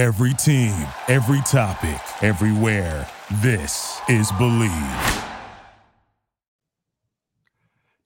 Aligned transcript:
Every 0.00 0.32
team, 0.32 0.86
every 1.08 1.42
topic, 1.42 2.00
everywhere. 2.22 3.06
This 3.42 4.00
is 4.08 4.32
Bleav. 4.32 5.28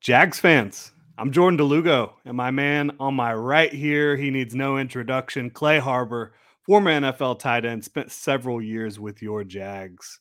Jags 0.01 0.41
fans, 0.41 0.91
I'm 1.17 1.31
Jordan 1.31 1.57
DeLugo, 1.57 2.15
and 2.25 2.37
my 2.37 2.51
man 2.51 2.97
on 2.99 3.15
my 3.15 3.33
right 3.33 3.73
here, 3.73 4.17
he 4.17 4.33
needs 4.33 4.57
no 4.57 4.77
introduction. 4.77 5.51
Clay 5.51 5.79
Harbor, 5.79 6.35
former 6.67 6.91
NFL 6.91 7.39
tight 7.39 7.65
end, 7.65 7.85
spent 7.85 8.11
several 8.11 8.61
years 8.61 8.99
with 8.99 9.23
your 9.23 9.45
Jags. 9.45 10.19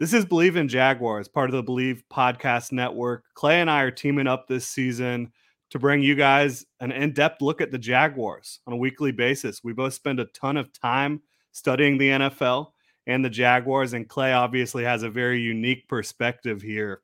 This 0.00 0.12
is 0.12 0.26
Bleav 0.26 0.56
in 0.56 0.66
Jaguars, 0.66 1.28
part 1.28 1.54
of 1.54 1.64
the 1.64 1.72
Bleav 1.72 2.02
Podcast 2.12 2.72
Network. 2.72 3.22
Clay 3.34 3.60
and 3.60 3.70
I 3.70 3.82
are 3.82 3.92
teaming 3.92 4.26
up 4.26 4.48
this 4.48 4.66
season 4.66 5.30
to 5.70 5.78
bring 5.78 6.02
you 6.02 6.14
guys 6.14 6.64
an 6.80 6.92
in 6.92 7.12
depth 7.12 7.42
look 7.42 7.60
at 7.60 7.70
the 7.70 7.78
Jaguars 7.78 8.60
on 8.66 8.72
a 8.72 8.76
weekly 8.76 9.12
basis. 9.12 9.62
We 9.62 9.72
both 9.72 9.94
spend 9.94 10.20
a 10.20 10.26
ton 10.26 10.56
of 10.56 10.72
time 10.72 11.22
studying 11.52 11.98
the 11.98 12.10
NFL 12.10 12.72
and 13.06 13.24
the 13.24 13.30
Jaguars, 13.30 13.94
and 13.94 14.08
Clay 14.08 14.32
obviously 14.32 14.84
has 14.84 15.02
a 15.02 15.10
very 15.10 15.40
unique 15.40 15.88
perspective 15.88 16.60
here 16.62 17.00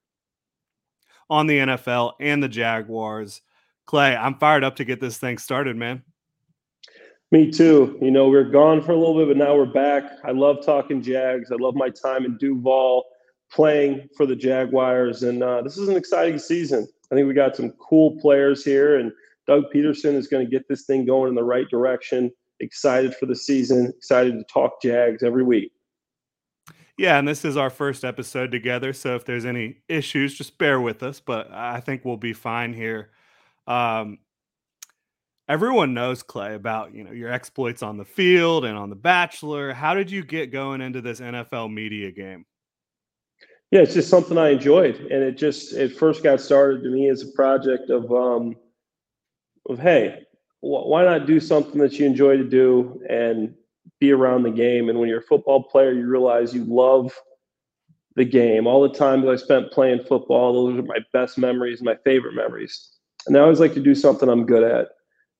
on 1.31 1.47
the 1.47 1.59
NFL 1.59 2.13
and 2.21 2.43
the 2.43 2.49
Jaguars. 2.49 3.41
Clay, 3.87 4.15
I'm 4.15 4.39
fired 4.39 4.65
up 4.65 4.77
to 4.77 4.85
get 4.85 5.01
this 5.01 5.19
thing 5.19 5.39
started, 5.39 5.77
man. 5.77 6.03
Me 7.31 7.51
too. 7.51 7.99
You 8.01 8.11
know, 8.11 8.29
we 8.29 8.37
are 8.37 8.45
gone 8.45 8.83
for 8.83 8.93
a 8.93 8.97
little 8.97 9.17
bit, 9.17 9.29
but 9.29 9.37
now 9.37 9.57
we're 9.57 9.67
back. 9.67 10.05
I 10.25 10.31
love 10.31 10.65
talking 10.65 11.03
Jags. 11.03 11.51
I 11.51 11.57
love 11.57 11.75
my 11.75 11.91
time 11.91 12.25
in 12.25 12.37
Duval 12.37 13.05
playing 13.51 14.09
for 14.17 14.27
the 14.27 14.37
Jaguars. 14.37 15.23
And 15.23 15.43
uh, 15.43 15.63
this 15.63 15.77
is 15.77 15.89
an 15.89 15.97
exciting 15.97 16.39
season. 16.39 16.87
I 17.11 17.15
think 17.15 17.29
we 17.29 17.35
got 17.35 17.57
some 17.57 17.71
cool 17.73 18.19
players 18.21 18.65
here, 18.65 18.99
and 18.99 19.13
Doug 19.47 19.65
Pederson 19.75 20.15
is 20.15 20.27
going 20.27 20.45
to 20.45 20.51
get 20.51 20.67
this 20.69 20.85
thing 20.85 21.05
going 21.05 21.29
in 21.29 21.35
the 21.35 21.45
right 21.45 21.69
direction. 21.69 22.31
Excited 22.61 23.15
for 23.17 23.27
the 23.27 23.37
season, 23.37 23.93
excited 23.97 24.33
to 24.33 24.45
talk 24.53 24.81
Jags 24.81 25.23
every 25.23 25.43
week. 25.43 25.73
Yeah, 26.97 27.19
and 27.19 27.27
this 27.27 27.45
is 27.45 27.57
our 27.57 27.71
first 27.71 28.05
episode 28.05 28.53
together. 28.53 28.93
So 28.93 29.17
if 29.17 29.25
there's 29.25 29.45
any 29.45 29.79
issues, 29.89 30.35
just 30.35 30.59
bear 30.59 30.81
with 30.81 31.03
us. 31.03 31.19
But 31.21 31.51
I 31.51 31.81
think 31.81 32.05
we'll 32.05 32.17
be 32.17 32.33
fine 32.33 32.73
here. 32.73 33.11
Um, 33.67 34.19
everyone 35.49 35.93
knows 35.93 36.23
Clay 36.23 36.55
about 36.55 36.95
you 36.95 37.03
know 37.03 37.11
your 37.11 37.33
exploits 37.33 37.83
on 37.83 37.97
the 37.97 38.05
field 38.05 38.65
and 38.65 38.79
on 38.79 38.91
The 38.91 38.97
Bachelor. 38.97 39.73
How 39.73 39.95
did 39.95 40.11
you 40.11 40.25
get 40.25 40.53
going 40.53 40.81
into 40.81 41.01
this 41.01 41.21
NFL 41.21 41.73
media 41.73 42.13
game? 42.13 42.47
Yeah, 43.75 43.81
it's 43.81 43.95
just 43.95 44.09
something 44.09 44.39
I 44.39 44.51
enjoyed, 44.51 44.95
and 45.01 45.25
it 45.25 45.37
just 45.37 45.73
it 45.73 45.97
first 45.97 46.23
got 46.23 46.41
started 46.41 46.85
to 46.85 46.91
me 46.91 47.09
as 47.09 47.23
a 47.23 47.27
project 47.33 47.91
of 47.91 48.09
um, 48.13 48.55
of 49.69 49.81
hey, 49.81 50.23
why 50.61 51.03
not 51.03 51.27
do 51.27 51.41
something 51.41 51.81
that 51.81 51.99
you 51.99 52.07
enjoy 52.07 52.37
to 52.37 52.45
do 52.45 53.03
and 53.11 53.53
be 53.99 54.13
around 54.13 54.45
the 54.45 54.51
game. 54.53 54.89
And 54.91 55.01
when 55.01 55.09
you're 55.09 55.19
a 55.19 55.23
football 55.23 55.61
player, 55.61 55.91
you 55.91 56.07
realize 56.07 56.55
you 56.55 56.63
love 56.67 57.13
the 58.15 58.25
game. 58.25 58.69
All 58.69 58.81
the 58.81 58.97
time 58.97 59.23
that 59.23 59.31
I 59.33 59.35
spent 59.35 59.73
playing 59.73 60.05
football, 60.05 60.53
those 60.53 60.79
are 60.79 60.87
my 60.87 61.01
best 61.13 61.37
memories, 61.37 61.83
my 61.83 61.97
favorite 62.05 62.35
memories. 62.37 62.91
And 63.27 63.37
I 63.37 63.41
always 63.41 63.59
like 63.59 63.75
to 63.75 63.83
do 63.83 63.97
something 63.97 64.29
I'm 64.29 64.47
good 64.47 64.63
at. 64.63 64.87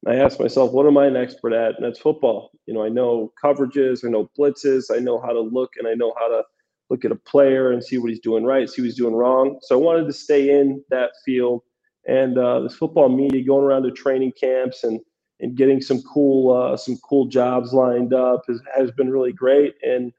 And 0.05 0.13
I 0.13 0.17
ask 0.17 0.41
myself, 0.41 0.73
what 0.73 0.89
am 0.89 0.99
I 0.99 1.07
an 1.07 1.17
expert 1.17 1.53
at? 1.53 1.77
And 1.77 1.85
that's 1.85 2.01
football. 2.01 2.51
You 2.67 2.75
know, 2.75 2.83
I 2.83 2.89
know 2.89 3.33
coverages, 3.41 4.05
I 4.05 4.09
know 4.09 4.29
blitzes, 4.37 4.87
I 4.93 4.99
know 4.99 5.21
how 5.21 5.33
to 5.33 5.41
look, 5.41 5.75
and 5.79 5.87
I 5.87 5.95
know 5.95 6.13
how 6.19 6.27
to 6.27 6.43
look 6.91 7.05
at 7.05 7.13
a 7.13 7.17
player 7.17 7.73
and 7.73 7.83
see 7.83 7.99
what 7.99 8.11
he's 8.11 8.21
doing 8.21 8.45
right, 8.45 8.69
see 8.69 8.83
what 8.83 8.87
he's 8.87 8.97
doing 8.97 9.15
wrong. 9.15 9.59
So 9.63 9.79
I 9.79 9.83
wanted 9.83 10.07
to 10.07 10.13
stay 10.13 10.59
in 10.59 10.83
that 10.91 11.13
field. 11.25 11.63
And 12.07 12.37
uh, 12.37 12.61
this 12.61 12.75
football 12.75 13.09
media, 13.09 13.43
going 13.43 13.65
around 13.65 13.85
to 13.85 13.91
training 13.91 14.33
camps 14.39 14.85
and 14.85 15.01
and 15.41 15.57
getting 15.57 15.81
some 15.81 16.01
cool 16.03 16.55
uh, 16.55 16.77
some 16.77 16.97
cool 16.99 17.27
jobs 17.27 17.73
lined 17.73 18.15
up 18.15 18.43
has, 18.49 18.61
has 18.77 18.91
been 18.93 19.11
really 19.11 19.33
great. 19.33 19.75
And 19.83 20.13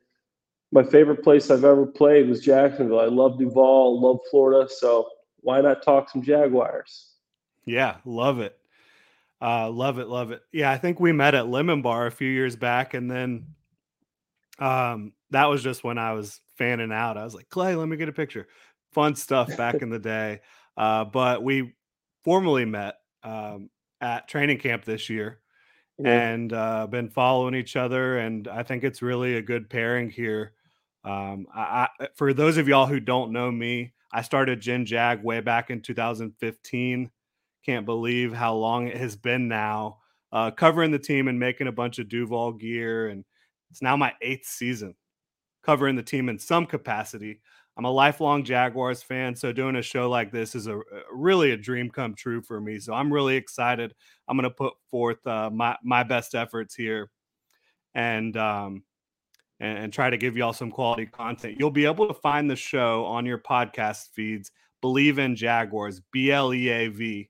my 0.72 0.83
favorite 0.83 1.23
place 1.23 1.49
I've 1.49 1.63
ever 1.63 1.85
played 1.85 2.27
was 2.27 2.41
Jacksonville. 2.41 3.00
I 3.00 3.05
love 3.05 3.39
Duval, 3.39 4.02
love 4.02 4.19
Florida, 4.29 4.69
so 4.69 5.07
why 5.38 5.61
not 5.61 5.83
talk 5.83 6.09
some 6.09 6.22
Jaguars? 6.22 7.13
Yeah, 7.66 7.97
love 8.03 8.39
it. 8.39 8.57
Uh, 9.41 9.69
love 9.69 10.00
it, 10.00 10.07
love 10.07 10.31
it. 10.31 10.41
Yeah, 10.51 10.72
I 10.72 10.78
think 10.78 11.00
we 11.00 11.12
met 11.12 11.35
at 11.35 11.47
Lemon 11.47 11.81
Bar 11.81 12.07
a 12.07 12.12
few 12.12 12.29
years 12.29 12.56
back, 12.56 12.94
and 12.94 13.09
then 13.09 13.45
um, 14.59 15.13
that 15.29 15.45
was 15.45 15.62
just 15.62 15.84
when 15.84 15.97
I 15.97 16.13
was 16.13 16.39
fanning 16.57 16.91
out. 16.91 17.17
I 17.17 17.23
was 17.23 17.35
like, 17.35 17.49
Clay, 17.49 17.75
let 17.75 17.88
me 17.88 17.97
get 17.97 18.09
a 18.09 18.13
picture. 18.13 18.47
Fun 18.93 19.16
stuff 19.16 19.55
back 19.57 19.81
in 19.81 19.89
the 19.89 19.99
day. 19.99 20.41
Uh, 20.77 21.05
but 21.05 21.43
we 21.43 21.73
formally 22.23 22.66
met 22.66 22.95
um, 23.23 23.69
at 24.01 24.27
training 24.27 24.59
camp 24.59 24.83
this 24.83 25.09
year 25.09 25.39
yeah. 25.97 26.29
and 26.29 26.53
uh, 26.53 26.88
been 26.88 27.09
following 27.09 27.55
each 27.55 27.75
other. 27.75 28.17
And 28.19 28.47
I 28.47 28.63
think 28.63 28.83
it's 28.83 29.01
really 29.01 29.35
a 29.35 29.41
good 29.41 29.69
pairing 29.69 30.09
here. 30.09 30.53
Um, 31.03 31.47
I, 31.53 31.88
I, 31.99 32.07
for 32.15 32.33
those 32.33 32.57
of 32.57 32.67
y'all 32.67 32.88
who 32.88 32.99
don't 32.99 33.31
know 33.31 33.51
me, 33.51 33.94
I 34.11 34.21
started 34.21 34.61
Gen 34.61 34.85
Jag 34.85 35.23
way 35.23 35.39
back 35.41 35.69
in 35.69 35.81
2015. 35.81 37.11
Can't 37.65 37.85
believe 37.85 38.33
how 38.33 38.55
long 38.55 38.88
it 38.88 38.97
has 38.97 39.15
been 39.15 39.47
now, 39.47 39.97
uh, 40.31 40.51
covering 40.51 40.91
the 40.91 40.99
team 40.99 41.27
and 41.27 41.39
making 41.39 41.67
a 41.67 41.71
bunch 41.71 41.99
of 41.99 42.09
Duval 42.09 42.53
gear. 42.53 43.09
And 43.09 43.25
it's 43.71 43.81
now 43.81 43.97
my 43.97 44.13
eighth 44.21 44.47
season 44.47 44.95
covering 45.65 45.95
the 45.95 46.03
team 46.03 46.29
in 46.29 46.37
some 46.37 46.65
capacity. 46.65 47.41
I'm 47.77 47.85
a 47.85 47.91
lifelong 47.91 48.45
Jaguars 48.45 49.03
fan, 49.03 49.35
so 49.35 49.51
doing 49.51 49.75
a 49.75 49.81
show 49.81 50.09
like 50.09 50.31
this 50.31 50.55
is 50.55 50.67
a, 50.67 50.79
really 51.11 51.51
a 51.51 51.57
dream 51.57 51.89
come 51.89 52.13
true 52.13 52.41
for 52.41 52.61
me. 52.61 52.79
So 52.79 52.93
I'm 52.93 53.11
really 53.11 53.35
excited. 53.35 53.93
I'm 54.27 54.37
going 54.37 54.49
to 54.49 54.55
put 54.55 54.73
forth 54.89 55.25
uh, 55.27 55.49
my 55.49 55.75
my 55.83 56.03
best 56.03 56.35
efforts 56.35 56.73
here, 56.75 57.09
and 57.93 58.37
um, 58.37 58.83
and, 59.59 59.77
and 59.77 59.93
try 59.93 60.09
to 60.09 60.17
give 60.17 60.37
y'all 60.37 60.53
some 60.53 60.71
quality 60.71 61.05
content. 61.05 61.57
You'll 61.59 61.71
be 61.71 61.85
able 61.85 62.07
to 62.07 62.13
find 62.13 62.49
the 62.49 62.55
show 62.55 63.03
on 63.05 63.25
your 63.25 63.39
podcast 63.39 64.11
feeds. 64.13 64.51
Bleav 64.83 65.17
in 65.17 65.35
Jaguars, 65.35 65.99
B 66.11 66.31
L 66.31 66.53
E 66.53 66.69
A 66.69 66.87
V, 66.87 67.29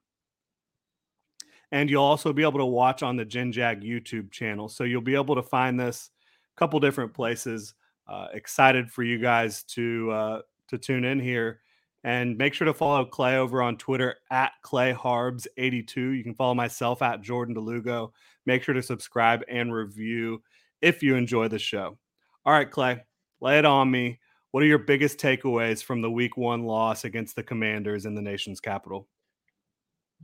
and 1.72 1.90
you'll 1.90 2.04
also 2.04 2.34
be 2.34 2.44
able 2.44 2.60
to 2.60 2.66
watch 2.66 3.02
on 3.02 3.16
the 3.16 3.26
Gen 3.26 3.52
Jag 3.52 3.82
YouTube 3.82 4.30
channel. 4.30 4.68
So 4.68 4.84
you'll 4.84 5.02
be 5.02 5.16
able 5.16 5.36
to 5.36 5.44
find 5.44 5.80
this 5.80 6.12
a 6.56 6.60
couple 6.60 6.80
different 6.80 7.14
places. 7.14 7.74
Uh, 8.08 8.28
excited 8.34 8.92
for 8.92 9.04
you 9.04 9.18
guys 9.18 9.64
to 9.64 10.12
uh, 10.12 10.42
to 10.70 10.78
tune 10.78 11.06
in 11.06 11.20
here. 11.20 11.62
And 12.04 12.38
make 12.38 12.54
sure 12.54 12.66
to 12.66 12.74
follow 12.74 13.04
Clay 13.04 13.38
over 13.38 13.64
on 13.64 13.78
Twitter 13.78 14.18
at 14.30 14.52
Clay 14.62 14.94
Harbs82. 14.94 16.16
You 16.16 16.24
can 16.24 16.36
follow 16.36 16.54
myself 16.54 17.02
at 17.02 17.22
Jordan 17.22 17.56
DeLugo. 17.56 18.12
Make 18.46 18.62
sure 18.62 18.76
to 18.76 18.84
subscribe 18.84 19.42
and 19.50 19.74
review 19.74 20.44
if 20.82 21.02
you 21.02 21.16
enjoy 21.16 21.48
the 21.48 21.58
show. 21.58 21.98
All 22.46 22.54
right, 22.54 22.70
Clay, 22.70 23.02
lay 23.42 23.58
it 23.58 23.66
on 23.66 23.90
me. 23.90 24.20
What 24.52 24.62
are 24.62 24.68
your 24.68 24.78
biggest 24.78 25.18
takeaways 25.18 25.84
from 25.84 26.02
the 26.02 26.12
week 26.12 26.38
one 26.38 26.64
loss 26.64 27.06
against 27.06 27.36
the 27.36 27.44
Commanders 27.44 28.06
in 28.06 28.14
the 28.14 28.22
nation's 28.22 28.62
capital? 28.62 29.08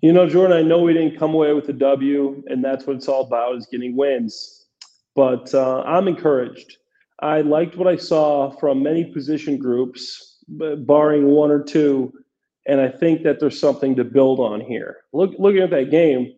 You 0.01 0.13
know, 0.13 0.29
Jordan, 0.29 0.55
I 0.55 0.61
know 0.61 0.79
we 0.79 0.93
didn't 0.93 1.17
come 1.17 1.33
away 1.33 1.53
with 1.53 1.67
a 1.69 1.73
W, 1.73 2.43
and 2.47 2.63
that's 2.63 2.85
what 2.85 2.95
it's 2.95 3.07
all 3.07 3.25
about 3.25 3.55
is 3.57 3.67
getting 3.71 3.95
wins. 3.97 4.67
But 5.15 5.53
uh, 5.53 5.81
I'm 5.81 6.07
encouraged. 6.07 6.77
I 7.21 7.41
liked 7.41 7.77
what 7.77 7.87
I 7.87 7.97
saw 7.97 8.49
from 8.49 8.81
many 8.81 9.05
position 9.05 9.57
groups, 9.57 10.37
barring 10.47 11.27
one 11.27 11.51
or 11.51 11.63
two, 11.63 12.11
and 12.67 12.81
I 12.81 12.89
think 12.89 13.23
that 13.23 13.39
there's 13.39 13.59
something 13.59 13.95
to 13.95 14.03
build 14.03 14.39
on 14.39 14.59
here. 14.59 14.97
Look, 15.13 15.33
looking 15.37 15.61
at 15.61 15.69
that 15.69 15.91
game, 15.91 16.33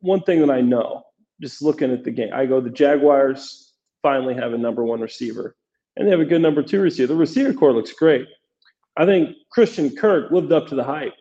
one 0.00 0.22
thing 0.22 0.40
that 0.40 0.50
I 0.50 0.62
know, 0.62 1.04
just 1.40 1.60
looking 1.60 1.92
at 1.92 2.04
the 2.04 2.10
game, 2.10 2.30
I 2.32 2.46
go, 2.46 2.60
the 2.60 2.70
Jaguars 2.70 3.72
finally 4.02 4.34
have 4.34 4.54
a 4.54 4.58
number 4.58 4.84
one 4.84 5.00
receiver, 5.00 5.56
and 5.96 6.06
they 6.06 6.10
have 6.10 6.20
a 6.20 6.24
good 6.24 6.42
number 6.42 6.62
two 6.62 6.80
receiver. 6.80 7.08
The 7.08 7.16
receiver 7.16 7.52
corps 7.52 7.72
looks 7.72 7.92
great. 7.92 8.26
I 8.96 9.04
think 9.04 9.36
Christian 9.50 9.94
Kirk 9.94 10.30
lived 10.30 10.52
up 10.52 10.66
to 10.68 10.74
the 10.74 10.84
hype. 10.84 11.14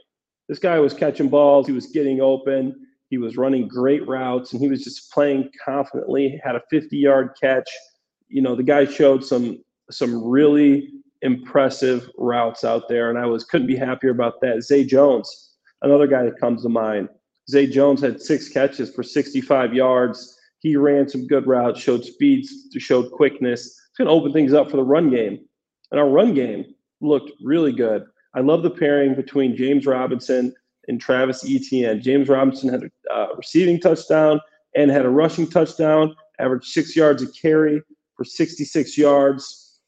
This 0.48 0.60
guy 0.60 0.80
was 0.80 0.94
catching 0.94 1.30
balls, 1.30 1.68
he 1.68 1.74
was 1.74 1.88
getting 1.88 2.22
open, 2.22 2.76
he 3.10 3.18
was 3.18 3.36
running 3.38 3.68
great 3.68 4.08
routes, 4.08 4.54
and 4.54 4.62
he 4.62 4.70
was 4.70 4.84
just 4.84 5.12
playing 5.12 5.50
confidently. 5.64 6.40
Had 6.44 6.56
a 6.56 6.62
50 6.70 6.98
yard 6.98 7.32
catch 7.42 7.70
you 8.28 8.42
know, 8.42 8.56
the 8.56 8.64
guy 8.64 8.86
showed 8.86 9.24
some 9.24 9.64
some 9.92 10.24
really 10.24 10.90
impressive 11.22 12.10
routes 12.18 12.64
out 12.64 12.88
there, 12.90 13.10
and 13.10 13.18
I 13.18 13.26
was 13.26 13.44
couldn't 13.44 13.68
be 13.68 13.76
happier 13.76 14.12
about 14.12 14.42
that. 14.42 14.64
Zay 14.64 14.84
Jones, 14.84 15.52
another 15.82 16.08
guy 16.08 16.24
that 16.24 16.40
comes 16.40 16.64
to 16.64 16.70
mind. 16.70 17.10
Zay 17.50 17.68
Jones 17.68 18.02
had 18.02 18.22
six 18.22 18.50
catches 18.50 18.94
for 18.94 19.04
65 19.04 19.74
yards. 19.74 20.38
He 20.60 20.78
ran 20.78 21.10
some 21.10 21.28
good 21.28 21.46
routes, 21.46 21.82
showed 21.82 22.06
speeds, 22.06 22.70
showed 22.78 23.12
quickness. 23.12 23.66
It's 23.66 23.98
going 23.98 24.08
to 24.08 24.14
open 24.14 24.32
things 24.32 24.54
up 24.54 24.72
for 24.72 24.78
the 24.78 24.84
run 24.84 25.10
game. 25.10 25.40
And 25.92 26.00
our 26.00 26.08
run 26.08 26.34
game 26.34 26.66
looked 27.02 27.32
really 27.44 27.74
good. 27.74 28.06
I 28.34 28.40
love 28.40 28.64
the 28.64 28.70
pairing 28.70 29.14
between 29.14 29.58
James 29.58 29.86
Robinson 29.86 30.54
and 30.88 31.00
Travis 31.00 31.44
Etienne. 31.48 32.02
James 32.02 32.30
Robinson 32.30 32.70
had 32.70 32.84
a 32.84 33.14
uh, 33.14 33.28
receiving 33.36 33.80
touchdown 33.80 34.40
and 34.76 34.90
had 34.90 35.06
a 35.06 35.10
rushing 35.10 35.48
touchdown, 35.48 36.16
averaged 36.40 36.66
six 36.66 36.96
yards 36.96 37.22
a 37.22 37.32
carry 37.32 37.82
for 38.16 38.24
66 38.24 38.98
yards. 38.98 39.80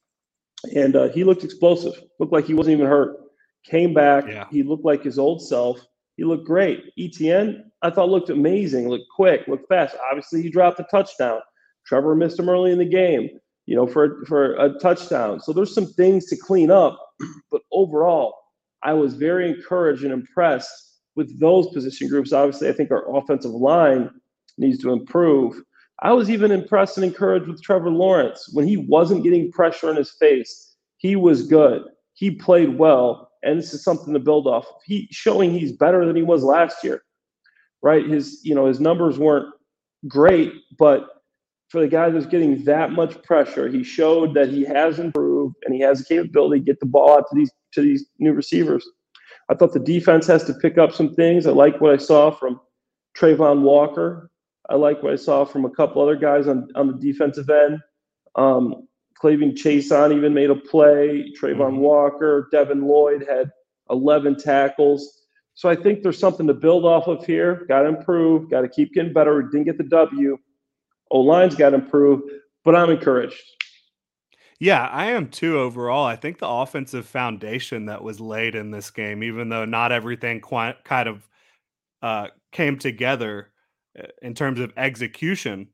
And 0.75 0.95
uh, 0.95 1.09
he 1.09 1.23
looked 1.23 1.43
explosive, 1.43 1.93
looked 2.19 2.33
like 2.33 2.45
he 2.45 2.53
wasn't 2.53 2.77
even 2.77 2.87
hurt. 2.87 3.17
Came 3.65 3.93
back. 3.93 4.25
Yeah. 4.27 4.45
He 4.51 4.63
looked 4.63 4.85
like 4.85 5.03
his 5.03 5.19
old 5.19 5.41
self. 5.41 5.79
He 6.17 6.23
looked 6.23 6.45
great. 6.45 6.85
Etienne, 6.97 7.71
I 7.81 7.89
thought 7.89 8.09
looked 8.09 8.29
amazing, 8.29 8.87
looked 8.87 9.09
quick, 9.13 9.47
looked 9.47 9.67
fast. 9.67 9.95
Obviously, 10.09 10.41
he 10.41 10.49
dropped 10.49 10.79
a 10.79 10.85
touchdown, 10.89 11.41
Trevor 11.85 12.15
missed 12.15 12.39
him 12.39 12.49
early 12.49 12.71
in 12.71 12.77
the 12.77 12.85
game, 12.85 13.29
you 13.65 13.75
know, 13.75 13.87
for 13.87 14.25
for 14.25 14.55
a 14.55 14.69
touchdown. 14.79 15.39
So 15.39 15.53
there's 15.53 15.73
some 15.73 15.87
things 15.93 16.25
to 16.27 16.35
clean 16.35 16.71
up, 16.71 16.99
but 17.51 17.61
overall, 17.71 18.35
I 18.83 18.93
was 18.93 19.13
very 19.13 19.49
encouraged 19.49 20.03
and 20.03 20.11
impressed 20.11 20.69
with 21.15 21.39
those 21.39 21.67
position 21.69 22.09
groups. 22.09 22.33
Obviously, 22.33 22.69
I 22.69 22.73
think 22.73 22.91
our 22.91 23.15
offensive 23.15 23.51
line 23.51 24.09
needs 24.57 24.79
to 24.79 24.91
improve. 24.91 25.61
I 26.01 26.11
was 26.13 26.29
even 26.29 26.51
impressed 26.51 26.97
and 26.97 27.05
encouraged 27.05 27.47
with 27.47 27.61
Trevor 27.61 27.89
Lawrence 27.89 28.49
when 28.53 28.67
he 28.67 28.77
wasn't 28.77 29.23
getting 29.23 29.51
pressure 29.51 29.89
in 29.89 29.95
his 29.95 30.11
face. 30.11 30.75
He 30.97 31.15
was 31.15 31.47
good. 31.47 31.83
He 32.13 32.31
played 32.31 32.77
well, 32.77 33.31
and 33.43 33.57
this 33.57 33.73
is 33.73 33.83
something 33.83 34.13
to 34.13 34.19
build 34.19 34.47
off. 34.47 34.65
He 34.85 35.07
showing 35.11 35.51
he's 35.51 35.71
better 35.71 36.05
than 36.05 36.15
he 36.15 36.21
was 36.21 36.43
last 36.43 36.83
year, 36.83 37.03
right? 37.81 38.05
His 38.05 38.41
you 38.43 38.55
know 38.55 38.65
his 38.65 38.79
numbers 38.79 39.17
weren't 39.17 39.53
great, 40.07 40.53
but 40.77 41.07
for 41.69 41.81
the 41.81 41.87
guy 41.87 42.09
that's 42.09 42.25
getting 42.25 42.63
that 42.65 42.91
much 42.91 43.21
pressure, 43.23 43.67
he 43.67 43.83
showed 43.83 44.33
that 44.33 44.49
he 44.49 44.63
has 44.63 44.99
improved 44.99 45.55
and 45.65 45.73
he 45.73 45.81
has 45.81 45.99
the 45.99 46.05
capability 46.05 46.59
to 46.59 46.65
get 46.65 46.79
the 46.79 46.85
ball 46.85 47.17
out 47.17 47.25
to 47.29 47.35
these 47.35 47.51
to 47.73 47.81
these 47.81 48.05
new 48.19 48.33
receivers. 48.33 48.87
I 49.49 49.55
thought 49.55 49.73
the 49.73 49.79
defense 49.79 50.27
has 50.27 50.43
to 50.45 50.53
pick 50.53 50.77
up 50.77 50.91
some 50.91 51.13
things. 51.13 51.45
I 51.45 51.51
like 51.51 51.79
what 51.79 51.93
I 51.93 51.97
saw 51.97 52.31
from 52.31 52.59
Travon 53.17 53.61
Walker. 53.61 54.29
I 54.69 54.75
like 54.75 55.03
what 55.03 55.13
I 55.13 55.17
saw 55.17 55.45
from 55.45 55.65
a 55.65 55.69
couple 55.69 56.01
other 56.01 56.15
guys 56.15 56.47
on, 56.47 56.67
on 56.75 56.87
the 56.87 56.93
defensive 56.93 57.49
end. 57.49 57.79
Um, 58.35 58.87
K'Lavon 59.21 59.53
Chaisson 59.55 60.15
even 60.15 60.33
made 60.33 60.49
a 60.49 60.55
play. 60.55 61.31
Travon 61.39 61.57
mm-hmm. 61.57 61.77
Walker, 61.77 62.49
Devin 62.51 62.81
Lloyd 62.81 63.25
had 63.29 63.51
11 63.89 64.37
tackles. 64.37 65.21
So 65.53 65.69
I 65.69 65.75
think 65.75 66.03
there's 66.03 66.19
something 66.19 66.47
to 66.47 66.53
build 66.53 66.85
off 66.85 67.07
of 67.07 67.25
here. 67.25 67.65
Got 67.69 67.83
to 67.83 67.87
improve. 67.87 68.49
Got 68.49 68.61
to 68.61 68.69
keep 68.69 68.93
getting 68.93 69.13
better. 69.13 69.41
We 69.41 69.43
didn't 69.43 69.65
get 69.65 69.77
the 69.77 69.85
W. 69.85 70.37
O 71.11 71.19
line's 71.19 71.55
got 71.55 71.69
to 71.69 71.75
improve, 71.75 72.21
but 72.63 72.75
I'm 72.75 72.89
encouraged. 72.89 73.41
Yeah, 74.59 74.85
I 74.87 75.11
am 75.11 75.29
too 75.29 75.59
overall. 75.59 76.05
I 76.05 76.15
think 76.15 76.39
the 76.39 76.47
offensive 76.47 77.05
foundation 77.05 77.85
that 77.85 78.03
was 78.03 78.19
laid 78.19 78.55
in 78.55 78.71
this 78.71 78.89
game, 78.89 79.23
even 79.23 79.49
though 79.49 79.65
not 79.65 79.91
everything 79.91 80.41
quite, 80.41 80.83
kind 80.83 81.07
of 81.07 81.29
uh, 82.01 82.27
came 82.51 82.77
together 82.77 83.51
in 84.21 84.33
terms 84.33 84.59
of 84.59 84.73
execution, 84.77 85.67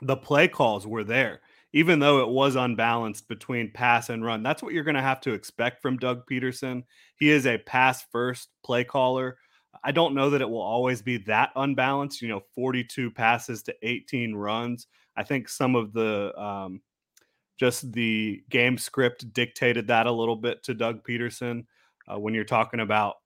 the 0.00 0.16
play 0.16 0.48
calls 0.48 0.86
were 0.86 1.04
there 1.04 1.40
even 1.72 1.98
though 1.98 2.20
it 2.20 2.28
was 2.28 2.54
unbalanced 2.54 3.28
between 3.28 3.70
pass 3.70 4.10
and 4.10 4.24
run. 4.24 4.42
That's 4.42 4.62
what 4.62 4.74
you're 4.74 4.84
going 4.84 4.94
to 4.94 5.02
have 5.02 5.20
to 5.22 5.32
expect 5.32 5.80
from 5.80 5.96
Doug 5.96 6.26
Pederson. 6.30 6.84
He 7.16 7.30
is 7.30 7.46
a 7.46 7.58
pass 7.58 8.04
first 8.12 8.48
play 8.64 8.84
caller. 8.84 9.38
I 9.82 9.92
don't 9.92 10.14
know 10.14 10.30
that 10.30 10.42
it 10.42 10.50
will 10.50 10.60
always 10.60 11.00
be 11.00 11.16
that 11.18 11.50
unbalanced, 11.56 12.20
you 12.20 12.28
know, 12.28 12.42
42 12.54 13.10
passes 13.10 13.62
to 13.64 13.74
18 13.82 14.34
runs. 14.34 14.86
I 15.16 15.22
think 15.22 15.48
some 15.48 15.74
of 15.74 15.92
the 15.92 16.38
um, 16.40 16.82
just 17.58 17.90
the 17.92 18.42
game 18.50 18.76
script 18.76 19.32
dictated 19.32 19.86
that 19.86 20.06
a 20.06 20.12
little 20.12 20.36
bit 20.36 20.62
to 20.64 20.74
Doug 20.74 21.06
Pederson 21.06 21.64
uh, 22.06 22.18
when 22.18 22.34
you're 22.34 22.44
talking 22.44 22.80
about 22.80 23.16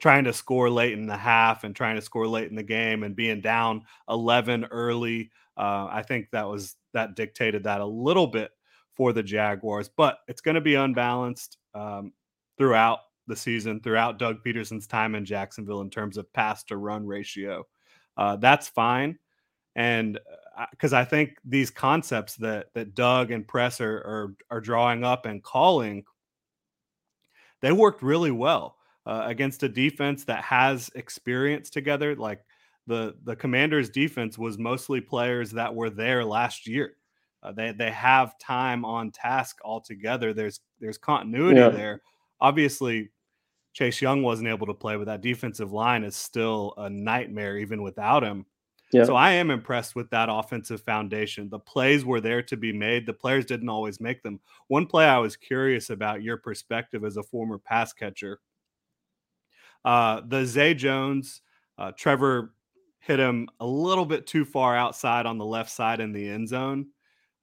trying 0.00 0.24
to 0.24 0.32
score 0.32 0.70
late 0.70 0.94
in 0.94 1.06
the 1.06 1.16
half 1.16 1.64
and 1.64 1.76
trying 1.76 1.96
to 1.96 2.02
score 2.02 2.26
late 2.26 2.48
in 2.48 2.56
the 2.56 2.62
game 2.62 3.02
and 3.02 3.14
being 3.14 3.40
down 3.40 3.82
11 4.08 4.66
early. 4.66 5.30
Uh, 5.56 5.86
I 5.90 6.02
think 6.02 6.30
that 6.32 6.48
was 6.48 6.76
that 6.94 7.14
dictated 7.14 7.64
that 7.64 7.80
a 7.80 7.86
little 7.86 8.26
bit 8.26 8.50
for 8.94 9.12
the 9.12 9.22
Jaguars, 9.22 9.88
but 9.88 10.18
it's 10.28 10.40
going 10.40 10.54
to 10.54 10.60
be 10.60 10.74
unbalanced 10.74 11.58
um, 11.74 12.12
throughout 12.58 13.00
the 13.26 13.36
season, 13.36 13.80
throughout 13.80 14.18
Doug 14.18 14.42
Pederson's 14.44 14.86
time 14.86 15.14
in 15.14 15.24
Jacksonville 15.24 15.80
in 15.82 15.90
terms 15.90 16.16
of 16.16 16.32
pass 16.32 16.64
to 16.64 16.76
run 16.76 17.06
ratio. 17.06 17.66
Uh, 18.16 18.36
that's 18.36 18.68
fine. 18.68 19.18
And 19.74 20.18
because 20.70 20.92
uh, 20.92 20.98
I 20.98 21.04
think 21.04 21.36
these 21.44 21.70
concepts 21.70 22.36
that 22.36 22.66
that 22.74 22.94
Doug 22.94 23.30
and 23.30 23.46
Presser 23.46 23.96
are 23.98 24.34
are 24.50 24.60
drawing 24.60 25.04
up 25.04 25.26
and 25.26 25.42
calling, 25.42 26.04
they 27.60 27.72
worked 27.72 28.02
really 28.02 28.30
well 28.30 28.76
uh, 29.06 29.24
against 29.26 29.62
a 29.62 29.68
defense 29.68 30.24
that 30.24 30.42
has 30.44 30.90
experience 30.94 31.70
together. 31.70 32.14
Like 32.14 32.44
the 32.86 33.14
the 33.24 33.36
Commanders' 33.36 33.90
defense 33.90 34.38
was 34.38 34.58
mostly 34.58 35.00
players 35.00 35.50
that 35.52 35.74
were 35.74 35.90
there 35.90 36.24
last 36.24 36.66
year. 36.66 36.96
Uh, 37.42 37.52
they 37.52 37.72
they 37.72 37.90
have 37.90 38.38
time 38.38 38.84
on 38.84 39.10
task 39.10 39.58
altogether. 39.64 40.32
There's 40.32 40.60
there's 40.80 40.98
continuity 40.98 41.60
yeah. 41.60 41.68
there. 41.70 42.02
Obviously, 42.40 43.10
Chase 43.72 44.00
Young 44.00 44.22
wasn't 44.22 44.48
able 44.48 44.66
to 44.66 44.74
play, 44.74 44.96
but 44.96 45.06
that 45.06 45.22
defensive 45.22 45.72
line 45.72 46.04
is 46.04 46.16
still 46.16 46.74
a 46.76 46.90
nightmare 46.90 47.58
even 47.58 47.82
without 47.82 48.22
him. 48.22 48.46
Yeah. 48.92 49.04
So 49.04 49.16
I 49.16 49.32
am 49.32 49.50
impressed 49.50 49.96
with 49.96 50.10
that 50.10 50.28
offensive 50.30 50.82
foundation. 50.82 51.48
The 51.48 51.58
plays 51.58 52.04
were 52.04 52.20
there 52.20 52.42
to 52.42 52.56
be 52.58 52.72
made. 52.74 53.06
The 53.06 53.14
players 53.14 53.46
didn't 53.46 53.70
always 53.70 54.00
make 54.00 54.22
them. 54.22 54.38
One 54.68 54.86
play 54.86 55.06
I 55.06 55.16
was 55.16 55.34
curious 55.34 55.88
about 55.88 56.22
your 56.22 56.36
perspective 56.36 57.02
as 57.02 57.16
a 57.16 57.22
former 57.22 57.56
pass 57.56 57.94
catcher. 57.94 58.40
Uh, 59.84 60.20
the 60.26 60.44
Zay 60.44 60.74
Jones, 60.74 61.42
uh, 61.78 61.92
Trevor 61.96 62.54
hit 63.00 63.18
him 63.18 63.48
a 63.60 63.66
little 63.66 64.06
bit 64.06 64.26
too 64.26 64.44
far 64.44 64.76
outside 64.76 65.26
on 65.26 65.38
the 65.38 65.44
left 65.44 65.70
side 65.70 66.00
in 66.00 66.12
the 66.12 66.28
end 66.28 66.48
zone. 66.48 66.86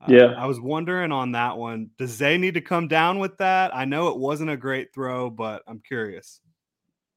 Uh, 0.02 0.06
yeah. 0.08 0.34
I 0.38 0.46
was 0.46 0.62
wondering 0.62 1.12
on 1.12 1.34
that 1.34 1.58
one, 1.58 1.90
does 1.98 2.12
Zay 2.12 2.38
need 2.38 2.54
to 2.54 2.62
come 2.62 2.88
down 2.88 3.20
with 3.20 3.38
that? 3.38 3.76
I 3.76 3.84
know 3.84 4.08
it 4.08 4.18
wasn't 4.18 4.52
a 4.52 4.58
great 4.58 4.94
throw, 4.94 5.30
but 5.30 5.64
I'm 5.68 5.82
curious. 5.86 6.40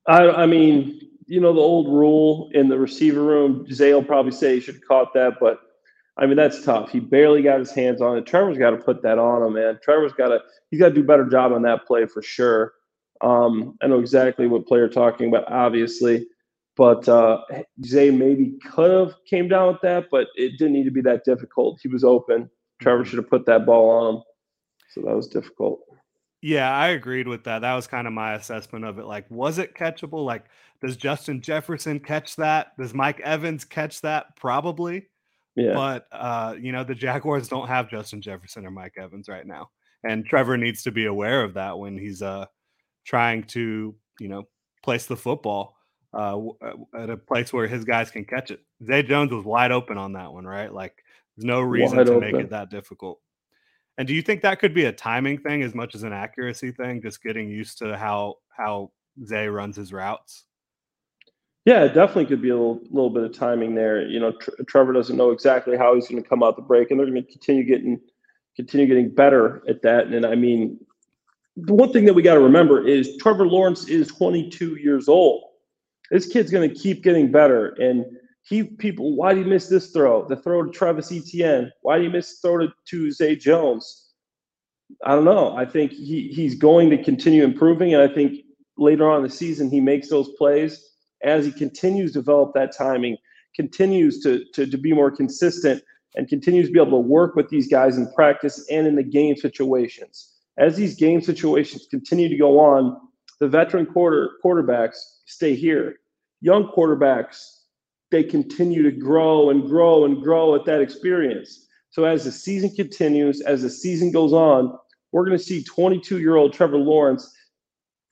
I, 0.09 0.29
I 0.31 0.47
mean, 0.47 1.01
you 1.27 1.41
know, 1.41 1.53
the 1.53 1.61
old 1.61 1.87
rule 1.89 2.51
in 2.55 2.69
the 2.69 2.77
receiver 2.77 3.23
room, 3.23 3.67
Zay 3.73 3.95
will 3.95 4.03
probably 4.03 4.33
say 4.33 4.57
he 4.57 4.61
should 4.61 4.75
have 4.75 4.89
caught 4.89 5.15
that, 5.15 5.35
but 5.39 5.61
I 6.17 6.27
mean, 6.27 6.37
that's 6.37 6.65
tough. 6.65 6.91
He 6.91 6.99
barely 6.99 7.43
got 7.43 7.61
his 7.61 7.71
hands 7.71 8.03
on 8.03 8.19
it. 8.19 8.27
Trevor's 8.27 8.59
got 8.59 8.71
to 8.71 8.77
put 8.77 9.03
that 9.03 9.19
on 9.19 9.43
him, 9.43 9.55
man. 9.55 9.79
Trevor's 9.83 10.13
got 10.13 10.29
to, 10.29 10.41
he's 10.71 10.81
got 10.81 10.89
to 10.89 10.95
do 10.95 11.01
a 11.01 11.05
better 11.05 11.25
job 11.25 11.53
on 11.53 11.63
that 11.63 11.87
play 11.87 12.07
for 12.07 12.21
sure. 12.21 12.75
Um, 13.23 13.77
I 13.83 13.87
know 13.87 14.01
exactly 14.01 14.47
what 14.47 14.67
player 14.67 14.89
talking 14.89 15.29
about, 15.29 15.51
obviously. 15.51 16.27
But 16.77 17.07
uh, 17.09 17.43
Zay 17.85 18.11
maybe 18.11 18.59
could 18.65 18.91
have 18.91 19.15
came 19.29 19.47
down 19.47 19.69
with 19.73 19.83
that, 19.83 20.07
but 20.11 20.29
it 20.37 20.53
didn't 20.59 20.73
need 20.73 20.85
to 20.85 20.91
be 20.91 21.03
that 21.03 21.25
difficult. 21.25 21.79
He 21.83 21.89
was 21.89 22.03
open. 22.03 22.51
Trevor 22.81 23.03
mm-hmm. 23.03 23.11
should 23.11 23.19
have 23.19 23.29
put 23.29 23.45
that 23.47 23.67
ball 23.67 23.91
on 23.91 24.15
him. 24.15 24.23
So 24.91 25.03
that 25.03 25.15
was 25.15 25.29
difficult. 25.29 25.81
Yeah, 26.41 26.75
I 26.75 26.89
agreed 26.89 27.29
with 27.29 27.45
that. 27.45 27.61
That 27.61 27.75
was 27.75 27.87
kind 27.87 28.07
of 28.07 28.13
my 28.13 28.35
assessment 28.35 28.85
of 28.85 28.99
it. 28.99 29.05
Like, 29.05 29.31
was 29.31 29.59
it 29.59 29.75
catchable? 29.75 30.25
Like, 30.25 30.47
does 30.81 30.97
Justin 30.97 31.41
Jefferson 31.41 32.01
catch 32.01 32.37
that? 32.37 32.77
Does 32.79 32.95
Mike 32.95 33.21
Evans 33.21 33.65
catch 33.65 34.01
that? 34.01 34.35
Probably. 34.37 35.09
Yeah. 35.55 35.75
But 35.75 36.07
uh, 36.11 36.57
you 36.59 36.73
know, 36.73 36.83
the 36.83 36.95
Jaguars 36.95 37.49
don't 37.49 37.69
have 37.69 37.91
Justin 37.91 38.23
Jefferson 38.23 38.67
or 38.67 38.71
Mike 38.71 38.95
Evans 38.97 39.29
right 39.29 39.47
now. 39.47 39.71
And 40.05 40.27
Trevor 40.27 40.57
needs 40.57 40.83
to 40.83 40.91
be 40.91 41.07
aware 41.07 41.45
of 41.45 41.55
that 41.55 41.79
when 41.79 41.97
he's 41.97 42.23
uh 42.23 42.47
trying 43.05 43.45
to, 43.45 43.95
you 44.21 44.29
know, 44.29 44.47
place 44.83 45.07
the 45.07 45.17
football 45.17 45.77
uh, 46.15 46.39
uh, 46.39 46.75
at 46.97 47.11
a 47.11 47.17
place 47.17 47.53
where 47.53 47.67
his 47.67 47.85
guys 47.85 48.11
can 48.11 48.25
catch 48.25 48.51
it. 48.51 48.61
Zay 48.85 49.03
Jones 49.03 49.33
was 49.33 49.45
wide 49.45 49.73
open 49.73 49.99
on 49.99 50.13
that 50.13 50.33
one, 50.33 50.45
right? 50.45 50.73
Like 50.73 51.03
there's 51.37 51.47
no 51.47 51.61
reason 51.61 51.97
wide 51.97 52.07
to 52.07 52.15
open. 52.15 52.33
make 52.33 52.45
it 52.45 52.51
that 52.51 52.71
difficult. 52.71 53.21
And 53.99 54.09
do 54.09 54.15
you 54.15 54.23
think 54.23 54.43
that 54.43 54.59
could 54.59 54.75
be 54.75 54.87
a 54.87 54.93
timing 54.93 55.39
thing 55.39 55.63
as 55.63 55.75
much 55.75 55.95
as 55.95 56.03
an 56.03 56.13
accuracy 56.13 56.73
thing? 56.73 57.03
Just 57.03 57.23
getting 57.23 57.49
used 57.49 57.79
to 57.79 57.97
how 57.97 58.37
how 58.49 58.91
Zay 59.25 59.49
runs 59.49 59.77
his 59.77 59.93
routes. 59.93 60.45
Yeah, 61.65 61.85
it 61.85 61.95
definitely 61.95 62.27
could 62.27 62.43
be 62.43 62.49
a 62.49 62.57
little, 62.57 62.81
little 62.91 63.11
bit 63.11 63.23
of 63.23 63.33
timing 63.33 63.77
there. 63.77 64.05
You 64.05 64.19
know, 64.19 64.33
Trevor 64.67 64.93
doesn't 64.93 65.17
know 65.17 65.31
exactly 65.31 65.77
how 65.77 65.95
he's 65.95 66.09
going 66.09 66.21
to 66.21 66.29
come 66.29 66.43
out 66.43 66.57
the 66.57 66.63
break, 66.63 66.91
and 66.91 66.99
they're 66.99 67.07
going 67.07 67.25
to 67.25 67.31
continue 67.31 67.65
getting 67.65 68.01
continue 68.57 68.87
getting 68.87 69.15
better 69.15 69.63
at 69.69 69.81
that. 69.83 70.09
And 70.09 70.27
I 70.27 70.35
mean, 70.35 70.79
the 71.57 71.75
one 71.75 71.93
thing 71.93 72.05
that 72.07 72.15
we 72.15 72.23
got 72.23 72.35
to 72.35 72.41
remember 72.41 72.87
is 72.87 73.17
Trevor 73.19 73.47
Lawrence 73.47 73.89
is 73.89 74.09
22 74.09 74.77
years 74.77 75.09
old 75.09 75.43
this 76.13 76.27
kid's 76.27 76.51
going 76.51 76.69
to 76.69 76.75
keep 76.75 77.03
getting 77.03 77.33
better. 77.33 77.69
And 77.81 78.05
he 78.43 78.65
people, 78.65 79.17
why 79.17 79.33
did 79.33 79.45
he 79.45 79.51
miss 79.51 79.69
this 79.69 79.91
throw? 79.91 80.29
The 80.29 80.37
throw 80.37 80.63
to 80.63 80.71
Travis 80.71 81.11
Etienne. 81.11 81.73
Why 81.81 81.97
did 81.97 82.05
he 82.05 82.13
miss 82.13 82.39
throw 82.41 82.59
to, 82.59 82.73
to 82.91 83.11
Zay 83.11 83.35
Jones? 83.35 84.11
I 85.05 85.15
don't 85.15 85.25
know. 85.25 85.57
I 85.57 85.65
think 85.65 85.91
he 85.91 86.29
he's 86.29 86.55
going 86.55 86.91
to 86.91 87.03
continue 87.03 87.45
improving, 87.45 87.95
and 87.95 88.03
I 88.03 88.13
think 88.13 88.41
later 88.77 89.11
on 89.11 89.19
in 89.19 89.23
the 89.23 89.31
season 89.31 89.71
he 89.71 89.81
makes 89.81 90.11
those 90.11 90.29
plays 90.37 90.87
as 91.23 91.47
he 91.47 91.53
continues 91.53 92.13
to 92.13 92.19
develop 92.19 92.53
that 92.53 92.77
timing, 92.77 93.17
continues 93.57 94.21
to 94.23 94.45
to, 94.53 94.67
to 94.67 94.77
be 94.77 94.93
more 94.93 95.11
consistent, 95.11 95.83
and 96.15 96.29
continues 96.29 96.67
to 96.67 96.73
be 96.73 96.81
able 96.81 97.03
to 97.03 97.09
work 97.09 97.37
with 97.37 97.49
these 97.49 97.69
guys 97.69 97.97
in 97.97 98.13
practice 98.13 98.67
and 98.71 98.87
in 98.87 98.97
the 98.97 99.03
game 99.03 99.35
situations. 99.35 100.32
As 100.59 100.77
these 100.77 100.97
game 100.97 101.21
situations 101.21 101.87
continue 101.91 102.29
to 102.29 102.37
go 102.37 102.61
on, 102.61 102.97
the 103.41 103.49
veteran 103.49 103.87
quarter 103.87 104.31
quarterbacks 104.45 104.97
stay 105.27 105.55
here 105.55 105.97
young 106.43 106.69
quarterbacks, 106.77 107.61
they 108.11 108.23
continue 108.23 108.83
to 108.83 108.91
grow 108.91 109.49
and 109.49 109.67
grow 109.67 110.05
and 110.05 110.23
grow 110.23 110.55
at 110.55 110.67
that 110.67 110.83
experience. 110.83 111.67
So 111.89 112.05
as 112.05 112.25
the 112.25 112.33
season 112.33 112.71
continues, 112.75 113.41
as 113.41 113.63
the 113.63 113.71
season 113.71 114.11
goes 114.11 114.35
on, 114.35 114.77
we're 115.13 115.25
going 115.25 115.39
to 115.39 115.43
see 115.43 115.63
22 115.63 116.21
year 116.21 116.37
old 116.37 116.53
Trevor 116.53 116.79
Lawrence 116.79 117.33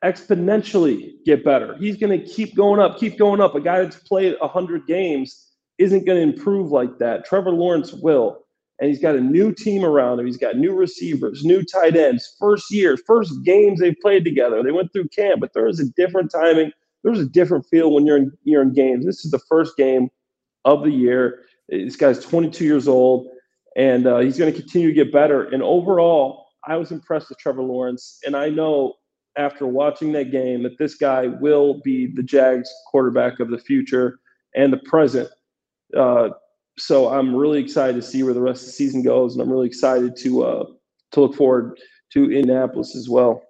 exponentially 0.02 1.12
get 1.26 1.44
better. 1.44 1.76
He's 1.76 1.96
going 1.96 2.18
to 2.18 2.24
keep 2.24 2.54
going 2.54 2.80
up, 2.80 2.98
keep 2.98 3.18
going 3.18 3.40
up. 3.40 3.54
A 3.54 3.60
guy 3.60 3.82
that's 3.82 3.96
played 3.96 4.36
100 4.40 4.86
games 4.86 5.48
isn't 5.76 6.06
going 6.06 6.16
to 6.16 6.34
improve 6.34 6.70
like 6.70 6.98
that. 6.98 7.26
Trevor 7.26 7.50
Lawrence 7.50 7.92
will. 7.92 8.46
And 8.80 8.88
he's 8.88 9.00
got 9.00 9.14
a 9.14 9.20
new 9.20 9.52
team 9.52 9.84
around 9.84 10.18
him. 10.18 10.26
He's 10.26 10.38
got 10.38 10.56
new 10.56 10.72
receivers, 10.72 11.44
new 11.44 11.62
tight 11.62 11.96
ends, 11.96 12.34
first 12.38 12.70
year, 12.70 12.96
first 12.96 13.44
games 13.44 13.78
they've 13.78 13.96
played 14.00 14.24
together. 14.24 14.62
They 14.62 14.72
went 14.72 14.92
through 14.92 15.08
camp, 15.08 15.40
but 15.40 15.52
there 15.52 15.66
is 15.66 15.80
a 15.80 15.90
different 15.90 16.30
timing. 16.30 16.72
There's 17.04 17.20
a 17.20 17.26
different 17.26 17.66
feel 17.66 17.92
when 17.92 18.06
you're 18.06 18.16
in 18.16 18.32
you're 18.44 18.62
in 18.62 18.72
games. 18.72 19.04
This 19.04 19.24
is 19.24 19.30
the 19.30 19.38
first 19.38 19.76
game 19.76 20.10
of 20.64 20.82
the 20.82 20.90
year. 20.90 21.42
This 21.68 21.96
guy's 21.96 22.24
22 22.24 22.64
years 22.64 22.88
old, 22.88 23.28
and 23.76 24.06
uh, 24.06 24.18
he's 24.18 24.38
going 24.38 24.52
to 24.52 24.58
continue 24.58 24.88
to 24.88 24.94
get 24.94 25.12
better. 25.12 25.44
And 25.44 25.62
overall, 25.62 26.46
I 26.66 26.76
was 26.76 26.90
impressed 26.90 27.28
with 27.28 27.38
Trevor 27.38 27.62
Lawrence, 27.62 28.18
and 28.24 28.34
I 28.34 28.48
know 28.48 28.94
after 29.36 29.66
watching 29.66 30.12
that 30.12 30.30
game 30.30 30.62
that 30.64 30.78
this 30.78 30.96
guy 30.96 31.26
will 31.26 31.80
be 31.82 32.06
the 32.06 32.22
Jags 32.22 32.70
quarterback 32.90 33.40
of 33.40 33.50
the 33.50 33.58
future 33.58 34.18
and 34.54 34.72
the 34.72 34.78
present. 34.78 35.28
Uh, 35.96 36.30
so 36.78 37.08
I'm 37.08 37.34
really 37.34 37.60
excited 37.60 37.96
to 37.96 38.02
see 38.02 38.22
where 38.22 38.34
the 38.34 38.40
rest 38.40 38.62
of 38.62 38.66
the 38.66 38.72
season 38.72 39.02
goes, 39.02 39.34
and 39.34 39.42
I'm 39.42 39.50
really 39.50 39.66
excited 39.66 40.16
to 40.16 40.44
uh, 40.44 40.64
to 41.12 41.20
look 41.20 41.34
forward 41.34 41.78
to 42.12 42.24
Indianapolis 42.24 42.96
as 42.96 43.08
well. 43.08 43.42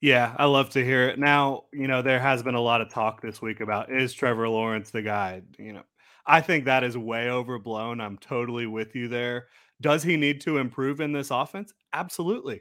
Yeah, 0.00 0.34
I 0.36 0.44
love 0.44 0.68
to 0.70 0.84
hear 0.84 1.08
it. 1.08 1.18
Now, 1.18 1.64
you 1.72 1.88
know, 1.88 2.02
there 2.02 2.20
has 2.20 2.42
been 2.42 2.54
a 2.54 2.60
lot 2.60 2.82
of 2.82 2.90
talk 2.90 3.22
this 3.22 3.40
week 3.40 3.60
about 3.60 3.90
is 3.90 4.12
Trevor 4.12 4.48
Lawrence 4.48 4.90
the 4.90 5.00
guy? 5.00 5.42
You 5.58 5.72
know, 5.74 5.82
I 6.26 6.40
think 6.40 6.64
that 6.64 6.84
is 6.84 6.98
way 6.98 7.30
overblown. 7.30 8.00
I'm 8.00 8.18
totally 8.18 8.66
with 8.66 8.94
you 8.94 9.08
there. 9.08 9.46
Does 9.80 10.02
he 10.02 10.16
need 10.16 10.40
to 10.42 10.58
improve 10.58 11.00
in 11.00 11.12
this 11.12 11.30
offense? 11.30 11.72
Absolutely. 11.92 12.60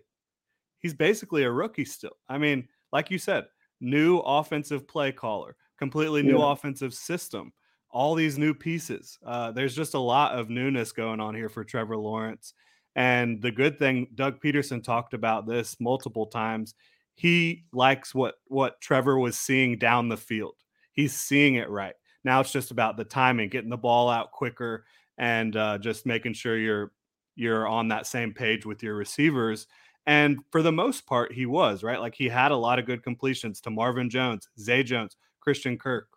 He's 0.79 0.93
basically 0.93 1.43
a 1.43 1.51
rookie 1.51 1.85
still. 1.85 2.17
I 2.29 2.37
mean, 2.37 2.67
like 2.91 3.11
you 3.11 3.17
said, 3.17 3.45
new 3.81 4.19
offensive 4.19 4.87
play 4.87 5.11
caller, 5.11 5.55
completely 5.77 6.23
new 6.23 6.39
yeah. 6.39 6.51
offensive 6.51 6.93
system 6.93 7.51
all 7.93 8.15
these 8.15 8.39
new 8.39 8.55
pieces. 8.55 9.19
Uh, 9.23 9.51
there's 9.51 9.75
just 9.75 9.93
a 9.93 9.99
lot 9.99 10.33
of 10.33 10.49
newness 10.49 10.91
going 10.91 11.19
on 11.19 11.35
here 11.35 11.47
for 11.47 11.63
Trevor 11.63 11.95
Lawrence. 11.95 12.53
And 12.95 13.39
the 13.41 13.51
good 13.51 13.77
thing, 13.77 14.07
Doug 14.15 14.41
Pederson 14.41 14.83
talked 14.83 15.13
about 15.13 15.47
this 15.47 15.77
multiple 15.79 16.25
times. 16.25 16.73
He 17.15 17.65
likes 17.71 18.13
what 18.13 18.35
what 18.47 18.81
Trevor 18.81 19.19
was 19.19 19.37
seeing 19.37 19.77
down 19.77 20.09
the 20.09 20.17
field. 20.17 20.55
He's 20.91 21.13
seeing 21.15 21.55
it 21.55 21.69
right. 21.69 21.93
Now 22.23 22.41
it's 22.41 22.51
just 22.51 22.71
about 22.71 22.97
the 22.97 23.03
timing, 23.03 23.49
getting 23.49 23.69
the 23.69 23.77
ball 23.77 24.09
out 24.09 24.31
quicker, 24.31 24.85
and 25.19 25.55
uh, 25.55 25.77
just 25.77 26.07
making 26.07 26.33
sure 26.33 26.57
you're 26.57 26.91
you're 27.35 27.67
on 27.67 27.87
that 27.89 28.07
same 28.07 28.33
page 28.33 28.65
with 28.65 28.81
your 28.81 28.95
receivers. 28.95 29.67
And 30.07 30.39
for 30.51 30.63
the 30.63 30.71
most 30.71 31.05
part, 31.05 31.31
he 31.31 31.45
was 31.45 31.83
right. 31.83 31.99
Like 31.99 32.15
he 32.15 32.27
had 32.27 32.51
a 32.51 32.57
lot 32.57 32.79
of 32.79 32.87
good 32.87 33.03
completions 33.03 33.61
to 33.61 33.69
Marvin 33.69 34.09
Jones, 34.09 34.49
Zay 34.59 34.81
Jones, 34.81 35.15
Christian 35.39 35.77
Kirk, 35.77 36.07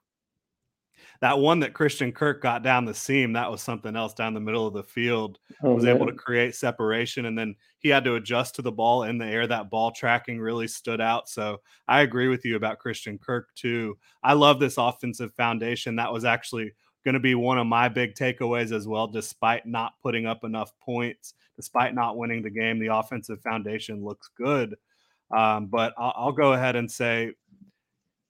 that 1.20 1.38
one 1.38 1.60
that 1.60 1.74
Christian 1.74 2.12
Kirk 2.12 2.42
got 2.42 2.62
down 2.62 2.84
the 2.84 2.94
seam, 2.94 3.32
that 3.34 3.50
was 3.50 3.62
something 3.62 3.96
else 3.96 4.14
down 4.14 4.34
the 4.34 4.40
middle 4.40 4.66
of 4.66 4.74
the 4.74 4.82
field. 4.82 5.38
Oh, 5.62 5.74
was 5.74 5.84
man. 5.84 5.96
able 5.96 6.06
to 6.06 6.12
create 6.12 6.54
separation, 6.54 7.26
and 7.26 7.38
then 7.38 7.54
he 7.78 7.88
had 7.88 8.04
to 8.04 8.16
adjust 8.16 8.54
to 8.56 8.62
the 8.62 8.72
ball 8.72 9.04
in 9.04 9.18
the 9.18 9.26
air. 9.26 9.46
That 9.46 9.70
ball 9.70 9.90
tracking 9.90 10.40
really 10.40 10.68
stood 10.68 11.00
out. 11.00 11.28
So 11.28 11.60
I 11.88 12.02
agree 12.02 12.28
with 12.28 12.44
you 12.44 12.56
about 12.56 12.78
Christian 12.78 13.18
Kirk 13.18 13.48
too. 13.54 13.96
I 14.22 14.32
love 14.32 14.60
this 14.60 14.78
offensive 14.78 15.32
foundation. 15.34 15.96
That 15.96 16.12
was 16.12 16.24
actually 16.24 16.72
going 17.04 17.14
to 17.14 17.20
be 17.20 17.34
one 17.34 17.58
of 17.58 17.66
my 17.66 17.88
big 17.88 18.14
takeaways 18.14 18.72
as 18.72 18.88
well. 18.88 19.06
Despite 19.06 19.66
not 19.66 19.94
putting 20.02 20.26
up 20.26 20.42
enough 20.44 20.72
points, 20.80 21.34
despite 21.54 21.94
not 21.94 22.16
winning 22.16 22.42
the 22.42 22.50
game, 22.50 22.78
the 22.78 22.94
offensive 22.94 23.40
foundation 23.40 24.04
looks 24.04 24.28
good. 24.36 24.76
Um, 25.30 25.66
but 25.66 25.94
I'll, 25.96 26.12
I'll 26.16 26.32
go 26.32 26.52
ahead 26.52 26.76
and 26.76 26.90
say 26.90 27.32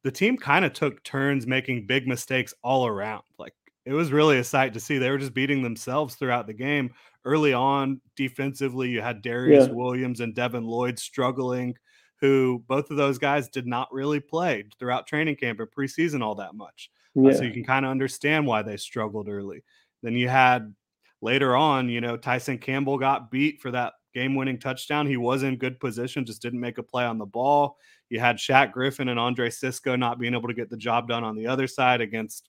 the 0.06 0.12
team 0.12 0.36
kind 0.36 0.64
of 0.64 0.72
took 0.72 1.02
turns 1.02 1.48
making 1.48 1.84
big 1.84 2.06
mistakes 2.06 2.54
all 2.62 2.86
around. 2.86 3.24
Like 3.40 3.54
it 3.84 3.92
was 3.92 4.12
really 4.12 4.38
a 4.38 4.44
sight 4.44 4.72
to 4.74 4.80
see. 4.80 4.98
They 4.98 5.10
were 5.10 5.18
just 5.18 5.34
beating 5.34 5.64
themselves 5.64 6.14
throughout 6.14 6.46
the 6.46 6.54
game. 6.54 6.92
Early 7.24 7.52
on, 7.52 8.00
defensively, 8.14 8.88
you 8.88 9.00
had 9.00 9.20
Darius 9.20 9.66
yeah. 9.66 9.72
Williams 9.72 10.20
and 10.20 10.32
Devin 10.32 10.64
Lloyd 10.64 11.00
struggling, 11.00 11.74
who 12.20 12.62
both 12.68 12.92
of 12.92 12.96
those 12.96 13.18
guys 13.18 13.48
did 13.48 13.66
not 13.66 13.92
really 13.92 14.20
play 14.20 14.62
throughout 14.78 15.08
training 15.08 15.34
camp 15.34 15.58
or 15.58 15.66
preseason 15.66 16.22
all 16.22 16.36
that 16.36 16.54
much. 16.54 16.88
Yeah. 17.16 17.30
Uh, 17.30 17.34
so 17.34 17.42
you 17.42 17.52
can 17.52 17.64
kind 17.64 17.84
of 17.84 17.90
understand 17.90 18.46
why 18.46 18.62
they 18.62 18.76
struggled 18.76 19.28
early. 19.28 19.64
Then 20.04 20.14
you 20.14 20.28
had 20.28 20.72
later 21.20 21.56
on, 21.56 21.88
you 21.88 22.00
know, 22.00 22.16
Tyson 22.16 22.58
Campbell 22.58 22.96
got 22.96 23.32
beat 23.32 23.60
for 23.60 23.72
that 23.72 23.94
game 24.16 24.34
winning 24.34 24.58
touchdown. 24.58 25.06
He 25.06 25.18
was 25.18 25.42
in 25.42 25.56
good 25.56 25.78
position, 25.78 26.24
just 26.24 26.40
didn't 26.40 26.60
make 26.60 26.78
a 26.78 26.82
play 26.82 27.04
on 27.04 27.18
the 27.18 27.26
ball. 27.26 27.76
You 28.08 28.18
had 28.18 28.36
Shaq 28.36 28.72
Griffin 28.72 29.08
and 29.10 29.20
Andre 29.20 29.50
Cisco 29.50 29.94
not 29.94 30.18
being 30.18 30.32
able 30.32 30.48
to 30.48 30.54
get 30.54 30.70
the 30.70 30.76
job 30.76 31.06
done 31.06 31.22
on 31.22 31.36
the 31.36 31.46
other 31.46 31.66
side 31.66 32.00
against 32.00 32.48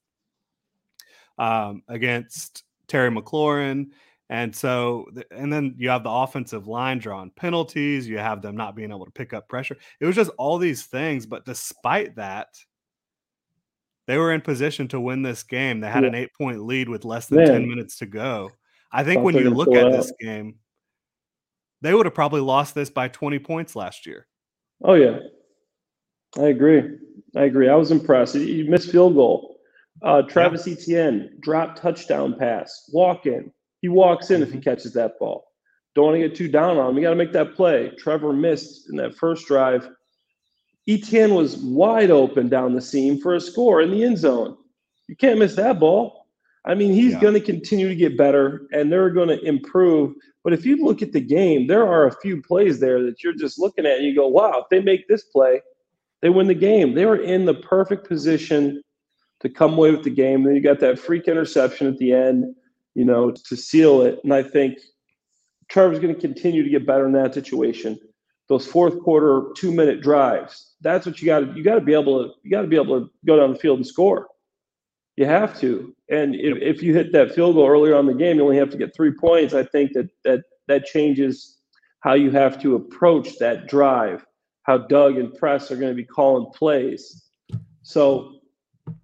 um, 1.37 1.83
against 1.89 2.63
Terry 2.87 3.11
McLaurin. 3.11 3.87
And 4.29 4.55
so, 4.55 5.07
and 5.29 5.51
then 5.51 5.75
you 5.77 5.89
have 5.89 6.03
the 6.03 6.09
offensive 6.09 6.67
line 6.67 6.99
drawing 6.99 7.31
penalties. 7.31 8.07
You 8.07 8.17
have 8.17 8.41
them 8.41 8.55
not 8.55 8.75
being 8.75 8.91
able 8.91 9.05
to 9.05 9.11
pick 9.11 9.33
up 9.33 9.49
pressure. 9.49 9.77
It 9.99 10.05
was 10.05 10.15
just 10.15 10.31
all 10.37 10.57
these 10.57 10.85
things. 10.85 11.25
But 11.25 11.45
despite 11.45 12.15
that, 12.15 12.47
they 14.05 14.17
were 14.17 14.33
in 14.33 14.39
position 14.39 14.87
to 14.89 15.01
win 15.01 15.21
this 15.21 15.43
game. 15.43 15.81
They 15.81 15.89
had 15.89 16.03
yeah. 16.03 16.09
an 16.09 16.15
eight 16.15 16.31
point 16.37 16.63
lead 16.63 16.87
with 16.87 17.03
less 17.03 17.27
than 17.27 17.39
Man. 17.39 17.47
10 17.47 17.69
minutes 17.69 17.97
to 17.99 18.05
go. 18.05 18.51
I 18.91 19.03
think 19.03 19.21
when 19.21 19.35
you 19.35 19.49
look 19.49 19.73
at 19.73 19.91
this 19.91 20.13
game, 20.19 20.55
they 21.81 21.93
would 21.93 22.05
have 22.05 22.15
probably 22.15 22.41
lost 22.41 22.75
this 22.75 22.89
by 22.89 23.07
20 23.07 23.39
points 23.39 23.75
last 23.75 24.05
year. 24.05 24.27
Oh, 24.83 24.93
yeah. 24.93 25.19
I 26.37 26.47
agree. 26.47 26.83
I 27.35 27.43
agree. 27.43 27.69
I 27.69 27.75
was 27.75 27.91
impressed. 27.91 28.35
He 28.35 28.63
missed 28.63 28.91
field 28.91 29.15
goal. 29.15 29.59
Uh, 30.01 30.21
Travis 30.23 30.67
yeah. 30.67 30.73
Etienne 30.73 31.37
drop 31.39 31.79
touchdown 31.79 32.35
pass, 32.37 32.89
walk 32.93 33.25
in. 33.25 33.51
He 33.81 33.89
walks 33.89 34.29
in 34.31 34.41
if 34.41 34.49
he 34.49 34.57
mm-hmm. 34.57 34.69
catches 34.69 34.93
that 34.93 35.17
ball. 35.19 35.45
Don't 35.95 36.05
want 36.05 36.15
to 36.21 36.27
get 36.27 36.37
too 36.37 36.47
down 36.47 36.77
on 36.77 36.91
him. 36.91 36.97
You 36.97 37.03
got 37.03 37.09
to 37.11 37.15
make 37.15 37.33
that 37.33 37.55
play. 37.55 37.91
Trevor 37.97 38.33
missed 38.33 38.89
in 38.89 38.97
that 38.97 39.15
first 39.15 39.47
drive. 39.47 39.89
Etienne 40.87 41.33
was 41.33 41.57
wide 41.57 42.11
open 42.11 42.49
down 42.49 42.73
the 42.73 42.81
seam 42.81 43.19
for 43.19 43.35
a 43.35 43.41
score 43.41 43.81
in 43.81 43.91
the 43.91 44.03
end 44.03 44.17
zone. 44.17 44.55
You 45.07 45.15
can't 45.15 45.39
miss 45.39 45.55
that 45.55 45.79
ball. 45.79 46.26
I 46.67 46.75
mean, 46.75 46.91
he's 46.91 47.13
yeah. 47.13 47.21
going 47.21 47.33
to 47.33 47.39
continue 47.39 47.87
to 47.87 47.95
get 47.95 48.17
better 48.17 48.67
and 48.73 48.91
they're 48.91 49.09
going 49.09 49.29
to 49.29 49.41
improve. 49.43 50.13
But 50.43 50.53
if 50.53 50.65
you 50.65 50.83
look 50.83 51.01
at 51.01 51.13
the 51.13 51.21
game, 51.21 51.67
there 51.67 51.87
are 51.87 52.07
a 52.07 52.15
few 52.19 52.41
plays 52.41 52.79
there 52.79 53.01
that 53.03 53.23
you're 53.23 53.33
just 53.33 53.57
looking 53.57 53.85
at 53.85 53.97
and 53.97 54.05
you 54.05 54.13
go, 54.13 54.27
wow, 54.27 54.59
if 54.59 54.65
they 54.69 54.81
make 54.81 55.07
this 55.07 55.23
play, 55.23 55.61
they 56.21 56.29
win 56.29 56.47
the 56.47 56.53
game. 56.53 56.93
They 56.93 57.05
were 57.05 57.21
in 57.21 57.45
the 57.45 57.53
perfect 57.53 58.07
position 58.07 58.81
to 59.39 59.49
come 59.49 59.73
away 59.73 59.91
with 59.91 60.03
the 60.03 60.09
game. 60.09 60.43
Then 60.43 60.55
you 60.55 60.61
got 60.61 60.79
that 60.81 60.99
freak 60.99 61.27
interception 61.27 61.87
at 61.87 61.97
the 61.97 62.11
end, 62.11 62.53
you 62.95 63.05
know, 63.05 63.31
to 63.31 63.55
seal 63.55 64.01
it. 64.01 64.19
And 64.23 64.33
I 64.33 64.43
think 64.43 64.79
Trevor's 65.69 65.99
going 65.99 66.13
to 66.13 66.19
continue 66.19 66.63
to 66.63 66.69
get 66.69 66.85
better 66.85 67.05
in 67.05 67.13
that 67.13 67.33
situation. 67.33 67.97
Those 68.49 68.65
fourth 68.65 68.99
quarter 69.01 69.47
two 69.55 69.71
minute 69.71 70.01
drives. 70.01 70.75
That's 70.81 71.05
what 71.05 71.21
you 71.21 71.25
got 71.25 71.39
to 71.39 71.53
you 71.53 71.63
got 71.63 71.75
to 71.75 71.81
be 71.81 71.93
able 71.93 72.23
to 72.23 72.33
you 72.43 72.51
got 72.51 72.61
to 72.61 72.67
be 72.67 72.77
able 72.77 72.99
to 72.99 73.09
go 73.25 73.37
down 73.37 73.51
the 73.51 73.59
field 73.59 73.79
and 73.79 73.87
score. 73.87 74.27
You 75.17 75.25
have 75.25 75.59
to. 75.59 75.93
And 76.09 76.35
if, 76.35 76.57
if 76.61 76.81
you 76.81 76.93
hit 76.93 77.11
that 77.11 77.33
field 77.33 77.55
goal 77.55 77.67
earlier 77.67 77.95
on 77.95 78.05
the 78.05 78.13
game, 78.13 78.37
you 78.37 78.43
only 78.43 78.57
have 78.57 78.69
to 78.69 78.77
get 78.77 78.95
three 78.95 79.11
points. 79.11 79.53
I 79.53 79.63
think 79.63 79.93
that 79.93 80.09
that 80.23 80.43
that 80.67 80.85
changes 80.85 81.57
how 82.01 82.13
you 82.13 82.31
have 82.31 82.61
to 82.61 82.75
approach 82.75 83.37
that 83.39 83.67
drive 83.67 84.23
how 84.67 84.77
Doug 84.77 85.17
and 85.17 85.33
Press 85.33 85.71
are 85.71 85.77
going 85.77 85.91
to 85.91 85.95
be 85.95 86.03
calling 86.03 86.51
plays. 86.53 87.23
So 87.81 88.41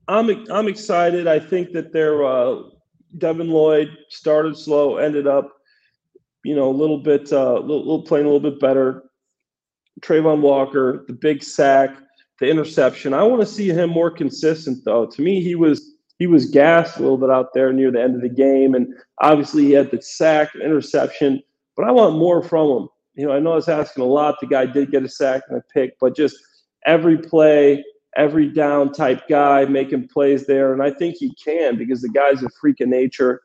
I'm 0.08 0.46
I'm 0.52 0.68
excited. 0.68 1.26
I 1.26 1.40
think 1.40 1.72
that 1.72 1.94
they're 1.94 2.24
uh, 2.24 2.64
Devin 3.18 3.50
Lloyd 3.50 3.98
started 4.10 4.58
slow, 4.58 4.98
ended 4.98 5.26
up, 5.26 5.50
you 6.44 6.56
know, 6.56 6.70
a 6.70 6.72
little 6.72 6.98
bit, 6.98 7.32
uh, 7.32 7.54
little, 7.54 7.80
little 7.80 8.04
playing 8.04 8.26
a 8.26 8.30
little 8.30 8.52
bit 8.52 8.60
better. 8.60 9.04
Travon 10.02 10.42
Walker, 10.42 11.06
the 11.08 11.14
big 11.14 11.44
sack, 11.44 11.96
the 12.40 12.50
interception. 12.50 13.14
I 13.14 13.24
want 13.24 13.42
to 13.42 13.48
see 13.48 13.70
him 13.70 13.90
more 13.90 14.12
consistent, 14.12 14.84
though. 14.84 15.06
To 15.06 15.22
me, 15.22 15.42
he 15.42 15.56
was 15.56 15.93
he 16.20 16.28
was 16.28 16.50
gassed 16.50 16.98
a 16.98 17.02
little 17.02 17.18
bit 17.18 17.30
out 17.30 17.54
there 17.54 17.74
near 17.74 17.92
the 17.92 18.02
end 18.02 18.16
of 18.16 18.22
the 18.22 18.30
game, 18.30 18.76
and 18.76 18.94
obviously 19.22 19.64
he 19.64 19.72
had 19.72 19.92
the 19.92 20.02
sack, 20.02 20.56
interception. 20.56 21.42
But 21.76 21.88
I 21.88 21.92
want 21.92 22.18
more 22.18 22.44
from 22.44 22.70
him 22.70 22.90
you 23.16 23.28
know, 23.28 23.34
I 23.34 23.40
know 23.40 23.54
I 23.54 23.56
was 23.56 23.70
asking 23.70 24.04
a 24.04 24.08
lot. 24.08 24.40
The 24.40 24.48
guy 24.48 24.66
did 24.66 24.92
get 24.92 25.04
a 25.04 25.10
sack 25.10 25.44
and 25.50 25.58
a 25.58 25.64
pick, 25.74 25.98
but 26.00 26.16
just 26.16 26.36
every 26.86 27.18
play, 27.18 27.84
every 28.16 28.48
down 28.50 28.92
type 28.92 29.28
guy 29.28 29.66
making 29.66 30.08
plays 30.08 30.46
there. 30.46 30.74
And 30.74 30.82
I 30.82 30.92
think 30.92 31.18
he 31.18 31.34
can 31.36 31.78
because 31.78 32.02
the 32.02 32.10
guy's 32.10 32.42
a 32.44 32.50
freak 32.60 32.82
of 32.82 32.90
nature. 32.90 33.42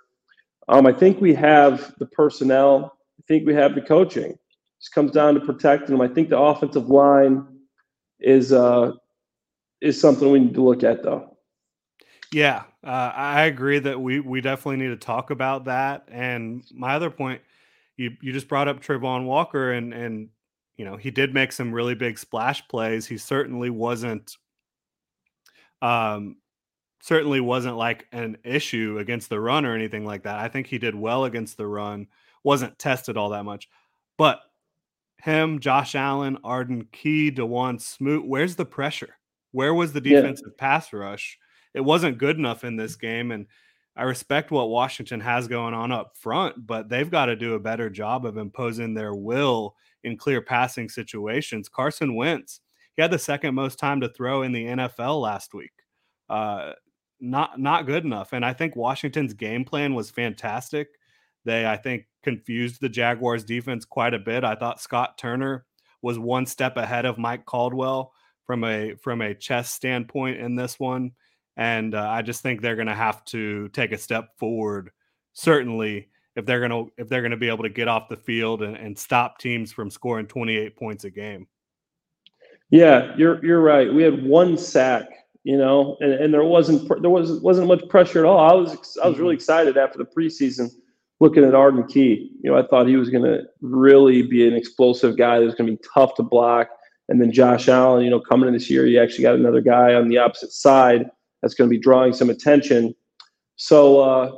Um, 0.69 0.87
I 0.87 0.93
think 0.93 1.21
we 1.21 1.35
have 1.35 1.95
the 1.99 2.07
personnel. 2.07 2.97
I 3.19 3.23
think 3.29 3.47
we 3.47 3.55
have 3.55 3.75
the 3.75 3.83
coaching. 3.83 4.33
It 4.33 4.39
just 4.81 4.95
comes 4.95 5.13
down 5.13 5.35
to 5.35 5.41
protecting 5.41 5.97
them. 5.97 6.01
I 6.01 6.13
think 6.13 6.31
the 6.31 6.39
offensive 6.39 6.89
line 6.89 7.47
is 8.21 8.53
uh, 8.53 8.93
is 9.81 10.01
something 10.01 10.31
we 10.31 10.41
need 10.41 10.55
to 10.55 10.63
look 10.63 10.83
at, 10.83 11.03
though. 11.03 11.28
Yeah, 12.33 12.65
uh, 12.85 13.13
I 13.15 13.43
agree 13.45 13.79
that 13.79 14.01
we 14.01 14.21
we 14.21 14.41
definitely 14.41 14.77
need 14.77 14.91
to 14.91 14.97
talk 14.97 15.31
about 15.31 15.65
that. 15.65 16.05
And 16.09 16.63
my 16.73 16.95
other 16.95 17.11
point 17.11 17.41
you 17.97 18.17
you 18.21 18.33
just 18.33 18.49
brought 18.49 18.69
up 18.69 18.81
Travon 18.81 19.25
Walker 19.25 19.73
and 19.73 19.93
and 19.93 20.29
you 20.77 20.85
know 20.85 20.97
he 20.97 21.11
did 21.11 21.35
make 21.35 21.53
some 21.53 21.73
really 21.73 21.95
big 21.95 22.19
splash 22.19 22.67
plays. 22.69 23.07
He 23.07 23.19
certainly 23.19 23.71
wasn't 23.71 24.37
um 25.83 26.37
certainly 27.01 27.41
wasn't 27.41 27.77
like 27.77 28.07
an 28.13 28.37
issue 28.45 28.99
against 28.99 29.29
the 29.29 29.41
run 29.41 29.65
or 29.65 29.75
anything 29.75 30.05
like 30.05 30.25
that. 30.25 30.39
I 30.39 30.49
think 30.49 30.67
he 30.67 30.79
did 30.79 30.95
well 30.95 31.25
against 31.25 31.57
the 31.57 31.67
run, 31.67 32.09
wasn't 32.43 32.79
tested 32.79 33.17
all 33.17 33.31
that 33.31 33.45
much. 33.45 33.69
But 34.17 34.41
him, 35.23 35.61
Josh 35.61 35.95
Allen, 35.95 36.39
Arden 36.45 36.89
Key, 36.93 37.31
Dawuane 37.31 37.81
Smoot, 37.81 38.27
where's 38.27 38.57
the 38.57 38.65
pressure? 38.65 39.17
Where 39.53 39.75
was 39.75 39.93
the 39.93 40.01
defensive 40.01 40.53
yeah. 40.53 40.61
pass 40.61 40.93
rush? 40.93 41.39
It 41.75 41.81
wasn't 41.81 42.19
good 42.19 42.39
enough 42.39 42.65
in 42.65 42.77
this 42.77 42.97
game. 42.97 43.31
And 43.31 43.47
I 43.97 44.03
respect 44.05 44.51
what 44.51 44.71
Washington 44.71 45.21
has 45.21 45.49
going 45.49 45.75
on 45.75 45.93
up 45.93 46.17
front, 46.17 46.67
but 46.67 46.89
they've 46.89 47.11
got 47.11 47.27
to 47.27 47.37
do 47.37 47.55
a 47.55 47.61
better 47.61 47.91
job 47.91 48.25
of 48.25 48.37
imposing 48.37 48.95
their 48.95 49.15
will 49.15 49.75
in 50.05 50.17
clear 50.17 50.41
passing 50.41 50.89
situations. 50.89 51.69
Carson 51.69 52.15
Wentz, 52.15 52.61
he 52.97 53.03
had 53.03 53.11
the 53.11 53.19
second 53.19 53.55
most 53.55 53.79
time 53.79 54.01
to 54.01 54.09
throw 54.09 54.43
in 54.43 54.53
the 54.53 54.67
NFL 54.67 55.21
last 55.21 55.53
week. 55.55 55.73
Uh, 56.29 56.73
not 57.21 57.59
not 57.59 57.87
good 57.87 58.05
enough. 58.05 58.33
And 58.33 58.45
I 58.45 58.53
think 58.53 58.77
Washington's 58.77 59.35
game 59.35 59.65
plan 59.65 59.95
was 59.95 60.11
fantastic. 60.11 60.89
They, 61.45 61.67
I 61.67 61.77
think, 61.77 62.07
confused 62.23 62.81
the 62.81 62.89
Jaguars 62.89 63.45
defense 63.45 63.85
quite 63.85 64.15
a 64.15 64.19
bit. 64.19 64.45
I 64.45 64.55
thought 64.55 64.81
Scott 64.81 65.19
Turner 65.19 65.65
was 66.03 66.19
one 66.19 66.47
step 66.47 66.77
ahead 66.77 67.05
of 67.05 67.19
Mike 67.19 67.45
Caldwell 67.45 68.13
from 68.45 68.65
a 68.65 68.95
from 69.03 69.21
a 69.21 69.35
chess 69.35 69.71
standpoint 69.71 70.39
in 70.39 70.57
this 70.57 70.79
one, 70.79 71.13
and 71.59 71.97
uh, 71.97 72.09
I 72.09 72.23
just 72.23 72.41
think 72.41 72.63
they're 72.63 72.77
going 72.77 72.87
to 72.87 72.95
have 72.95 73.25
to 73.27 73.69
take 73.71 73.91
a 73.91 73.99
step 73.99 74.39
forward. 74.39 74.91
Certainly, 75.35 76.09
if 76.37 76.47
they're 76.47 76.61
going 76.67 76.71
to 76.71 76.93
if 76.97 77.09
they're 77.09 77.21
going 77.21 77.33
to 77.33 77.37
be 77.37 77.49
able 77.49 77.65
to 77.65 77.69
get 77.69 77.89
off 77.89 78.09
the 78.09 78.17
field 78.17 78.63
and, 78.63 78.77
and 78.77 78.97
stop 78.97 79.39
teams 79.39 79.73
from 79.73 79.91
scoring 79.91 80.27
28 80.27 80.77
points 80.77 81.05
a 81.05 81.11
game. 81.11 81.49
Yeah, 82.71 83.13
you're 83.17 83.45
you're 83.45 83.61
right. 83.61 83.93
We 83.93 84.05
had 84.05 84.25
one 84.25 84.57
sack, 84.57 85.09
you 85.43 85.59
know, 85.59 85.97
and, 86.01 86.13
and 86.13 86.33
there 86.33 86.45
wasn't 86.45 86.89
there 87.03 87.11
was 87.11 87.41
wasn't 87.41 87.67
much 87.67 87.87
pressure 87.89 88.21
at 88.21 88.25
all. 88.25 88.39
I 88.39 88.55
was 88.55 88.97
I 89.03 89.09
was 89.09 89.19
really 89.19 89.35
mm-hmm. 89.35 89.41
excited 89.41 89.77
after 89.77 89.99
the 89.99 90.05
preseason 90.05 90.71
looking 91.19 91.43
at 91.45 91.57
Arden 91.57 91.89
Key. 91.89 92.31
You 92.41 92.53
know, 92.53 92.57
I 92.57 92.65
thought 92.69 92.87
he 92.87 92.95
was 92.95 93.11
going 93.11 93.25
to 93.25 93.43
really 93.61 94.23
be 94.23 94.47
an 94.47 94.55
explosive 94.55 95.17
guy 95.17 95.41
that 95.41 95.45
was 95.45 95.57
going 95.57 95.67
to 95.67 95.77
be 95.77 95.83
tough 95.93 96.15
to 96.17 96.23
block. 96.23 96.69
And 97.09 97.21
then 97.21 97.33
Josh 97.33 97.69
Allen, 97.69 98.05
you 98.05 98.11
know, 98.11 98.21
coming 98.21 98.47
in 98.47 98.55
this 98.55 98.71
year, 98.71 98.87
you 98.87 99.01
actually 99.01 99.23
got 99.23 99.35
another 99.35 99.63
guy 99.63 99.95
on 99.95 100.09
the 100.09 100.19
opposite 100.19 100.53
side 100.53 101.11
that's 101.43 101.55
going 101.55 101.69
to 101.69 101.75
be 101.75 101.81
drawing 101.81 102.13
some 102.13 102.31
attention. 102.31 102.95
So 103.57 104.01
uh, 104.01 104.33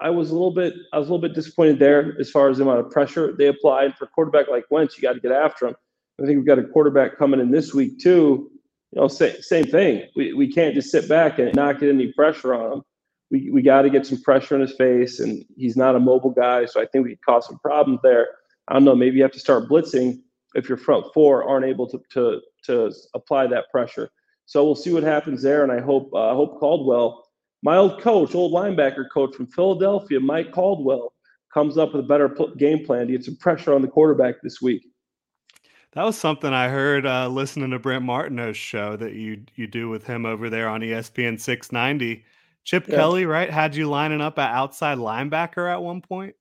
I 0.00 0.10
was 0.10 0.30
a 0.30 0.32
little 0.32 0.54
bit, 0.54 0.74
I 0.92 0.98
was 0.98 1.08
a 1.08 1.12
little 1.12 1.26
bit 1.26 1.34
disappointed 1.34 1.78
there 1.78 2.16
as 2.18 2.30
far 2.30 2.48
as 2.48 2.58
the 2.58 2.64
amount 2.64 2.80
of 2.80 2.90
pressure 2.90 3.34
they 3.36 3.46
applied 3.46 3.96
for 3.96 4.06
quarterback 4.06 4.48
like 4.48 4.64
Wentz. 4.70 4.96
You 4.96 5.02
got 5.02 5.14
to 5.14 5.20
get 5.20 5.32
after 5.32 5.68
him. 5.68 5.76
I 6.20 6.26
think 6.26 6.36
we've 6.36 6.46
got 6.46 6.58
a 6.58 6.64
quarterback 6.64 7.18
coming 7.18 7.40
in 7.40 7.50
this 7.50 7.72
week 7.74 7.98
too. 7.98 8.50
You 8.92 9.00
know, 9.00 9.08
say, 9.08 9.40
same 9.40 9.64
thing. 9.64 10.06
We 10.14 10.34
we 10.34 10.52
can't 10.52 10.74
just 10.74 10.90
sit 10.90 11.08
back 11.08 11.38
and 11.38 11.54
not 11.54 11.80
get 11.80 11.88
any 11.88 12.12
pressure 12.12 12.54
on 12.54 12.72
him. 12.72 12.82
We 13.30 13.50
we 13.50 13.62
got 13.62 13.82
to 13.82 13.90
get 13.90 14.06
some 14.06 14.20
pressure 14.20 14.54
in 14.54 14.60
his 14.60 14.74
face, 14.74 15.20
and 15.20 15.44
he's 15.56 15.76
not 15.76 15.96
a 15.96 16.00
mobile 16.00 16.30
guy, 16.30 16.66
so 16.66 16.80
I 16.80 16.86
think 16.86 17.04
we 17.04 17.10
could 17.10 17.24
cause 17.24 17.46
some 17.46 17.58
problems 17.58 18.00
there. 18.02 18.28
I 18.68 18.74
don't 18.74 18.84
know. 18.84 18.94
Maybe 18.94 19.16
you 19.16 19.22
have 19.22 19.32
to 19.32 19.40
start 19.40 19.68
blitzing 19.68 20.20
if 20.54 20.68
your 20.68 20.78
front 20.78 21.06
four 21.14 21.48
aren't 21.48 21.64
able 21.64 21.88
to 21.88 22.00
to 22.10 22.40
to 22.64 22.92
apply 23.14 23.46
that 23.46 23.70
pressure. 23.70 24.10
So 24.46 24.64
we'll 24.64 24.74
see 24.74 24.92
what 24.92 25.02
happens 25.02 25.42
there, 25.42 25.62
and 25.62 25.72
I 25.72 25.80
hope 25.80 26.10
uh, 26.12 26.30
I 26.30 26.34
hope 26.34 26.58
Caldwell, 26.58 27.24
my 27.62 27.76
old 27.76 28.00
coach, 28.00 28.34
old 28.34 28.52
linebacker 28.52 29.04
coach 29.12 29.34
from 29.34 29.46
Philadelphia, 29.46 30.20
Mike 30.20 30.52
Caldwell, 30.52 31.12
comes 31.52 31.78
up 31.78 31.92
with 31.92 32.04
a 32.04 32.08
better 32.08 32.28
pl- 32.28 32.54
game 32.56 32.84
plan 32.84 33.06
to 33.06 33.12
get 33.12 33.24
some 33.24 33.36
pressure 33.36 33.74
on 33.74 33.82
the 33.82 33.88
quarterback 33.88 34.36
this 34.42 34.60
week. 34.60 34.86
That 35.92 36.04
was 36.04 36.16
something 36.16 36.52
I 36.52 36.68
heard 36.68 37.04
uh, 37.04 37.28
listening 37.28 37.70
to 37.70 37.78
Brent 37.78 38.04
Martineau's 38.04 38.56
show 38.56 38.96
that 38.96 39.12
you 39.12 39.42
you 39.54 39.66
do 39.66 39.88
with 39.88 40.06
him 40.06 40.24
over 40.24 40.48
there 40.48 40.68
on 40.68 40.80
ESPN 40.80 41.38
690. 41.38 42.24
Chip 42.64 42.88
yeah. 42.88 42.96
Kelly, 42.96 43.26
right, 43.26 43.50
had 43.50 43.74
you 43.74 43.88
lining 43.88 44.20
up 44.20 44.38
at 44.38 44.52
outside 44.52 44.98
linebacker 44.98 45.70
at 45.70 45.82
one 45.82 46.00
point. 46.00 46.34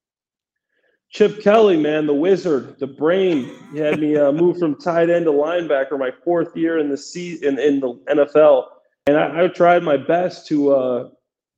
Chip 1.12 1.42
Kelly, 1.42 1.76
man, 1.76 2.08
the 2.08 2.14
wizard, 2.14 2.80
the 2.80 2.88
brain. 2.88 3.52
He 3.74 3.80
had 3.80 4.00
me 4.00 4.16
uh, 4.16 4.32
move 4.32 4.58
from 4.58 4.76
tight 4.80 5.10
end 5.10 5.26
to 5.26 5.32
linebacker 5.32 6.00
my 6.00 6.12
fourth 6.24 6.56
year 6.56 6.78
in 6.78 6.90
the 6.90 6.98
season 6.98 7.60
in, 7.60 7.60
in 7.60 7.80
the 7.82 7.94
NFL, 8.10 8.68
and 9.08 9.18
I, 9.18 9.44
I 9.44 9.48
tried 9.50 9.84
my 9.84 9.98
best 9.98 10.48
to 10.48 10.74
uh, 10.74 11.10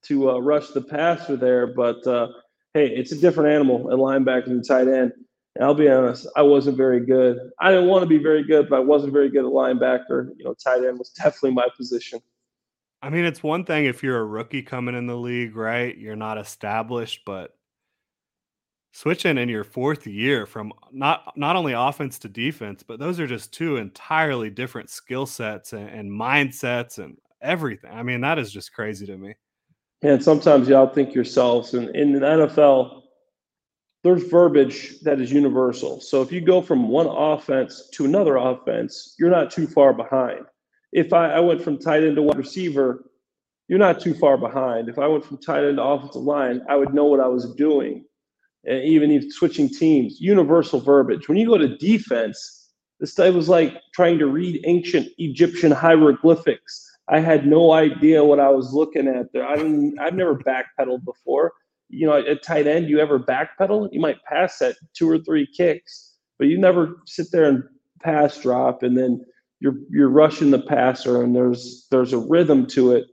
to 0.05 0.31
uh, 0.31 0.39
rush 0.39 0.69
the 0.69 0.81
passer 0.81 1.35
there. 1.35 1.67
But 1.67 2.05
uh, 2.07 2.29
hey, 2.73 2.87
it's 2.87 3.11
a 3.11 3.17
different 3.17 3.51
animal 3.51 3.91
at 3.91 3.99
linebacker 3.99 4.45
than 4.45 4.63
tight 4.63 4.87
end. 4.87 5.13
And 5.55 5.63
I'll 5.63 5.75
be 5.75 5.87
honest, 5.87 6.25
I 6.35 6.41
wasn't 6.41 6.77
very 6.77 7.05
good. 7.05 7.37
I 7.59 7.69
didn't 7.69 7.87
want 7.87 8.01
to 8.01 8.09
be 8.09 8.17
very 8.17 8.43
good, 8.43 8.69
but 8.69 8.77
I 8.77 8.79
wasn't 8.79 9.13
very 9.13 9.29
good 9.29 9.45
at 9.45 9.51
linebacker. 9.51 10.29
You 10.35 10.45
know, 10.45 10.55
tight 10.55 10.83
end 10.83 10.97
was 10.97 11.09
definitely 11.11 11.51
my 11.51 11.67
position. 11.77 12.19
I 13.03 13.11
mean, 13.11 13.25
it's 13.25 13.43
one 13.43 13.65
thing 13.65 13.85
if 13.85 14.01
you're 14.01 14.19
a 14.19 14.25
rookie 14.25 14.63
coming 14.63 14.95
in 14.95 15.05
the 15.05 15.15
league, 15.17 15.55
right? 15.55 15.95
You're 15.95 16.15
not 16.15 16.39
established, 16.39 17.21
but 17.23 17.55
switching 18.93 19.39
in 19.39 19.49
your 19.49 19.63
fourth 19.63 20.05
year 20.05 20.45
from 20.45 20.71
not 20.91 21.33
not 21.35 21.55
only 21.55 21.73
offense 21.73 22.19
to 22.19 22.29
defense, 22.29 22.83
but 22.83 22.99
those 22.99 23.19
are 23.19 23.27
just 23.27 23.51
two 23.51 23.77
entirely 23.77 24.49
different 24.49 24.89
skill 24.89 25.25
sets 25.25 25.73
and, 25.73 25.89
and, 25.89 26.09
mindsets 26.09 26.99
and 26.99 27.17
everything. 27.41 27.91
I 27.91 28.03
mean, 28.03 28.21
that 28.21 28.39
is 28.39 28.51
just 28.51 28.71
crazy 28.71 29.05
to 29.07 29.17
me. 29.17 29.33
And 30.03 30.23
sometimes 30.23 30.69
y'all 30.69 30.87
think 30.87 31.15
yourselves, 31.15 31.73
and 31.73 31.93
in 31.95 32.13
the 32.13 32.19
NFL, 32.19 33.01
there's 34.03 34.23
verbiage 34.23 34.99
that 35.01 35.19
is 35.19 35.31
universal. 35.31 35.99
So 35.99 36.21
if 36.21 36.31
you 36.31 36.41
go 36.41 36.61
from 36.61 36.89
one 36.89 37.07
offense 37.07 37.89
to 37.93 38.05
another 38.05 38.35
offense, 38.35 39.15
you're 39.17 39.31
not 39.31 39.49
too 39.49 39.65
far 39.65 39.93
behind. 39.93 40.45
If 40.91 41.13
I, 41.13 41.31
I 41.31 41.39
went 41.39 41.63
from 41.63 41.79
tight 41.79 42.03
end 42.03 42.17
to 42.17 42.21
wide 42.21 42.37
receiver, 42.37 43.09
you're 43.69 43.79
not 43.79 44.01
too 44.01 44.13
far 44.13 44.37
behind. 44.37 44.89
If 44.89 44.99
I 44.99 45.07
went 45.07 45.25
from 45.25 45.37
tight 45.37 45.63
end 45.63 45.77
to 45.77 45.83
offensive 45.83 46.21
line, 46.21 46.61
I 46.69 46.75
would 46.75 46.93
know 46.93 47.05
what 47.05 47.21
I 47.21 47.27
was 47.27 47.55
doing 47.55 48.03
even 48.67 49.11
if 49.11 49.33
switching 49.33 49.69
teams, 49.69 50.19
universal 50.19 50.79
verbiage. 50.79 51.27
When 51.27 51.37
you 51.37 51.47
go 51.47 51.57
to 51.57 51.77
defense, 51.77 52.69
this 52.99 53.13
guy 53.13 53.29
was 53.29 53.49
like 53.49 53.81
trying 53.93 54.19
to 54.19 54.27
read 54.27 54.63
ancient 54.65 55.09
Egyptian 55.17 55.71
hieroglyphics. 55.71 56.89
I 57.09 57.19
had 57.19 57.45
no 57.45 57.73
idea 57.73 58.23
what 58.23 58.39
I 58.39 58.49
was 58.49 58.73
looking 58.73 59.07
at 59.07 59.33
there. 59.33 59.45
I 59.45 59.57
didn't. 59.57 59.99
I've 59.99 60.13
never 60.13 60.35
backpedaled 60.35 61.03
before. 61.03 61.51
You 61.89 62.07
know, 62.07 62.17
at 62.17 62.43
tight 62.43 62.65
end, 62.65 62.89
you 62.89 62.99
ever 62.99 63.19
backpedal? 63.19 63.89
You 63.91 63.99
might 63.99 64.23
pass 64.23 64.61
at 64.61 64.77
two 64.93 65.09
or 65.09 65.19
three 65.19 65.45
kicks, 65.45 66.13
but 66.39 66.47
you 66.47 66.57
never 66.57 66.95
sit 67.05 67.27
there 67.31 67.45
and 67.45 67.63
pass 68.01 68.39
drop, 68.39 68.83
and 68.83 68.97
then 68.97 69.25
you're 69.59 69.75
you're 69.89 70.09
rushing 70.09 70.51
the 70.51 70.59
passer, 70.59 71.21
and 71.21 71.35
there's 71.35 71.87
there's 71.91 72.13
a 72.13 72.17
rhythm 72.17 72.65
to 72.67 72.93
it 72.93 73.07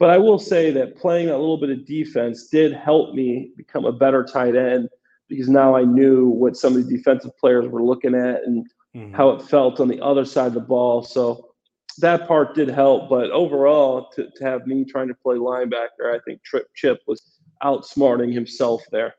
but 0.00 0.08
I 0.08 0.16
will 0.16 0.38
say 0.38 0.70
that 0.72 0.96
playing 0.96 1.28
a 1.28 1.36
little 1.36 1.58
bit 1.58 1.68
of 1.68 1.86
defense 1.86 2.48
did 2.48 2.72
help 2.72 3.14
me 3.14 3.52
become 3.56 3.84
a 3.84 3.92
better 3.92 4.24
tight 4.24 4.56
end 4.56 4.88
because 5.28 5.50
now 5.50 5.76
I 5.76 5.84
knew 5.84 6.26
what 6.26 6.56
some 6.56 6.74
of 6.74 6.86
the 6.86 6.96
defensive 6.96 7.36
players 7.38 7.68
were 7.68 7.82
looking 7.82 8.14
at 8.14 8.42
and 8.44 8.66
mm-hmm. 8.96 9.14
how 9.14 9.28
it 9.30 9.42
felt 9.42 9.78
on 9.78 9.88
the 9.88 10.00
other 10.00 10.24
side 10.24 10.48
of 10.48 10.54
the 10.54 10.60
ball. 10.60 11.02
So 11.02 11.50
that 11.98 12.26
part 12.26 12.54
did 12.54 12.68
help. 12.70 13.10
But 13.10 13.30
overall, 13.30 14.08
to, 14.14 14.30
to 14.36 14.44
have 14.44 14.66
me 14.66 14.86
trying 14.86 15.08
to 15.08 15.14
play 15.14 15.36
linebacker, 15.36 16.14
I 16.14 16.18
think 16.24 16.42
Trip 16.42 16.66
Chip 16.74 17.02
was 17.06 17.22
outsmarting 17.62 18.32
himself 18.32 18.82
there. 18.90 19.14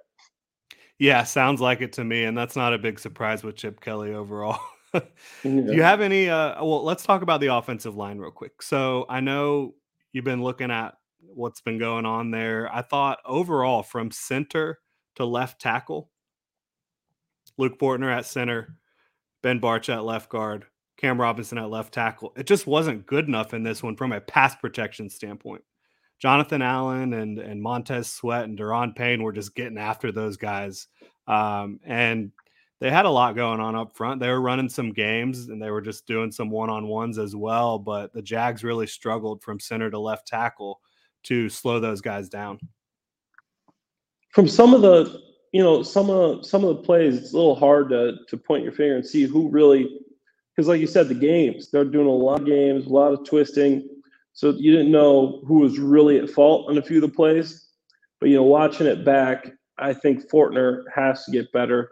Yeah, 0.97 1.23
sounds 1.23 1.61
like 1.61 1.81
it 1.81 1.93
to 1.93 2.03
me. 2.03 2.23
And 2.23 2.35
that's 2.35 2.55
not 2.55 2.73
a 2.73 2.79
big 2.79 2.99
surprise 2.99 3.43
with 3.43 3.55
Chip 3.55 3.81
Kelly 3.81 4.15
overall. 4.15 4.59
Do 4.93 5.03
you 5.43 5.83
have 5.83 6.01
any? 6.01 6.27
Uh, 6.27 6.63
well, 6.65 6.83
let's 6.83 7.03
talk 7.03 7.21
about 7.21 7.39
the 7.39 7.53
offensive 7.53 7.95
line 7.95 8.17
real 8.17 8.31
quick. 8.31 8.63
So 8.63 9.05
I 9.07 9.19
know 9.19 9.75
you've 10.13 10.25
been 10.25 10.43
looking 10.43 10.71
at 10.71 10.95
what's 11.19 11.61
been 11.61 11.77
going 11.77 12.05
on 12.05 12.31
there. 12.31 12.73
I 12.73 12.81
thought 12.81 13.19
overall 13.25 13.83
from 13.83 14.11
center 14.11 14.79
to 15.15 15.25
left 15.25 15.61
tackle, 15.61 16.09
Luke 17.57 17.79
Fortner 17.79 18.15
at 18.15 18.25
center, 18.25 18.77
Ben 19.41 19.59
Bartch 19.59 19.93
at 19.93 20.03
left 20.03 20.29
guard, 20.29 20.65
Cam 20.97 21.19
Robinson 21.19 21.57
at 21.57 21.69
left 21.69 21.93
tackle. 21.93 22.33
It 22.37 22.45
just 22.45 22.67
wasn't 22.67 23.05
good 23.05 23.27
enough 23.27 23.53
in 23.53 23.63
this 23.63 23.83
one 23.83 23.95
from 23.95 24.11
a 24.11 24.21
pass 24.21 24.55
protection 24.55 25.09
standpoint. 25.09 25.63
Jonathan 26.19 26.61
Allen 26.61 27.13
and 27.13 27.39
and 27.39 27.61
Montez 27.61 28.07
Sweat 28.07 28.43
and 28.43 28.57
Daron 28.57 28.95
Payne 28.95 29.23
were 29.23 29.31
just 29.31 29.55
getting 29.55 29.79
after 29.79 30.11
those 30.11 30.37
guys. 30.37 30.87
Um, 31.27 31.79
and 31.83 32.31
they 32.81 32.89
had 32.89 33.05
a 33.05 33.09
lot 33.09 33.35
going 33.35 33.59
on 33.59 33.75
up 33.75 33.95
front. 33.95 34.19
They 34.19 34.27
were 34.27 34.41
running 34.41 34.67
some 34.67 34.91
games 34.91 35.49
and 35.49 35.61
they 35.61 35.69
were 35.69 35.81
just 35.81 36.07
doing 36.07 36.31
some 36.31 36.49
one 36.49 36.71
on 36.71 36.87
ones 36.87 37.19
as 37.19 37.35
well. 37.35 37.77
But 37.77 38.11
the 38.11 38.23
Jags 38.23 38.63
really 38.63 38.87
struggled 38.87 39.43
from 39.43 39.59
center 39.59 39.91
to 39.91 39.99
left 39.99 40.27
tackle 40.27 40.81
to 41.25 41.47
slow 41.47 41.79
those 41.79 42.01
guys 42.01 42.27
down. 42.27 42.59
From 44.31 44.47
some 44.47 44.73
of 44.73 44.81
the, 44.81 45.21
you 45.51 45.61
know, 45.61 45.83
some 45.83 46.09
of 46.09 46.43
some 46.43 46.63
of 46.63 46.75
the 46.75 46.81
plays, 46.81 47.17
it's 47.17 47.33
a 47.33 47.37
little 47.37 47.55
hard 47.55 47.89
to 47.89 48.15
to 48.27 48.35
point 48.35 48.63
your 48.63 48.73
finger 48.73 48.95
and 48.95 49.05
see 49.05 49.23
who 49.25 49.47
really, 49.49 49.99
because 50.55 50.67
like 50.67 50.81
you 50.81 50.87
said, 50.87 51.07
the 51.07 51.13
games 51.13 51.69
they're 51.69 51.85
doing 51.85 52.07
a 52.07 52.09
lot 52.09 52.41
of 52.41 52.47
games, 52.47 52.87
a 52.87 52.89
lot 52.89 53.13
of 53.13 53.23
twisting, 53.27 53.87
so 54.33 54.55
you 54.57 54.71
didn't 54.71 54.91
know 54.91 55.43
who 55.45 55.59
was 55.59 55.77
really 55.77 56.17
at 56.17 56.31
fault 56.31 56.67
on 56.67 56.79
a 56.79 56.81
few 56.81 56.97
of 56.97 57.01
the 57.01 57.15
plays. 57.15 57.67
But 58.19 58.29
you 58.29 58.37
know, 58.37 58.43
watching 58.43 58.87
it 58.87 59.05
back, 59.05 59.51
I 59.77 59.93
think 59.93 60.27
Fortner 60.31 60.83
has 60.95 61.25
to 61.25 61.31
get 61.31 61.51
better 61.51 61.91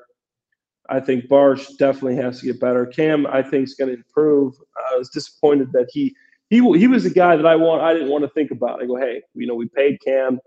I 0.90 1.00
think 1.00 1.28
Bartch 1.28 1.78
definitely 1.78 2.16
has 2.16 2.40
to 2.40 2.48
get 2.48 2.60
better. 2.60 2.86
Cam, 2.86 3.28
I 3.28 3.44
think, 3.44 3.66
is 3.66 3.76
going 3.76 3.90
to 3.90 3.96
improve. 3.96 4.56
I 4.92 4.98
was 4.98 5.10
disappointed 5.10 5.72
that 5.74 5.88
he 5.92 6.16
he 6.50 6.58
he 6.78 6.88
was 6.88 7.06
a 7.06 7.12
guy 7.12 7.36
that 7.36 7.46
I 7.46 7.56
want. 7.56 7.84
I 7.84 7.94
didn't 7.94 8.10
want 8.10 8.24
to 8.24 8.30
think 8.30 8.52
about. 8.52 8.82
I 8.82 8.86
go, 8.86 8.96
hey, 8.96 9.22
you 9.36 9.48
know, 9.48 9.56
we 9.56 9.68
paid 9.68 10.00
Cam. 10.04 10.40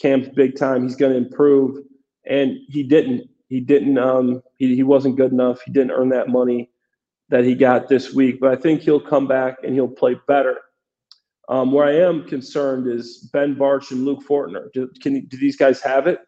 Cam's 0.00 0.28
big 0.28 0.56
time. 0.56 0.82
He's 0.82 0.96
going 0.96 1.12
to 1.12 1.18
improve, 1.18 1.78
and 2.26 2.58
he 2.68 2.82
didn't. 2.82 3.30
He 3.48 3.60
didn't. 3.60 3.96
Um, 3.96 4.42
he 4.58 4.74
he 4.74 4.82
wasn't 4.82 5.16
good 5.16 5.32
enough. 5.32 5.60
He 5.64 5.72
didn't 5.72 5.92
earn 5.92 6.08
that 6.10 6.28
money 6.28 6.70
that 7.28 7.44
he 7.44 7.54
got 7.54 7.88
this 7.88 8.12
week. 8.12 8.40
But 8.40 8.52
I 8.52 8.56
think 8.56 8.82
he'll 8.82 9.00
come 9.00 9.26
back 9.26 9.58
and 9.62 9.74
he'll 9.74 9.88
play 9.88 10.16
better. 10.26 10.58
Um, 11.48 11.70
where 11.70 11.86
I 11.86 11.94
am 11.94 12.26
concerned 12.26 12.88
is 12.88 13.30
Ben 13.32 13.54
Bartch 13.54 13.92
and 13.92 14.04
Luke 14.04 14.24
Fortner. 14.28 14.66
Do, 14.72 14.90
can 15.00 15.24
do 15.26 15.36
these 15.36 15.56
guys 15.56 15.80
have 15.80 16.08
it? 16.08 16.18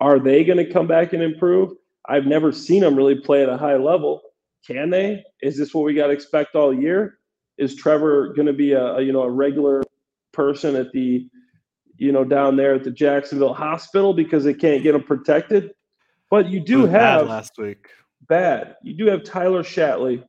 Are 0.00 0.18
they 0.18 0.44
going 0.44 0.58
to 0.58 0.72
come 0.72 0.86
back 0.86 1.12
and 1.12 1.22
improve? 1.22 1.72
I've 2.06 2.26
never 2.26 2.52
seen 2.52 2.80
them 2.80 2.96
really 2.96 3.16
play 3.16 3.42
at 3.42 3.48
a 3.48 3.56
high 3.56 3.76
level. 3.76 4.22
Can 4.66 4.90
they? 4.90 5.24
Is 5.40 5.56
this 5.56 5.74
what 5.74 5.84
we 5.84 5.94
got 5.94 6.08
to 6.08 6.12
expect 6.12 6.54
all 6.54 6.72
year? 6.72 7.18
Is 7.58 7.74
Trevor 7.74 8.32
going 8.34 8.46
to 8.46 8.52
be 8.52 8.72
a, 8.72 8.96
a 8.96 9.02
you 9.02 9.12
know 9.12 9.22
a 9.22 9.30
regular 9.30 9.82
person 10.32 10.76
at 10.76 10.92
the 10.92 11.28
you 11.96 12.12
know 12.12 12.24
down 12.24 12.56
there 12.56 12.74
at 12.74 12.84
the 12.84 12.90
Jacksonville 12.90 13.54
hospital 13.54 14.14
because 14.14 14.44
they 14.44 14.54
can't 14.54 14.82
get 14.82 14.94
him 14.94 15.02
protected? 15.02 15.72
But 16.30 16.48
you 16.48 16.60
do 16.60 16.86
have 16.86 17.28
last 17.28 17.52
week 17.58 17.88
bad. 18.28 18.76
You 18.82 18.94
do 18.94 19.06
have 19.06 19.24
Tyler 19.24 19.62
Shatley 19.62 20.24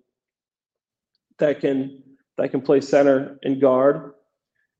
that 1.39 1.59
can 1.59 2.03
that 2.37 2.51
can 2.51 2.61
play 2.61 2.81
center 2.81 3.37
and 3.43 3.61
guard 3.61 4.13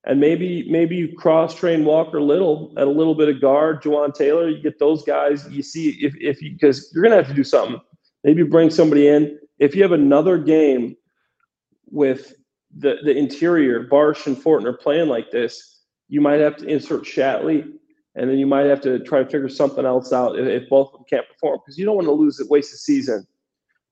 and 0.05 0.19
maybe 0.19 0.69
maybe 0.69 0.95
you 0.95 1.15
cross 1.15 1.55
train 1.55 1.85
Walker 1.85 2.21
Little 2.21 2.73
at 2.77 2.87
a 2.87 2.91
little 2.91 3.15
bit 3.15 3.29
of 3.29 3.39
guard, 3.39 3.81
Jawaan 3.81 4.13
Taylor. 4.13 4.49
You 4.49 4.61
get 4.61 4.79
those 4.79 5.03
guys. 5.03 5.49
You 5.49 5.63
see 5.63 5.91
if 6.01 6.13
if 6.19 6.41
you 6.41 6.51
because 6.51 6.91
you're 6.93 7.03
gonna 7.03 7.15
have 7.15 7.27
to 7.27 7.33
do 7.33 7.43
something. 7.43 7.79
Maybe 8.23 8.43
bring 8.43 8.69
somebody 8.69 9.07
in. 9.07 9.39
If 9.59 9.75
you 9.75 9.81
have 9.81 9.91
another 9.93 10.37
game 10.37 10.97
with 11.89 12.33
the 12.77 12.97
the 13.03 13.15
interior, 13.15 13.87
Bartch 13.87 14.27
and 14.27 14.35
Fortner 14.35 14.77
playing 14.77 15.07
like 15.07 15.31
this, 15.31 15.81
you 16.09 16.19
might 16.19 16.41
have 16.41 16.57
to 16.57 16.67
insert 16.67 17.03
Shatley, 17.03 17.71
and 18.15 18.29
then 18.29 18.37
you 18.37 18.47
might 18.47 18.65
have 18.65 18.81
to 18.81 18.99
try 18.99 19.23
to 19.23 19.29
figure 19.29 19.49
something 19.49 19.85
else 19.85 20.11
out 20.11 20.37
if, 20.37 20.47
if 20.47 20.69
both 20.69 20.87
of 20.87 20.93
them 20.93 21.03
can't 21.09 21.27
perform 21.29 21.59
because 21.63 21.77
you 21.77 21.85
don't 21.85 21.95
want 21.95 22.07
to 22.07 22.13
lose 22.13 22.41
it, 22.41 22.49
waste 22.49 22.71
the 22.71 22.77
season 22.77 23.25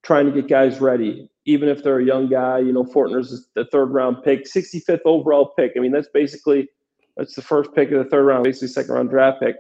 trying 0.04 0.26
to 0.26 0.32
get 0.32 0.48
guys 0.48 0.82
ready 0.82 1.30
even 1.46 1.70
if 1.70 1.84
they're 1.84 2.00
a 2.00 2.06
young 2.06 2.30
guy. 2.30 2.60
You 2.60 2.72
know, 2.72 2.84
Fortner's 2.84 3.48
the 3.56 3.66
third 3.66 3.92
round 3.92 4.24
pick, 4.24 4.46
65th 4.46 5.02
overall 5.06 5.54
pick. 5.58 5.74
I 5.76 5.80
mean, 5.80 5.92
that's 5.92 6.10
basically 6.14 6.70
that's 7.18 7.36
the 7.36 7.42
first 7.42 7.74
pick 7.74 7.92
of 7.92 8.04
the 8.04 8.10
third 8.10 8.24
round, 8.24 8.44
basically 8.44 8.70
second 8.70 8.94
round 8.94 9.10
draft 9.10 9.42
pick. 9.42 9.56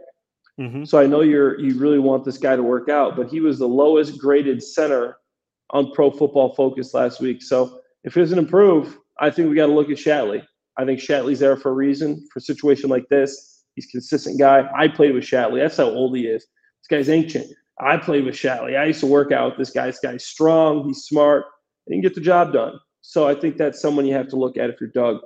Mm-hmm. 0.59 0.83
So 0.83 0.99
I 0.99 1.07
know 1.07 1.21
you're 1.21 1.59
you 1.59 1.77
really 1.79 1.99
want 1.99 2.25
this 2.25 2.37
guy 2.37 2.55
to 2.55 2.63
work 2.63 2.89
out, 2.89 3.15
but 3.15 3.29
he 3.29 3.39
was 3.39 3.59
the 3.59 3.67
lowest 3.67 4.17
graded 4.19 4.61
center 4.63 5.17
on 5.71 5.91
Pro 5.91 6.11
Football 6.11 6.53
Focus 6.53 6.93
last 6.93 7.19
week. 7.21 7.41
So 7.41 7.79
if 8.03 8.13
he 8.13 8.19
doesn't 8.19 8.37
improve, 8.37 8.97
I 9.19 9.29
think 9.29 9.49
we 9.49 9.55
got 9.55 9.67
to 9.67 9.73
look 9.73 9.89
at 9.89 9.97
Shatley. 9.97 10.45
I 10.77 10.85
think 10.85 10.99
Shatley's 10.99 11.39
there 11.39 11.57
for 11.57 11.69
a 11.69 11.73
reason 11.73 12.27
for 12.31 12.39
a 12.39 12.41
situation 12.41 12.89
like 12.89 13.07
this. 13.09 13.63
He's 13.75 13.85
a 13.85 13.91
consistent 13.91 14.39
guy. 14.39 14.69
I 14.75 14.87
played 14.87 15.13
with 15.13 15.23
Shatley. 15.23 15.61
That's 15.61 15.77
how 15.77 15.85
old 15.85 16.15
he 16.15 16.23
is. 16.23 16.41
This 16.43 16.87
guy's 16.89 17.09
ancient. 17.09 17.47
I 17.81 17.97
played 17.97 18.25
with 18.25 18.35
Shatley. 18.35 18.77
I 18.77 18.85
used 18.85 18.99
to 18.99 19.07
work 19.07 19.31
out 19.31 19.51
with 19.51 19.57
this 19.57 19.73
guy. 19.73 19.87
This 19.87 19.99
guy's 19.99 20.25
strong. 20.25 20.85
He's 20.87 21.03
smart 21.03 21.45
and 21.87 21.95
can 21.95 22.01
get 22.01 22.15
the 22.15 22.21
job 22.21 22.53
done. 22.53 22.79
So 23.01 23.27
I 23.27 23.33
think 23.33 23.57
that's 23.57 23.81
someone 23.81 24.05
you 24.05 24.13
have 24.13 24.27
to 24.29 24.35
look 24.35 24.55
at 24.57 24.69
if 24.69 24.79
you're 24.79 24.91
Doug. 24.91 25.21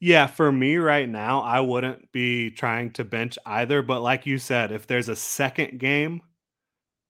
Yeah, 0.00 0.26
for 0.26 0.50
me 0.50 0.78
right 0.78 1.08
now, 1.08 1.42
I 1.42 1.60
wouldn't 1.60 2.10
be 2.10 2.50
trying 2.50 2.90
to 2.92 3.04
bench 3.04 3.38
either. 3.46 3.82
But 3.82 4.00
like 4.00 4.26
you 4.26 4.38
said, 4.38 4.72
if 4.72 4.86
there's 4.86 5.08
a 5.08 5.16
second 5.16 5.78
game 5.78 6.22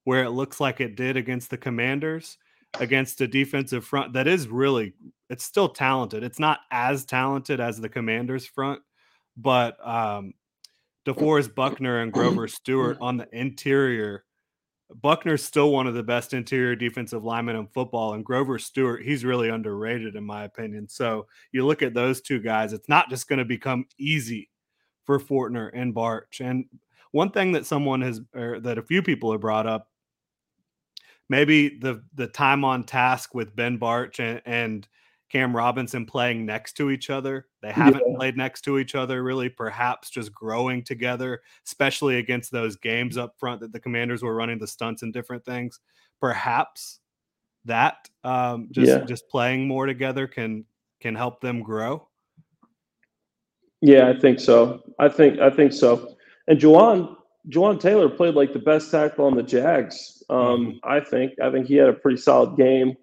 where 0.04 0.24
it 0.24 0.30
looks 0.30 0.60
like 0.60 0.80
it 0.80 0.96
did 0.96 1.16
against 1.16 1.50
the 1.50 1.56
Commanders, 1.56 2.36
against 2.78 3.20
a 3.20 3.28
defensive 3.28 3.84
front 3.84 4.12
that 4.12 4.26
is 4.26 4.48
really, 4.48 4.92
it's 5.28 5.44
still 5.44 5.68
talented. 5.68 6.22
It's 6.22 6.38
not 6.38 6.60
as 6.70 7.04
talented 7.04 7.60
as 7.60 7.80
the 7.80 7.88
Commanders 7.88 8.44
front, 8.44 8.82
but 9.36 9.76
um, 9.86 10.34
DeForest 11.14 11.54
Buckner 11.54 12.00
and 12.00 12.12
Grover 12.12 12.48
Stewart 12.48 12.98
on 13.00 13.16
the 13.16 13.28
interior 13.32 14.24
Buckner's 14.94 15.44
still 15.44 15.72
one 15.72 15.86
of 15.86 15.94
the 15.94 16.02
best 16.02 16.34
interior 16.34 16.74
defensive 16.74 17.24
linemen 17.24 17.56
in 17.56 17.66
football, 17.68 18.14
and 18.14 18.24
Grover 18.24 18.58
Stewart, 18.58 19.02
he's 19.02 19.24
really 19.24 19.48
underrated 19.48 20.16
in 20.16 20.24
my 20.24 20.44
opinion. 20.44 20.88
So 20.88 21.26
you 21.52 21.64
look 21.64 21.82
at 21.82 21.94
those 21.94 22.20
two 22.20 22.40
guys, 22.40 22.72
it's 22.72 22.88
not 22.88 23.08
just 23.08 23.28
going 23.28 23.38
to 23.38 23.44
become 23.44 23.86
easy 23.98 24.50
for 25.04 25.20
Fortner 25.20 25.70
and 25.72 25.94
Bartch. 25.94 26.40
And 26.40 26.66
one 27.12 27.30
thing 27.30 27.52
that 27.52 27.66
someone 27.66 28.00
has, 28.02 28.20
or 28.34 28.60
that 28.60 28.78
a 28.78 28.82
few 28.82 29.02
people 29.02 29.32
have 29.32 29.40
brought 29.40 29.66
up, 29.66 29.88
maybe 31.28 31.78
the 31.78 32.02
the 32.14 32.26
time 32.26 32.64
on 32.64 32.84
task 32.84 33.34
with 33.34 33.54
Ben 33.54 33.78
Bartch 33.78 34.18
and, 34.18 34.42
and 34.44 34.88
Cam 35.30 35.54
Robinson 35.54 36.04
playing 36.06 36.44
next 36.44 36.72
to 36.74 36.90
each 36.90 37.08
other. 37.08 37.46
They 37.62 37.70
haven't 37.72 38.02
yeah. 38.06 38.16
played 38.16 38.36
next 38.36 38.62
to 38.62 38.78
each 38.78 38.94
other 38.94 39.22
really, 39.22 39.48
perhaps 39.48 40.10
just 40.10 40.34
growing 40.34 40.82
together, 40.82 41.40
especially 41.64 42.18
against 42.18 42.50
those 42.50 42.76
games 42.76 43.16
up 43.16 43.34
front 43.38 43.60
that 43.60 43.72
the 43.72 43.80
commanders 43.80 44.22
were 44.22 44.34
running 44.34 44.58
the 44.58 44.66
stunts 44.66 45.02
and 45.02 45.12
different 45.12 45.44
things. 45.44 45.78
Perhaps 46.20 46.98
that 47.64 48.08
um, 48.24 48.68
just 48.72 48.88
yeah. 48.88 49.04
just 49.04 49.28
playing 49.28 49.68
more 49.68 49.86
together 49.86 50.26
can 50.26 50.64
can 51.00 51.14
help 51.14 51.40
them 51.40 51.62
grow. 51.62 52.08
Yeah, 53.80 54.08
I 54.08 54.18
think 54.18 54.40
so. 54.40 54.82
I 54.98 55.08
think 55.08 55.38
I 55.38 55.48
think 55.50 55.72
so. 55.72 56.16
And 56.48 56.58
Jawaan 56.58 57.16
Jawaan 57.48 57.80
Taylor 57.80 58.08
played 58.08 58.34
like 58.34 58.52
the 58.52 58.58
best 58.58 58.90
tackle 58.90 59.26
on 59.26 59.36
the 59.36 59.42
Jags. 59.42 60.22
Um, 60.28 60.38
mm-hmm. 60.38 60.70
I 60.82 61.00
think 61.00 61.34
I 61.40 61.50
think 61.50 61.66
he 61.66 61.76
had 61.76 61.88
a 61.88 61.92
pretty 61.92 62.18
solid 62.18 62.56
game. 62.56 62.96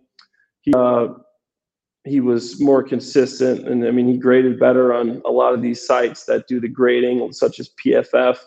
He 0.61 0.73
uh, 0.73 1.07
he 2.07 2.19
was 2.19 2.59
more 2.59 2.83
consistent, 2.83 3.67
and 3.67 3.85
I 3.85 3.91
mean, 3.91 4.07
he 4.07 4.17
graded 4.17 4.59
better 4.59 4.93
on 4.93 5.21
a 5.25 5.31
lot 5.31 5.53
of 5.53 5.61
these 5.61 5.85
sites 5.85 6.25
that 6.25 6.47
do 6.47 6.59
the 6.59 6.67
grading, 6.67 7.31
such 7.33 7.59
as 7.59 7.69
PFF. 7.83 8.37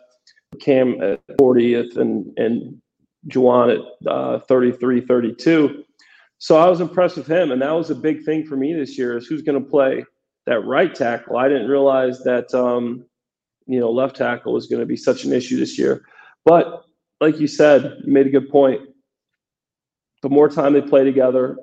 Cam 0.59 1.01
at 1.01 1.21
40th 1.39 1.97
and 1.97 2.37
and 2.37 2.81
Jawaan 3.29 3.79
at 3.79 4.11
uh, 4.11 4.41
33, 4.41 5.03
32. 5.03 5.85
So 6.39 6.57
I 6.57 6.69
was 6.69 6.81
impressed 6.81 7.17
with 7.17 7.27
him, 7.27 7.53
and 7.53 7.61
that 7.61 7.73
was 7.73 7.91
a 7.91 7.95
big 7.95 8.25
thing 8.25 8.47
for 8.47 8.57
me 8.57 8.73
this 8.73 8.97
year: 8.97 9.17
is 9.17 9.27
who's 9.27 9.43
going 9.43 9.63
to 9.63 9.71
play 9.71 10.05
that 10.47 10.65
right 10.65 10.95
tackle. 10.95 11.37
I 11.37 11.49
didn't 11.49 11.69
realize 11.69 12.21
that 12.21 12.53
um, 12.55 13.05
you 13.67 13.79
know 13.79 13.91
left 13.91 14.17
tackle 14.17 14.53
was 14.53 14.67
going 14.67 14.81
to 14.81 14.87
be 14.87 14.97
such 14.97 15.25
an 15.25 15.33
issue 15.33 15.59
this 15.59 15.79
year, 15.79 16.05
but 16.45 16.85
like 17.21 17.39
you 17.39 17.47
said, 17.47 17.99
you 18.05 18.13
made 18.13 18.27
a 18.27 18.31
good 18.31 18.49
point. 18.49 18.81
The 20.23 20.31
more 20.31 20.49
time 20.49 20.73
they 20.73 20.81
play 20.81 21.05
together, 21.05 21.57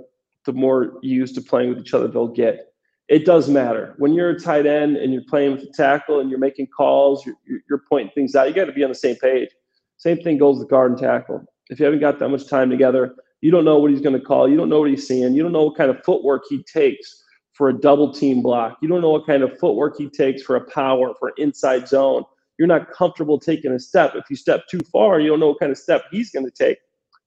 the 0.48 0.54
more 0.54 0.94
used 1.04 1.36
to 1.36 1.42
playing 1.42 1.70
with 1.70 1.80
each 1.80 1.94
other 1.94 2.08
they'll 2.08 2.28
get. 2.28 2.74
It 3.10 3.26
does 3.26 3.48
matter 3.48 3.94
when 3.98 4.14
you're 4.14 4.32
a 4.32 4.40
tight 4.40 4.66
end 4.66 4.98
and 4.98 5.14
you're 5.14 5.24
playing 5.30 5.52
with 5.52 5.64
a 5.64 5.72
tackle 5.72 6.20
and 6.20 6.30
you're 6.30 6.40
making 6.40 6.68
calls, 6.68 7.26
you're, 7.26 7.36
you're 7.70 7.84
pointing 7.88 8.12
things 8.14 8.36
out. 8.36 8.48
You 8.48 8.56
got 8.56 8.66
to 8.66 8.74
be 8.74 8.84
on 8.84 8.90
the 8.90 8.96
same 8.96 9.16
page. 9.18 9.50
Same 9.98 10.18
thing 10.18 10.38
goes 10.38 10.60
with 10.60 10.70
guard 10.70 10.92
and 10.92 11.00
tackle. 11.00 11.46
If 11.70 11.80
you 11.80 11.86
haven't 11.86 12.00
got 12.00 12.20
that 12.20 12.30
much 12.30 12.48
time 12.48 12.70
together, 12.70 13.16
you 13.42 13.52
don't 13.52 13.66
know 13.66 13.78
what 13.80 13.92
he's 13.92 14.02
going 14.02 14.20
to 14.20 14.26
call. 14.26 14.50
You 14.50 14.58
don't 14.58 14.70
know 14.70 14.80
what 14.80 14.90
he's 14.90 15.08
seeing. 15.08 15.34
You 15.34 15.44
don't 15.44 15.52
know 15.52 15.66
what 15.66 15.78
kind 15.78 15.92
of 15.92 16.04
footwork 16.04 16.44
he 16.50 16.64
takes 16.64 17.24
for 17.54 17.70
a 17.70 17.74
double 17.74 18.14
team 18.14 18.42
block. 18.42 18.78
You 18.82 18.88
don't 18.88 19.02
know 19.02 19.10
what 19.10 19.26
kind 19.26 19.44
of 19.44 19.58
footwork 19.60 19.98
he 19.98 20.10
takes 20.10 20.44
for 20.44 20.56
a 20.56 20.66
power, 20.70 21.14
for 21.20 21.34
inside 21.38 21.88
zone. 21.88 22.24
You're 22.60 22.68
not 22.68 22.92
comfortable 22.92 23.40
taking 23.40 23.72
a 23.72 23.80
step. 23.80 24.14
If 24.16 24.26
you 24.30 24.36
step 24.36 24.68
too 24.70 24.80
far, 24.92 25.20
you 25.20 25.30
don't 25.30 25.40
know 25.40 25.50
what 25.50 25.60
kind 25.60 25.72
of 25.72 25.78
step 25.78 26.04
he's 26.12 26.32
going 26.32 26.46
to 26.46 26.52
take. 26.52 26.78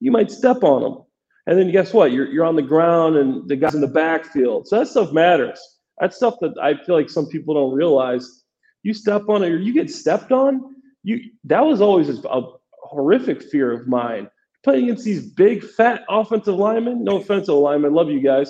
You 0.01 0.11
might 0.11 0.31
step 0.31 0.63
on 0.63 0.83
him. 0.83 0.99
And 1.47 1.59
then 1.59 1.71
guess 1.71 1.93
what? 1.93 2.13
You're, 2.13 2.27
you're 2.27 2.45
on 2.45 2.57
the 2.57 2.63
ground 2.63 3.17
and 3.17 3.49
the 3.49 3.57
guys 3.57 3.75
in 3.75 3.81
the 3.81 3.87
backfield. 3.89 4.69
So 4.69 4.79
that 4.79 4.89
stuff 4.89 5.13
matters. 5.13 5.61
That's 5.99 6.17
stuff 6.17 6.37
that 6.41 6.55
I 6.61 6.75
feel 6.85 6.95
like 6.95 7.11
some 7.11 7.27
people 7.27 7.55
don't 7.55 7.73
realize. 7.73 8.45
You 8.83 8.95
step 8.95 9.29
on 9.29 9.43
it 9.43 9.51
or 9.51 9.59
you 9.59 9.73
get 9.73 9.91
stepped 9.91 10.33
on. 10.33 10.75
You 11.03 11.21
that 11.45 11.61
was 11.61 11.81
always 11.81 12.09
a, 12.09 12.43
horrific 12.83 13.41
fear 13.41 13.71
of 13.73 13.87
mine. 13.87 14.29
Playing 14.65 14.85
against 14.85 15.05
these 15.05 15.25
big, 15.25 15.63
fat 15.63 16.03
offensive 16.09 16.57
linemen. 16.57 17.05
No 17.05 17.19
offensive 17.19 17.55
linemen, 17.55 17.95
love 17.95 18.11
you 18.11 18.21
guys. 18.21 18.49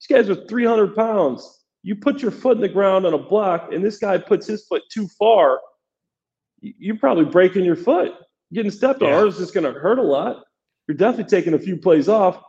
These 0.00 0.16
guys 0.16 0.28
are 0.28 0.46
300 0.46 0.94
pounds. 0.94 1.62
You 1.82 1.96
put 1.96 2.20
your 2.20 2.30
foot 2.30 2.56
in 2.56 2.60
the 2.60 2.68
ground 2.68 3.06
on 3.06 3.14
a 3.14 3.18
block, 3.18 3.72
and 3.72 3.82
this 3.82 3.96
guy 3.96 4.18
puts 4.18 4.46
his 4.46 4.66
foot 4.66 4.82
too 4.92 5.08
far. 5.18 5.60
You're 6.60 6.98
probably 6.98 7.24
breaking 7.24 7.64
your 7.64 7.76
foot. 7.76 8.12
Getting 8.52 8.70
stepped 8.70 9.02
on, 9.02 9.08
or 9.12 9.26
it's 9.26 9.38
just 9.38 9.54
going 9.54 9.72
to 9.72 9.78
hurt 9.78 9.98
a 9.98 10.02
lot 10.02 10.42
you're 10.90 10.96
definitely 10.96 11.30
taking 11.30 11.54
a 11.54 11.58
few 11.58 11.76
plays 11.76 12.08
off. 12.08 12.42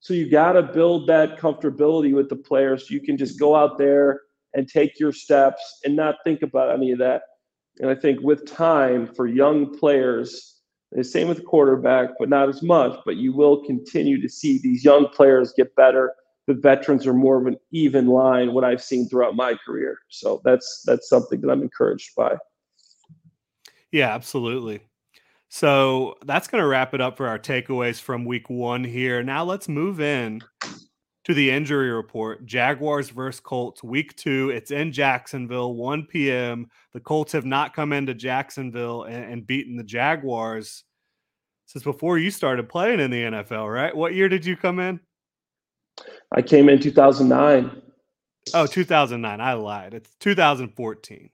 So 0.00 0.14
you 0.14 0.30
got 0.30 0.52
to 0.52 0.62
build 0.62 1.06
that 1.08 1.38
comfortability 1.38 2.14
with 2.14 2.30
the 2.30 2.36
players. 2.36 2.88
You 2.88 3.00
can 3.00 3.18
just 3.18 3.38
go 3.38 3.54
out 3.54 3.76
there 3.76 4.22
and 4.54 4.66
take 4.66 4.98
your 4.98 5.12
steps 5.12 5.80
and 5.84 5.94
not 5.94 6.14
think 6.24 6.40
about 6.40 6.74
any 6.74 6.92
of 6.92 6.98
that. 7.00 7.20
And 7.80 7.90
I 7.90 7.94
think 7.94 8.20
with 8.22 8.46
time 8.46 9.06
for 9.06 9.26
young 9.26 9.78
players, 9.78 10.62
the 10.92 11.04
same 11.04 11.28
with 11.28 11.44
quarterback, 11.44 12.12
but 12.18 12.30
not 12.30 12.48
as 12.48 12.62
much, 12.62 12.98
but 13.04 13.16
you 13.16 13.34
will 13.34 13.62
continue 13.62 14.22
to 14.22 14.28
see 14.28 14.56
these 14.56 14.82
young 14.82 15.08
players 15.08 15.52
get 15.54 15.76
better. 15.76 16.14
The 16.46 16.54
veterans 16.54 17.06
are 17.06 17.12
more 17.12 17.38
of 17.38 17.46
an 17.46 17.58
even 17.72 18.06
line, 18.06 18.54
what 18.54 18.64
I've 18.64 18.82
seen 18.82 19.06
throughout 19.06 19.36
my 19.36 19.54
career. 19.66 19.98
So 20.08 20.40
that's 20.46 20.82
that's 20.86 21.10
something 21.10 21.42
that 21.42 21.50
I'm 21.50 21.60
encouraged 21.60 22.14
by. 22.16 22.38
Yeah, 23.90 24.14
absolutely. 24.14 24.80
So 25.54 26.14
that's 26.24 26.48
going 26.48 26.62
to 26.62 26.66
wrap 26.66 26.94
it 26.94 27.02
up 27.02 27.18
for 27.18 27.28
our 27.28 27.38
takeaways 27.38 28.00
from 28.00 28.24
week 28.24 28.48
one 28.48 28.82
here. 28.82 29.22
Now 29.22 29.44
let's 29.44 29.68
move 29.68 30.00
in 30.00 30.40
to 31.24 31.34
the 31.34 31.50
injury 31.50 31.90
report. 31.90 32.46
Jaguars 32.46 33.10
versus 33.10 33.38
Colts, 33.38 33.84
week 33.84 34.16
two. 34.16 34.48
It's 34.48 34.70
in 34.70 34.92
Jacksonville, 34.92 35.74
1 35.74 36.06
p.m. 36.06 36.68
The 36.94 37.00
Colts 37.00 37.32
have 37.32 37.44
not 37.44 37.74
come 37.74 37.92
into 37.92 38.14
Jacksonville 38.14 39.02
and, 39.02 39.30
and 39.30 39.46
beaten 39.46 39.76
the 39.76 39.84
Jaguars 39.84 40.84
since 41.66 41.84
before 41.84 42.16
you 42.16 42.30
started 42.30 42.70
playing 42.70 43.00
in 43.00 43.10
the 43.10 43.22
NFL, 43.22 43.70
right? 43.70 43.94
What 43.94 44.14
year 44.14 44.30
did 44.30 44.46
you 44.46 44.56
come 44.56 44.80
in? 44.80 45.00
I 46.34 46.40
came 46.40 46.70
in 46.70 46.80
2009. 46.80 47.82
Oh, 48.54 48.64
2009. 48.66 49.38
I 49.38 49.52
lied. 49.52 49.92
It's 49.92 50.14
2014. 50.18 51.28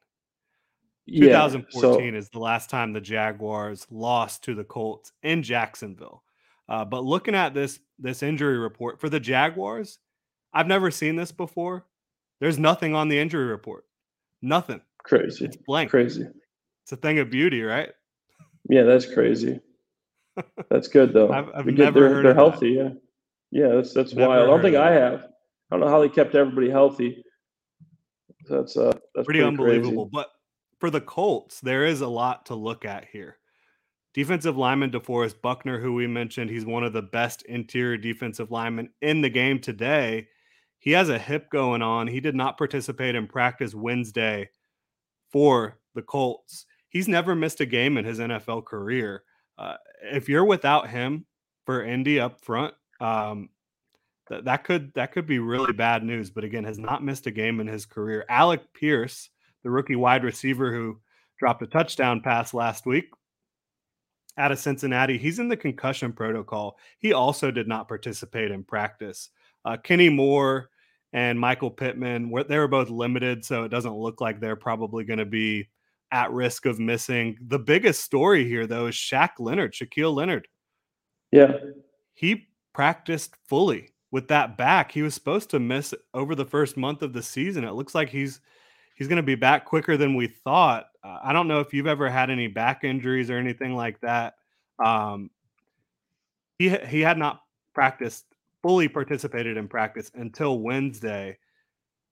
Yeah, 1.10 1.46
2014 1.46 2.12
so, 2.12 2.18
is 2.18 2.28
the 2.28 2.38
last 2.38 2.68
time 2.68 2.92
the 2.92 3.00
Jaguars 3.00 3.86
lost 3.90 4.44
to 4.44 4.54
the 4.54 4.64
Colts 4.64 5.12
in 5.22 5.42
Jacksonville. 5.42 6.22
Uh, 6.68 6.84
but 6.84 7.02
looking 7.02 7.34
at 7.34 7.54
this 7.54 7.80
this 7.98 8.22
injury 8.22 8.58
report 8.58 9.00
for 9.00 9.08
the 9.08 9.18
Jaguars, 9.18 9.98
I've 10.52 10.66
never 10.66 10.90
seen 10.90 11.16
this 11.16 11.32
before. 11.32 11.86
There's 12.40 12.58
nothing 12.58 12.94
on 12.94 13.08
the 13.08 13.18
injury 13.18 13.46
report. 13.46 13.84
Nothing. 14.42 14.82
Crazy. 15.02 15.46
It's 15.46 15.56
blank. 15.56 15.90
Crazy. 15.90 16.26
It's 16.82 16.92
a 16.92 16.96
thing 16.96 17.18
of 17.18 17.30
beauty, 17.30 17.62
right? 17.62 17.90
Yeah, 18.68 18.82
that's 18.82 19.06
crazy. 19.06 19.60
That's 20.70 20.86
good 20.86 21.12
though. 21.12 21.32
I've, 21.32 21.48
I've 21.52 21.66
never 21.66 21.98
they're, 21.98 22.08
heard 22.10 22.24
they're 22.24 22.34
healthy. 22.34 22.76
That. 22.76 23.00
Yeah, 23.50 23.66
yeah, 23.66 23.74
that's 23.74 23.92
that's 23.92 24.14
never 24.14 24.28
wild. 24.28 24.44
I 24.44 24.46
don't 24.46 24.62
think 24.62 24.76
I 24.76 24.92
have. 24.92 25.24
I 25.24 25.26
don't 25.70 25.80
know 25.80 25.88
how 25.88 26.00
they 26.00 26.08
kept 26.08 26.36
everybody 26.36 26.70
healthy. 26.70 27.24
That's 28.48 28.76
uh 28.76 28.92
that's 29.14 29.26
pretty, 29.26 29.40
pretty 29.40 29.42
unbelievable. 29.42 30.04
Crazy. 30.04 30.10
But 30.12 30.28
for 30.78 30.90
the 30.90 31.00
Colts, 31.00 31.60
there 31.60 31.84
is 31.84 32.00
a 32.00 32.08
lot 32.08 32.46
to 32.46 32.54
look 32.54 32.84
at 32.84 33.06
here. 33.12 33.38
Defensive 34.14 34.56
lineman 34.56 34.90
DeForest 34.90 35.40
Buckner, 35.42 35.78
who 35.78 35.92
we 35.92 36.06
mentioned, 36.06 36.50
he's 36.50 36.64
one 36.64 36.84
of 36.84 36.92
the 36.92 37.02
best 37.02 37.42
interior 37.42 37.96
defensive 37.96 38.50
linemen 38.50 38.90
in 39.02 39.20
the 39.20 39.30
game 39.30 39.60
today. 39.60 40.28
He 40.78 40.92
has 40.92 41.08
a 41.08 41.18
hip 41.18 41.50
going 41.50 41.82
on. 41.82 42.06
He 42.06 42.20
did 42.20 42.34
not 42.34 42.58
participate 42.58 43.14
in 43.14 43.26
practice 43.26 43.74
Wednesday 43.74 44.50
for 45.30 45.78
the 45.94 46.02
Colts. 46.02 46.66
He's 46.88 47.08
never 47.08 47.34
missed 47.34 47.60
a 47.60 47.66
game 47.66 47.98
in 47.98 48.04
his 48.04 48.18
NFL 48.18 48.64
career. 48.64 49.24
Uh, 49.58 49.76
if 50.02 50.28
you're 50.28 50.44
without 50.44 50.88
him 50.88 51.26
for 51.66 51.84
Indy 51.84 52.18
up 52.18 52.40
front, 52.40 52.74
um, 53.00 53.50
that 54.28 54.44
that 54.44 54.64
could 54.64 54.92
that 54.94 55.12
could 55.12 55.26
be 55.26 55.38
really 55.38 55.72
bad 55.72 56.02
news. 56.02 56.30
But 56.30 56.44
again, 56.44 56.64
has 56.64 56.78
not 56.78 57.04
missed 57.04 57.26
a 57.26 57.30
game 57.30 57.60
in 57.60 57.66
his 57.66 57.86
career. 57.86 58.24
Alec 58.28 58.72
Pierce, 58.72 59.30
the 59.62 59.70
rookie 59.70 59.96
wide 59.96 60.24
receiver 60.24 60.72
who 60.72 60.98
dropped 61.38 61.62
a 61.62 61.66
touchdown 61.66 62.20
pass 62.20 62.52
last 62.54 62.86
week 62.86 63.06
out 64.38 64.52
of 64.52 64.58
Cincinnati, 64.58 65.18
he's 65.18 65.40
in 65.40 65.48
the 65.48 65.56
concussion 65.56 66.12
protocol. 66.12 66.78
He 67.00 67.12
also 67.12 67.50
did 67.50 67.68
not 67.68 67.88
participate 67.88 68.50
in 68.50 68.62
practice. 68.62 69.30
Uh, 69.64 69.76
Kenny 69.76 70.08
Moore 70.08 70.70
and 71.12 71.38
Michael 71.38 71.70
Pittman, 71.70 72.32
they 72.48 72.58
were 72.58 72.68
both 72.68 72.88
limited, 72.88 73.44
so 73.44 73.64
it 73.64 73.70
doesn't 73.70 73.96
look 73.96 74.20
like 74.20 74.40
they're 74.40 74.56
probably 74.56 75.04
going 75.04 75.18
to 75.18 75.26
be 75.26 75.68
at 76.12 76.30
risk 76.30 76.66
of 76.66 76.78
missing. 76.78 77.36
The 77.48 77.58
biggest 77.58 78.04
story 78.04 78.48
here, 78.48 78.66
though, 78.66 78.86
is 78.86 78.94
Shaq 78.94 79.30
Leonard, 79.40 79.74
Shaquille 79.74 80.14
Leonard. 80.14 80.46
Yeah. 81.32 81.54
He 82.14 82.48
practiced 82.72 83.34
fully 83.48 83.90
with 84.12 84.28
that 84.28 84.56
back. 84.56 84.92
He 84.92 85.02
was 85.02 85.14
supposed 85.14 85.50
to 85.50 85.58
miss 85.58 85.92
over 86.14 86.34
the 86.34 86.46
first 86.46 86.76
month 86.76 87.02
of 87.02 87.12
the 87.12 87.22
season. 87.22 87.64
It 87.64 87.74
looks 87.74 87.94
like 87.94 88.08
he's 88.08 88.40
he's 88.98 89.06
going 89.06 89.16
to 89.16 89.22
be 89.22 89.36
back 89.36 89.64
quicker 89.64 89.96
than 89.96 90.14
we 90.16 90.26
thought. 90.26 90.88
Uh, 91.04 91.18
I 91.22 91.32
don't 91.32 91.46
know 91.46 91.60
if 91.60 91.72
you've 91.72 91.86
ever 91.86 92.10
had 92.10 92.30
any 92.30 92.48
back 92.48 92.82
injuries 92.82 93.30
or 93.30 93.38
anything 93.38 93.74
like 93.74 94.00
that. 94.00 94.34
Um, 94.84 95.30
he 96.58 96.68
he 96.68 97.00
had 97.00 97.16
not 97.16 97.42
practiced 97.72 98.24
fully 98.62 98.88
participated 98.88 99.56
in 99.56 99.68
practice 99.68 100.10
until 100.14 100.58
Wednesday. 100.58 101.38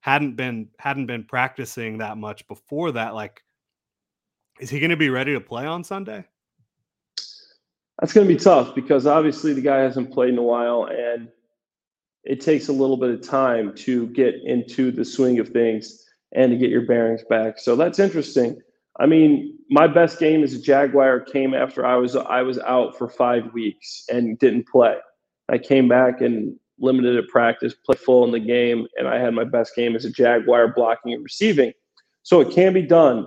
Hadn't 0.00 0.36
been 0.36 0.68
hadn't 0.78 1.06
been 1.06 1.24
practicing 1.24 1.98
that 1.98 2.16
much 2.16 2.46
before 2.46 2.92
that. 2.92 3.14
Like 3.14 3.42
is 4.60 4.70
he 4.70 4.78
going 4.78 4.90
to 4.90 4.96
be 4.96 5.10
ready 5.10 5.34
to 5.34 5.40
play 5.40 5.66
on 5.66 5.84
Sunday? 5.84 6.24
That's 7.98 8.12
going 8.12 8.26
to 8.26 8.32
be 8.32 8.38
tough 8.38 8.74
because 8.74 9.06
obviously 9.06 9.52
the 9.52 9.60
guy 9.60 9.78
hasn't 9.78 10.12
played 10.12 10.30
in 10.30 10.38
a 10.38 10.42
while 10.42 10.84
and 10.84 11.28
it 12.24 12.40
takes 12.40 12.68
a 12.68 12.72
little 12.72 12.96
bit 12.96 13.10
of 13.10 13.22
time 13.22 13.74
to 13.74 14.06
get 14.08 14.34
into 14.44 14.90
the 14.90 15.04
swing 15.04 15.38
of 15.40 15.48
things 15.48 16.05
and 16.36 16.52
to 16.52 16.56
get 16.56 16.70
your 16.70 16.86
bearings 16.86 17.24
back. 17.28 17.58
So 17.58 17.74
that's 17.74 17.98
interesting. 17.98 18.60
I 19.00 19.06
mean, 19.06 19.58
my 19.68 19.86
best 19.88 20.20
game 20.20 20.44
as 20.44 20.54
a 20.54 20.60
Jaguar 20.60 21.20
came 21.20 21.54
after 21.54 21.84
I 21.84 21.96
was 21.96 22.14
I 22.14 22.42
was 22.42 22.58
out 22.60 22.96
for 22.96 23.08
5 23.08 23.52
weeks 23.52 24.04
and 24.08 24.38
didn't 24.38 24.68
play. 24.68 24.96
I 25.48 25.58
came 25.58 25.88
back 25.88 26.20
and 26.20 26.56
limited 26.78 27.16
at 27.16 27.28
practice, 27.28 27.74
played 27.74 27.98
full 27.98 28.24
in 28.24 28.30
the 28.30 28.40
game, 28.40 28.86
and 28.96 29.08
I 29.08 29.18
had 29.18 29.34
my 29.34 29.44
best 29.44 29.74
game 29.74 29.96
as 29.96 30.04
a 30.04 30.10
Jaguar 30.10 30.72
blocking 30.74 31.14
and 31.14 31.24
receiving. 31.24 31.72
So 32.22 32.40
it 32.40 32.50
can 32.50 32.72
be 32.72 32.82
done. 32.82 33.26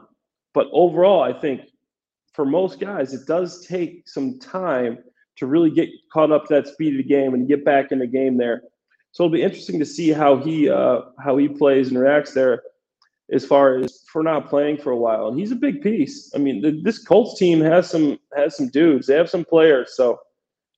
But 0.53 0.67
overall, 0.71 1.21
I 1.23 1.33
think 1.33 1.61
for 2.33 2.45
most 2.45 2.79
guys, 2.79 3.13
it 3.13 3.25
does 3.27 3.65
take 3.65 4.07
some 4.07 4.39
time 4.39 4.99
to 5.37 5.45
really 5.45 5.71
get 5.71 5.89
caught 6.11 6.31
up 6.31 6.47
to 6.47 6.55
that 6.55 6.67
speed 6.67 6.93
of 6.93 6.97
the 6.97 7.03
game 7.03 7.33
and 7.33 7.47
get 7.47 7.63
back 7.63 7.91
in 7.91 7.99
the 7.99 8.07
game 8.07 8.37
there. 8.37 8.63
So 9.11 9.23
it'll 9.23 9.33
be 9.33 9.41
interesting 9.41 9.79
to 9.79 9.85
see 9.85 10.09
how 10.09 10.37
he 10.37 10.69
uh, 10.69 11.01
how 11.23 11.37
he 11.37 11.47
plays 11.47 11.89
and 11.89 11.97
reacts 11.97 12.33
there, 12.33 12.61
as 13.31 13.45
far 13.45 13.77
as 13.77 14.03
for 14.11 14.23
not 14.23 14.49
playing 14.49 14.77
for 14.77 14.91
a 14.91 14.97
while. 14.97 15.27
And 15.27 15.39
he's 15.39 15.51
a 15.51 15.55
big 15.55 15.81
piece. 15.81 16.31
I 16.35 16.39
mean, 16.39 16.61
the, 16.61 16.79
this 16.83 16.99
Colts 16.99 17.39
team 17.39 17.59
has 17.61 17.89
some 17.89 18.19
has 18.35 18.57
some 18.57 18.69
dudes. 18.69 19.07
They 19.07 19.15
have 19.15 19.29
some 19.29 19.45
players. 19.45 19.95
So, 19.95 20.19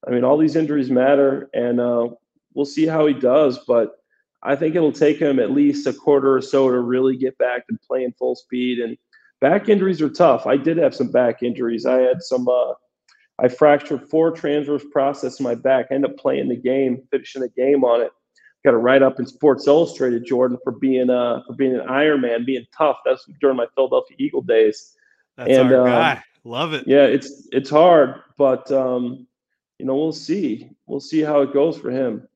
I 0.07 0.11
mean, 0.11 0.23
all 0.23 0.37
these 0.37 0.55
injuries 0.55 0.89
matter, 0.89 1.49
and 1.53 1.79
uh, 1.79 2.09
we'll 2.53 2.65
see 2.65 2.85
how 2.85 3.05
he 3.05 3.13
does. 3.13 3.59
But 3.67 3.95
I 4.43 4.55
think 4.55 4.75
it'll 4.75 4.91
take 4.91 5.19
him 5.19 5.39
at 5.39 5.51
least 5.51 5.87
a 5.87 5.93
quarter 5.93 6.35
or 6.35 6.41
so 6.41 6.69
to 6.69 6.79
really 6.79 7.15
get 7.15 7.37
back 7.37 7.67
to 7.67 7.77
playing 7.87 8.13
full 8.17 8.35
speed 8.35 8.79
and 8.79 8.97
back 9.41 9.69
injuries 9.69 10.01
are 10.01 10.09
tough. 10.09 10.47
I 10.47 10.55
did 10.55 10.77
have 10.77 10.95
some 10.95 11.11
back 11.11 11.43
injuries. 11.43 11.85
I 11.85 11.99
had 11.99 12.21
some. 12.21 12.47
Uh, 12.47 12.73
I 13.39 13.47
fractured 13.47 14.07
four 14.07 14.31
transverse 14.31 14.83
process 14.91 15.39
in 15.39 15.43
my 15.43 15.55
back. 15.55 15.87
I 15.89 15.95
ended 15.95 16.11
up 16.11 16.17
playing 16.17 16.49
the 16.49 16.55
game, 16.55 17.01
finishing 17.09 17.41
the 17.41 17.49
game 17.49 17.83
on 17.83 18.01
it. 18.01 18.11
Got 18.63 18.75
a 18.75 18.77
write 18.77 19.01
up 19.01 19.19
in 19.19 19.25
Sports 19.25 19.67
Illustrated, 19.67 20.25
Jordan, 20.25 20.57
for 20.63 20.71
being 20.71 21.09
uh 21.09 21.41
for 21.47 21.53
being 21.53 21.75
an 21.75 21.81
Iron 21.81 22.21
Man, 22.21 22.45
being 22.45 22.65
tough. 22.75 22.97
That's 23.05 23.25
during 23.39 23.57
my 23.57 23.65
Philadelphia 23.75 24.15
Eagle 24.19 24.41
days. 24.41 24.95
That's 25.37 25.49
and, 25.51 25.73
our 25.73 25.81
um, 25.81 25.87
guy. 25.87 26.23
Love 26.43 26.73
it. 26.73 26.87
Yeah, 26.87 27.05
it's 27.05 27.47
it's 27.51 27.69
hard, 27.69 28.21
but 28.37 28.71
um, 28.71 29.27
you 29.79 29.85
know 29.85 29.95
we'll 29.95 30.11
see. 30.11 30.69
We'll 30.85 30.99
see 30.99 31.21
how 31.21 31.41
it 31.41 31.53
goes 31.53 31.77
for 31.77 31.89
him. 31.89 32.27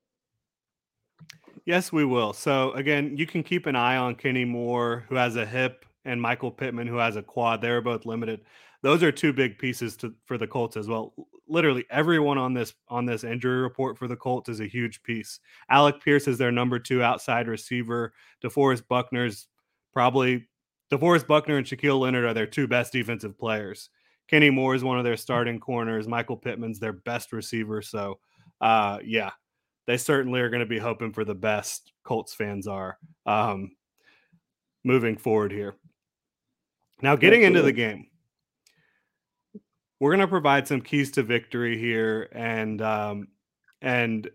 Yes, 1.64 1.92
we 1.92 2.04
will. 2.04 2.32
So 2.32 2.72
again, 2.72 3.16
you 3.16 3.26
can 3.26 3.42
keep 3.42 3.66
an 3.66 3.74
eye 3.74 3.96
on 3.96 4.14
Kenny 4.14 4.44
Moore, 4.44 5.04
who 5.08 5.16
has 5.16 5.34
a 5.34 5.44
hip 5.44 5.84
and 6.04 6.22
Michael 6.22 6.52
Pittman, 6.52 6.86
who 6.86 6.96
has 6.96 7.16
a 7.16 7.22
quad. 7.22 7.60
They're 7.60 7.80
both 7.80 8.06
limited. 8.06 8.42
Those 8.86 9.02
are 9.02 9.10
two 9.10 9.32
big 9.32 9.58
pieces 9.58 9.96
to, 9.96 10.14
for 10.26 10.38
the 10.38 10.46
Colts 10.46 10.76
as 10.76 10.86
well. 10.86 11.12
Literally 11.48 11.84
everyone 11.90 12.38
on 12.38 12.54
this 12.54 12.72
on 12.86 13.04
this 13.04 13.24
injury 13.24 13.60
report 13.60 13.98
for 13.98 14.06
the 14.06 14.14
Colts 14.14 14.48
is 14.48 14.60
a 14.60 14.68
huge 14.68 15.02
piece. 15.02 15.40
Alec 15.68 16.00
Pierce 16.00 16.28
is 16.28 16.38
their 16.38 16.52
number 16.52 16.78
two 16.78 17.02
outside 17.02 17.48
receiver. 17.48 18.12
DeForest 18.44 18.86
Buckner's 18.86 19.48
probably 19.92 20.46
DeForest 20.92 21.26
Buckner 21.26 21.56
and 21.56 21.66
Shaquille 21.66 21.98
Leonard 21.98 22.26
are 22.26 22.32
their 22.32 22.46
two 22.46 22.68
best 22.68 22.92
defensive 22.92 23.36
players. 23.36 23.90
Kenny 24.28 24.50
Moore 24.50 24.76
is 24.76 24.84
one 24.84 24.98
of 24.98 25.04
their 25.04 25.16
starting 25.16 25.58
corners. 25.58 26.06
Michael 26.06 26.36
Pittman's 26.36 26.78
their 26.78 26.92
best 26.92 27.32
receiver. 27.32 27.82
So, 27.82 28.20
uh, 28.60 29.00
yeah, 29.04 29.32
they 29.88 29.96
certainly 29.96 30.38
are 30.38 30.48
going 30.48 30.60
to 30.60 30.64
be 30.64 30.78
hoping 30.78 31.12
for 31.12 31.24
the 31.24 31.34
best. 31.34 31.90
Colts 32.04 32.34
fans 32.34 32.68
are 32.68 32.98
um, 33.26 33.72
moving 34.84 35.16
forward 35.16 35.50
here. 35.50 35.74
Now, 37.02 37.16
getting 37.16 37.42
into 37.42 37.62
the 37.62 37.72
game, 37.72 38.06
we're 40.00 40.10
going 40.10 40.20
to 40.20 40.28
provide 40.28 40.68
some 40.68 40.80
keys 40.80 41.10
to 41.12 41.22
victory 41.22 41.78
here, 41.78 42.28
and 42.32 42.82
um, 42.82 43.28
and 43.82 44.28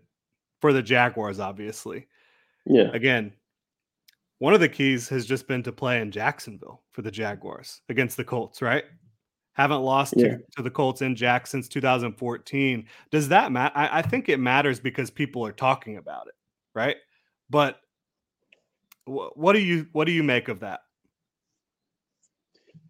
for 0.60 0.72
the 0.72 0.82
Jaguars, 0.82 1.40
obviously. 1.40 2.06
Yeah. 2.64 2.90
Again, 2.92 3.32
one 4.38 4.54
of 4.54 4.60
the 4.60 4.68
keys 4.68 5.08
has 5.08 5.26
just 5.26 5.46
been 5.46 5.62
to 5.64 5.72
play 5.72 6.00
in 6.00 6.10
Jacksonville 6.10 6.82
for 6.92 7.02
the 7.02 7.10
Jaguars 7.10 7.80
against 7.88 8.16
the 8.16 8.24
Colts, 8.24 8.62
right? 8.62 8.84
Haven't 9.54 9.82
lost 9.82 10.14
yeah. 10.16 10.28
to, 10.28 10.38
to, 10.56 10.62
the 10.62 10.70
Colts 10.70 11.02
in 11.02 11.14
Jack 11.14 11.46
since 11.46 11.68
2014. 11.68 12.86
Does 13.10 13.28
that 13.28 13.52
matter? 13.52 13.76
I, 13.76 13.98
I 13.98 14.02
think 14.02 14.28
it 14.28 14.40
matters 14.40 14.80
because 14.80 15.10
people 15.10 15.44
are 15.46 15.52
talking 15.52 15.98
about 15.98 16.28
it, 16.28 16.34
right? 16.74 16.96
But 17.50 17.80
wh- 19.04 19.36
what 19.36 19.52
do 19.52 19.58
you 19.58 19.86
what 19.92 20.06
do 20.06 20.12
you 20.12 20.22
make 20.22 20.48
of 20.48 20.60
that? 20.60 20.80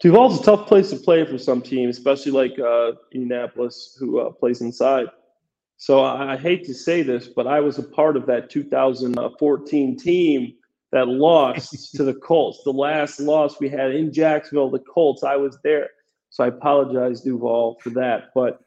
Duval's 0.03 0.41
a 0.41 0.43
tough 0.43 0.67
place 0.67 0.91
to 0.91 0.97
play 0.97 1.25
for 1.25 1.38
some 1.38 1.62
teams, 1.62 1.97
especially 1.97 2.33
like 2.33 2.59
uh, 2.59 2.91
Indianapolis, 3.12 3.97
who 4.01 4.19
uh, 4.19 4.31
plays 4.31 4.61
inside. 4.61 5.07
So 5.77 6.01
I, 6.01 6.33
I, 6.33 6.37
hate 6.37 6.65
to 6.65 6.75
say 6.75 7.03
this, 7.03 7.29
but 7.29 7.47
I 7.47 7.61
was 7.61 7.79
a 7.79 7.85
part 7.85 8.17
of 8.17 8.27
that 8.27 8.51
2014 8.51 9.97
team 9.97 10.55
that 10.91 11.07
lost 11.07 11.95
to 11.95 12.03
the 12.03 12.15
Colts. 12.15 12.65
The 12.65 12.73
last 12.73 13.21
loss 13.21 13.61
we 13.61 13.69
had 13.69 13.95
in 13.95 14.12
Jacksonville, 14.12 14.71
the 14.71 14.81
Colts. 14.81 15.23
I 15.23 15.37
was 15.37 15.57
there, 15.62 15.91
so 16.31 16.43
I 16.43 16.49
apologize, 16.49 17.21
Duval, 17.21 17.79
for 17.81 17.91
that. 17.91 18.31
But 18.35 18.59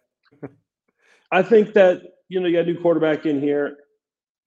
I 1.33 1.43
think 1.43 1.73
that 1.73 2.01
you 2.29 2.39
know 2.39 2.47
you 2.47 2.55
got 2.55 2.69
a 2.69 2.71
new 2.71 2.79
quarterback 2.79 3.25
in 3.25 3.41
here. 3.41 3.75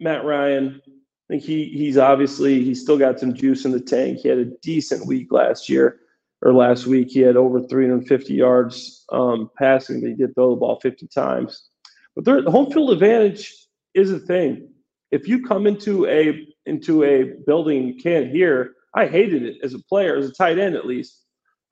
Matt 0.00 0.24
Ryan. 0.24 0.80
I 0.86 1.34
think 1.34 1.42
he 1.42 1.66
he's 1.66 1.98
obviously 1.98 2.64
he's 2.64 2.80
still 2.80 2.96
got 2.96 3.20
some 3.20 3.34
juice 3.34 3.66
in 3.66 3.72
the 3.72 3.80
tank. 3.80 4.20
He 4.20 4.28
had 4.30 4.38
a 4.38 4.46
decent 4.46 5.06
week 5.06 5.30
last 5.30 5.68
year 5.68 6.00
or 6.42 6.52
last 6.52 6.86
week. 6.86 7.08
He 7.10 7.20
had 7.20 7.36
over 7.36 7.60
350 7.66 8.34
yards 8.34 9.04
um, 9.10 9.50
passing. 9.58 10.00
He 10.00 10.14
did 10.14 10.34
throw 10.34 10.50
the 10.50 10.56
ball 10.56 10.78
50 10.80 11.06
times. 11.08 11.68
But 12.14 12.24
the 12.24 12.50
home 12.50 12.70
field 12.72 12.90
advantage 12.90 13.54
is 13.94 14.12
a 14.12 14.18
thing. 14.18 14.68
If 15.10 15.26
you 15.26 15.44
come 15.44 15.66
into 15.66 16.06
a 16.06 16.46
into 16.66 17.02
a 17.04 17.34
building 17.46 17.88
you 17.88 17.94
can't 17.94 18.28
hear, 18.28 18.74
I 18.94 19.06
hated 19.06 19.42
it 19.42 19.56
as 19.62 19.72
a 19.72 19.78
player, 19.78 20.16
as 20.16 20.28
a 20.28 20.32
tight 20.32 20.58
end 20.58 20.74
at 20.74 20.86
least. 20.86 21.22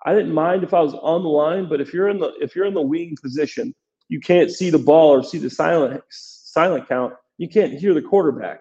I 0.04 0.14
didn't 0.14 0.32
mind 0.32 0.62
if 0.62 0.72
I 0.72 0.80
was 0.80 0.94
on 0.94 1.22
the 1.22 1.28
line, 1.28 1.68
but 1.68 1.80
if 1.80 1.92
you're 1.92 2.08
in 2.08 2.18
the 2.18 2.32
if 2.40 2.54
you're 2.54 2.64
in 2.64 2.74
the 2.74 2.80
wing 2.80 3.16
position, 3.20 3.74
you 4.08 4.20
can't 4.20 4.50
see 4.50 4.70
the 4.70 4.78
ball 4.78 5.10
or 5.10 5.22
see 5.22 5.38
the 5.38 5.50
silent 5.50 6.02
silent 6.10 6.88
count. 6.88 7.14
You 7.38 7.48
can't 7.48 7.74
hear 7.74 7.92
the 7.92 8.02
quarterback. 8.02 8.60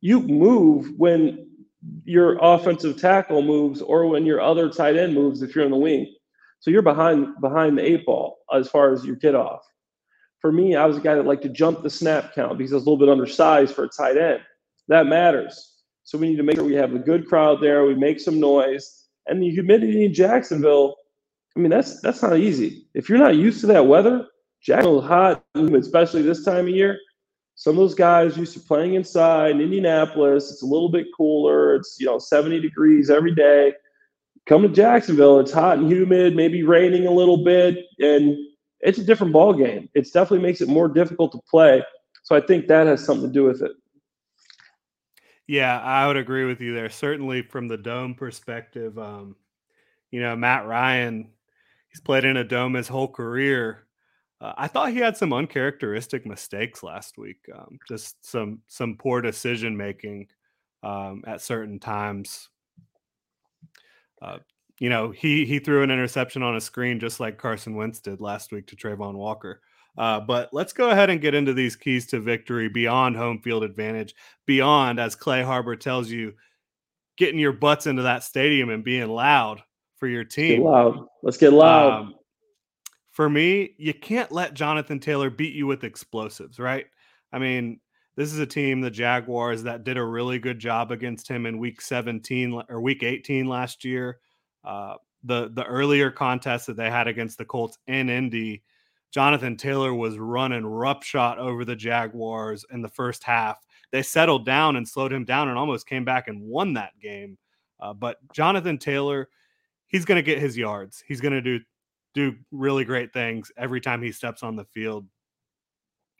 You 0.00 0.20
move 0.20 0.92
when 0.96 1.48
your 2.04 2.38
offensive 2.40 3.00
tackle 3.00 3.42
moves 3.42 3.80
or 3.82 4.06
when 4.06 4.26
your 4.26 4.40
other 4.40 4.68
tight 4.68 4.96
end 4.96 5.14
moves 5.14 5.42
if 5.42 5.54
you're 5.54 5.64
in 5.64 5.70
the 5.70 5.76
wing. 5.76 6.14
So 6.60 6.70
you're 6.70 6.82
behind 6.82 7.26
behind 7.40 7.76
the 7.76 7.82
eight 7.82 8.06
ball 8.06 8.38
as 8.52 8.68
far 8.68 8.92
as 8.92 9.04
your 9.04 9.16
get 9.16 9.34
off. 9.34 9.60
For 10.40 10.52
me, 10.52 10.76
I 10.76 10.86
was 10.86 10.96
a 10.96 11.00
guy 11.00 11.14
that 11.14 11.26
liked 11.26 11.42
to 11.42 11.48
jump 11.48 11.82
the 11.82 11.90
snap 11.90 12.34
count 12.34 12.58
because 12.58 12.72
I 12.72 12.76
was 12.76 12.86
a 12.86 12.90
little 12.90 13.04
bit 13.04 13.10
undersized 13.12 13.74
for 13.74 13.84
a 13.84 13.88
tight 13.88 14.16
end. 14.16 14.40
That 14.88 15.06
matters. 15.06 15.72
So 16.04 16.18
we 16.18 16.28
need 16.28 16.36
to 16.36 16.42
make 16.42 16.56
sure 16.56 16.64
we 16.64 16.74
have 16.74 16.94
a 16.94 16.98
good 16.98 17.26
crowd 17.26 17.62
there. 17.62 17.84
We 17.84 17.94
make 17.94 18.20
some 18.20 18.38
noise. 18.38 19.06
And 19.26 19.42
the 19.42 19.50
humidity 19.50 20.04
in 20.04 20.12
Jacksonville, 20.12 20.96
I 21.56 21.60
mean, 21.60 21.70
that's 21.70 22.00
that's 22.02 22.22
not 22.22 22.38
easy. 22.38 22.86
If 22.94 23.08
you're 23.08 23.18
not 23.18 23.36
used 23.36 23.60
to 23.62 23.66
that 23.68 23.86
weather, 23.86 24.26
Jacksonville's 24.62 25.06
hot, 25.06 25.44
especially 25.54 26.22
this 26.22 26.44
time 26.44 26.66
of 26.66 26.74
year. 26.74 26.98
Some 27.56 27.72
of 27.72 27.76
those 27.76 27.94
guys 27.94 28.36
used 28.36 28.54
to 28.54 28.60
playing 28.60 28.94
inside 28.94 29.52
in 29.52 29.60
Indianapolis. 29.60 30.50
It's 30.50 30.62
a 30.62 30.66
little 30.66 30.88
bit 30.88 31.06
cooler. 31.16 31.76
It's 31.76 31.96
you 32.00 32.06
know 32.06 32.18
70 32.18 32.60
degrees 32.60 33.10
every 33.10 33.34
day. 33.34 33.74
Come 34.46 34.62
to 34.62 34.68
Jacksonville, 34.68 35.40
it's 35.40 35.52
hot 35.52 35.78
and 35.78 35.90
humid, 35.90 36.36
maybe 36.36 36.62
raining 36.62 37.06
a 37.06 37.10
little 37.10 37.42
bit, 37.44 37.78
and 37.98 38.36
it's 38.80 38.98
a 38.98 39.04
different 39.04 39.32
ball 39.32 39.54
game. 39.54 39.88
It 39.94 40.04
definitely 40.12 40.40
makes 40.40 40.60
it 40.60 40.68
more 40.68 40.88
difficult 40.88 41.32
to 41.32 41.40
play. 41.48 41.82
So 42.24 42.36
I 42.36 42.40
think 42.40 42.66
that 42.68 42.86
has 42.86 43.02
something 43.02 43.28
to 43.28 43.32
do 43.32 43.44
with 43.44 43.62
it. 43.62 43.72
Yeah, 45.46 45.80
I 45.80 46.06
would 46.06 46.16
agree 46.16 46.44
with 46.44 46.60
you 46.60 46.74
there. 46.74 46.90
Certainly 46.90 47.42
from 47.42 47.68
the 47.68 47.76
dome 47.76 48.14
perspective, 48.14 48.98
um, 48.98 49.36
you 50.10 50.20
know, 50.20 50.36
Matt 50.36 50.66
Ryan, 50.66 51.30
he's 51.88 52.00
played 52.00 52.24
in 52.24 52.36
a 52.36 52.44
dome 52.44 52.74
his 52.74 52.88
whole 52.88 53.08
career. 53.08 53.84
Uh, 54.40 54.52
I 54.56 54.68
thought 54.68 54.90
he 54.90 54.98
had 54.98 55.16
some 55.16 55.32
uncharacteristic 55.32 56.26
mistakes 56.26 56.82
last 56.82 57.18
week. 57.18 57.38
Um, 57.54 57.78
just 57.88 58.24
some 58.24 58.60
some 58.66 58.96
poor 58.96 59.20
decision 59.20 59.76
making 59.76 60.28
um, 60.82 61.22
at 61.26 61.40
certain 61.40 61.78
times. 61.78 62.48
Uh, 64.20 64.38
you 64.78 64.90
know, 64.90 65.10
he 65.10 65.44
he 65.44 65.58
threw 65.58 65.82
an 65.82 65.90
interception 65.90 66.42
on 66.42 66.56
a 66.56 66.60
screen 66.60 66.98
just 67.00 67.20
like 67.20 67.38
Carson 67.38 67.74
Wentz 67.74 68.00
did 68.00 68.20
last 68.20 68.52
week 68.52 68.66
to 68.68 68.76
Travon 68.76 69.14
Walker. 69.14 69.60
Uh, 69.96 70.18
but 70.18 70.48
let's 70.52 70.72
go 70.72 70.90
ahead 70.90 71.10
and 71.10 71.20
get 71.20 71.34
into 71.34 71.54
these 71.54 71.76
keys 71.76 72.06
to 72.08 72.18
victory 72.18 72.68
beyond 72.68 73.16
home 73.16 73.40
field 73.40 73.62
advantage, 73.62 74.14
beyond, 74.44 74.98
as 74.98 75.14
Clay 75.14 75.42
Harbor 75.42 75.76
tells 75.76 76.10
you, 76.10 76.34
getting 77.16 77.38
your 77.38 77.52
butts 77.52 77.86
into 77.86 78.02
that 78.02 78.24
stadium 78.24 78.70
and 78.70 78.82
being 78.82 79.08
loud 79.08 79.62
for 79.98 80.08
your 80.08 80.24
team. 80.24 80.62
Get 80.62 80.68
loud. 80.68 81.06
Let's 81.22 81.36
get 81.36 81.52
loud. 81.52 81.92
Um, 81.92 82.14
for 83.14 83.30
me, 83.30 83.74
you 83.78 83.94
can't 83.94 84.32
let 84.32 84.54
Jonathan 84.54 84.98
Taylor 84.98 85.30
beat 85.30 85.54
you 85.54 85.68
with 85.68 85.84
explosives, 85.84 86.58
right? 86.58 86.86
I 87.32 87.38
mean, 87.38 87.78
this 88.16 88.32
is 88.32 88.40
a 88.40 88.46
team, 88.46 88.80
the 88.80 88.90
Jaguars, 88.90 89.62
that 89.62 89.84
did 89.84 89.96
a 89.96 90.04
really 90.04 90.40
good 90.40 90.58
job 90.58 90.90
against 90.90 91.28
him 91.28 91.46
in 91.46 91.58
week 91.58 91.80
17 91.80 92.60
or 92.68 92.80
week 92.80 93.04
18 93.04 93.46
last 93.46 93.84
year. 93.84 94.18
Uh, 94.64 94.96
the 95.22 95.48
the 95.54 95.64
earlier 95.64 96.10
contest 96.10 96.66
that 96.66 96.76
they 96.76 96.90
had 96.90 97.06
against 97.06 97.38
the 97.38 97.44
Colts 97.44 97.78
in 97.86 98.10
Indy, 98.10 98.64
Jonathan 99.12 99.56
Taylor 99.56 99.94
was 99.94 100.18
running 100.18 100.66
roughshod 100.66 101.38
over 101.38 101.64
the 101.64 101.76
Jaguars 101.76 102.64
in 102.72 102.82
the 102.82 102.88
first 102.88 103.22
half. 103.22 103.64
They 103.92 104.02
settled 104.02 104.44
down 104.44 104.74
and 104.74 104.88
slowed 104.88 105.12
him 105.12 105.24
down 105.24 105.48
and 105.48 105.56
almost 105.56 105.86
came 105.86 106.04
back 106.04 106.26
and 106.26 106.42
won 106.42 106.74
that 106.74 106.98
game. 107.00 107.38
Uh, 107.78 107.94
but 107.94 108.16
Jonathan 108.32 108.76
Taylor, 108.76 109.28
he's 109.86 110.04
going 110.04 110.16
to 110.16 110.22
get 110.22 110.40
his 110.40 110.56
yards. 110.56 111.04
He's 111.06 111.20
going 111.20 111.32
to 111.32 111.40
do 111.40 111.60
do 112.14 112.34
really 112.52 112.84
great 112.84 113.12
things 113.12 113.50
every 113.56 113.80
time 113.80 114.02
he 114.02 114.12
steps 114.12 114.42
on 114.42 114.56
the 114.56 114.64
field. 114.64 115.06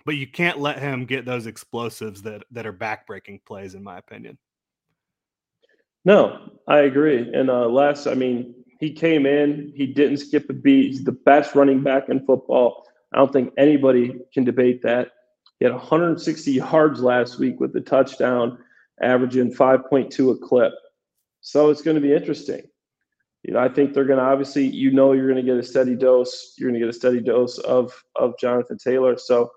But 0.05 0.17
you 0.17 0.27
can't 0.27 0.59
let 0.59 0.79
him 0.79 1.07
get 1.07 1.25
those 1.25 1.47
explosives 1.47 2.23
that 2.23 2.45
that 2.51 2.67
are 2.67 2.73
backbreaking 2.73 3.45
plays, 3.47 3.75
in 3.75 3.83
my 3.83 3.99
opinion. 3.99 4.37
No, 6.05 6.51
I 6.69 6.81
agree. 6.81 7.33
And 7.33 7.49
uh, 7.49 7.67
last, 7.67 8.07
I 8.07 8.15
mean, 8.15 8.55
he 8.79 8.93
came 8.93 9.25
in, 9.25 9.73
he 9.75 9.87
didn't 9.87 10.19
skip 10.19 10.51
a 10.51 10.53
beat. 10.53 10.89
He's 10.89 11.05
the 11.05 11.13
best 11.13 11.55
running 11.55 11.83
back 11.83 12.11
in 12.11 12.27
football. 12.27 12.85
I 13.15 13.19
don't 13.19 13.33
think 13.33 13.55
anybody 13.57 14.21
can 14.33 14.45
debate 14.45 14.83
that. 14.83 15.13
He 15.59 15.65
had 15.65 15.73
160 15.73 16.53
yards 16.53 17.01
last 17.01 17.39
week 17.39 17.61
with 17.61 17.73
the 17.73 17.81
touchdown, 17.81 18.59
averaging 19.01 19.55
5.2 19.55 20.35
a 20.35 20.47
clip. 20.47 20.75
So 21.41 21.71
it's 21.71 21.81
going 21.81 21.95
to 21.95 22.01
be 22.01 22.13
interesting. 22.13 22.63
You 23.45 23.55
know, 23.55 23.61
I 23.61 23.69
think 23.69 23.93
they're 23.93 24.07
going 24.07 24.19
to 24.19 24.25
obviously, 24.25 24.67
you 24.67 24.91
know, 24.91 25.13
you're 25.13 25.29
going 25.29 25.45
to 25.45 25.51
get 25.51 25.59
a 25.59 25.63
steady 25.63 25.95
dose. 25.95 26.55
You're 26.59 26.71
going 26.71 26.81
to 26.81 26.87
get 26.87 26.95
a 26.95 26.99
steady 26.99 27.21
dose 27.21 27.59
of 27.59 27.93
of 28.17 28.39
Jonathan 28.39 28.79
Taylor. 28.79 29.19
So 29.19 29.51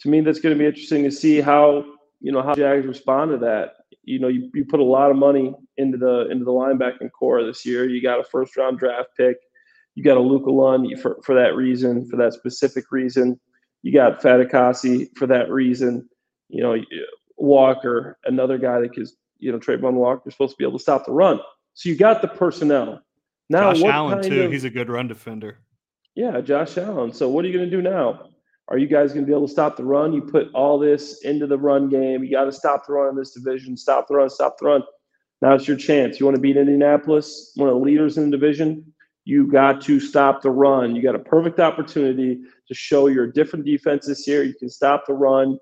to 0.00 0.08
me, 0.08 0.20
that's 0.20 0.40
going 0.40 0.54
to 0.54 0.58
be 0.58 0.66
interesting 0.66 1.04
to 1.04 1.10
see 1.10 1.40
how 1.40 1.84
you 2.20 2.32
know 2.32 2.42
how 2.42 2.54
Jags 2.54 2.86
respond 2.86 3.30
to 3.30 3.38
that 3.38 3.74
you 4.04 4.18
know 4.18 4.28
you, 4.28 4.50
you 4.54 4.64
put 4.64 4.80
a 4.80 4.84
lot 4.84 5.10
of 5.10 5.16
money 5.16 5.54
into 5.76 5.96
the 5.98 6.28
into 6.30 6.44
the 6.44 6.50
linebacking 6.50 7.10
corps 7.12 7.44
this 7.44 7.64
year. 7.64 7.88
You 7.88 8.02
got 8.02 8.20
a 8.20 8.24
first 8.24 8.56
round 8.56 8.78
draft 8.78 9.10
pick. 9.16 9.36
You 9.94 10.02
got 10.02 10.16
Oluokun 10.16 10.98
for, 11.00 11.18
for 11.22 11.34
that 11.34 11.54
reason, 11.54 12.08
for 12.08 12.16
that 12.16 12.32
specific 12.32 12.86
reason. 12.90 13.38
You 13.82 13.92
got 13.92 14.22
Fatukasi 14.22 15.08
for 15.16 15.26
that 15.26 15.50
reason. 15.50 16.08
You 16.48 16.62
know, 16.62 16.76
Walker, 17.36 18.18
another 18.24 18.56
guy 18.56 18.80
that 18.80 18.96
is, 18.96 19.16
you 19.38 19.52
know, 19.52 19.58
Travon 19.58 19.94
Walker 19.94 20.28
is 20.28 20.34
supposed 20.34 20.52
to 20.52 20.56
be 20.56 20.64
able 20.64 20.78
to 20.78 20.82
stop 20.82 21.04
the 21.04 21.12
run. 21.12 21.40
So 21.74 21.88
you 21.88 21.96
got 21.96 22.22
the 22.22 22.28
personnel. 22.28 23.02
Now, 23.52 23.74
Josh 23.74 23.84
Allen 23.84 24.22
too. 24.22 24.44
Of, 24.44 24.52
he's 24.52 24.64
a 24.64 24.70
good 24.70 24.88
run 24.88 25.08
defender. 25.08 25.58
Yeah, 26.14 26.40
Josh 26.40 26.78
Allen. 26.78 27.12
So 27.12 27.28
what 27.28 27.44
are 27.44 27.48
you 27.48 27.54
going 27.54 27.68
to 27.68 27.76
do 27.76 27.82
now? 27.82 28.30
Are 28.68 28.78
you 28.78 28.86
guys 28.86 29.12
going 29.12 29.26
to 29.26 29.30
be 29.30 29.34
able 29.34 29.46
to 29.46 29.52
stop 29.52 29.76
the 29.76 29.84
run? 29.84 30.14
You 30.14 30.22
put 30.22 30.50
all 30.54 30.78
this 30.78 31.22
into 31.22 31.46
the 31.46 31.58
run 31.58 31.90
game. 31.90 32.24
You 32.24 32.30
got 32.30 32.44
to 32.44 32.52
stop 32.52 32.86
the 32.86 32.94
run 32.94 33.10
in 33.10 33.16
this 33.16 33.32
division. 33.32 33.76
Stop 33.76 34.08
the 34.08 34.14
run. 34.14 34.30
Stop 34.30 34.56
the 34.58 34.66
run. 34.66 34.82
Now 35.42 35.52
it's 35.52 35.68
your 35.68 35.76
chance. 35.76 36.18
You 36.18 36.24
want 36.24 36.36
to 36.36 36.40
beat 36.40 36.56
Indianapolis, 36.56 37.52
one 37.56 37.68
of 37.68 37.74
the 37.74 37.80
leaders 37.80 38.16
in 38.16 38.30
the 38.30 38.36
division. 38.38 38.90
You 39.24 39.50
got 39.50 39.82
to 39.82 40.00
stop 40.00 40.40
the 40.40 40.50
run. 40.50 40.96
You 40.96 41.02
got 41.02 41.14
a 41.14 41.18
perfect 41.18 41.60
opportunity 41.60 42.40
to 42.68 42.74
show 42.74 43.08
you're 43.08 43.26
different 43.26 43.66
defense 43.66 44.06
this 44.06 44.26
year. 44.26 44.44
You 44.44 44.54
can 44.54 44.70
stop 44.70 45.04
the 45.06 45.12
run, 45.12 45.58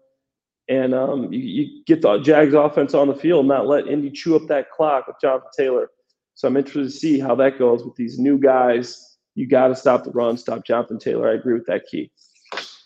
and 0.69 0.95
um, 0.95 1.33
you, 1.33 1.41
you, 1.41 1.85
get 1.87 2.03
the 2.03 2.19
Jags 2.19 2.55
offense 2.55 2.95
on 2.95 3.09
the 3.09 3.15
field, 3.15 3.47
not 3.47 3.67
let 3.67 3.89
Indy 3.89 4.11
chew 4.11 4.37
up 4.37 4.47
that 4.49 4.71
clock 4.71 5.09
with 5.09 5.17
Jonathan 5.21 5.49
Taylor. 5.57 5.91
So 6.35 6.49
I'm 6.49 6.57
interested 6.57 6.85
to 6.85 6.91
see 6.91 7.21
how 7.21 7.35
that 7.37 7.59
goes 7.59 7.85
with 7.85 7.97
these 7.97 8.19
new 8.19 8.39
guys. 8.39 9.19
You 9.35 9.47
got 9.47 9.69
to 9.69 9.77
stop 9.77 10.05
the 10.05 10.11
run, 10.11 10.37
stop 10.37 10.65
Jonathan 10.65 10.99
Taylor. 10.99 11.29
I 11.29 11.35
agree 11.35 11.55
with 11.55 11.67
that 11.67 11.87
key. 11.87 12.11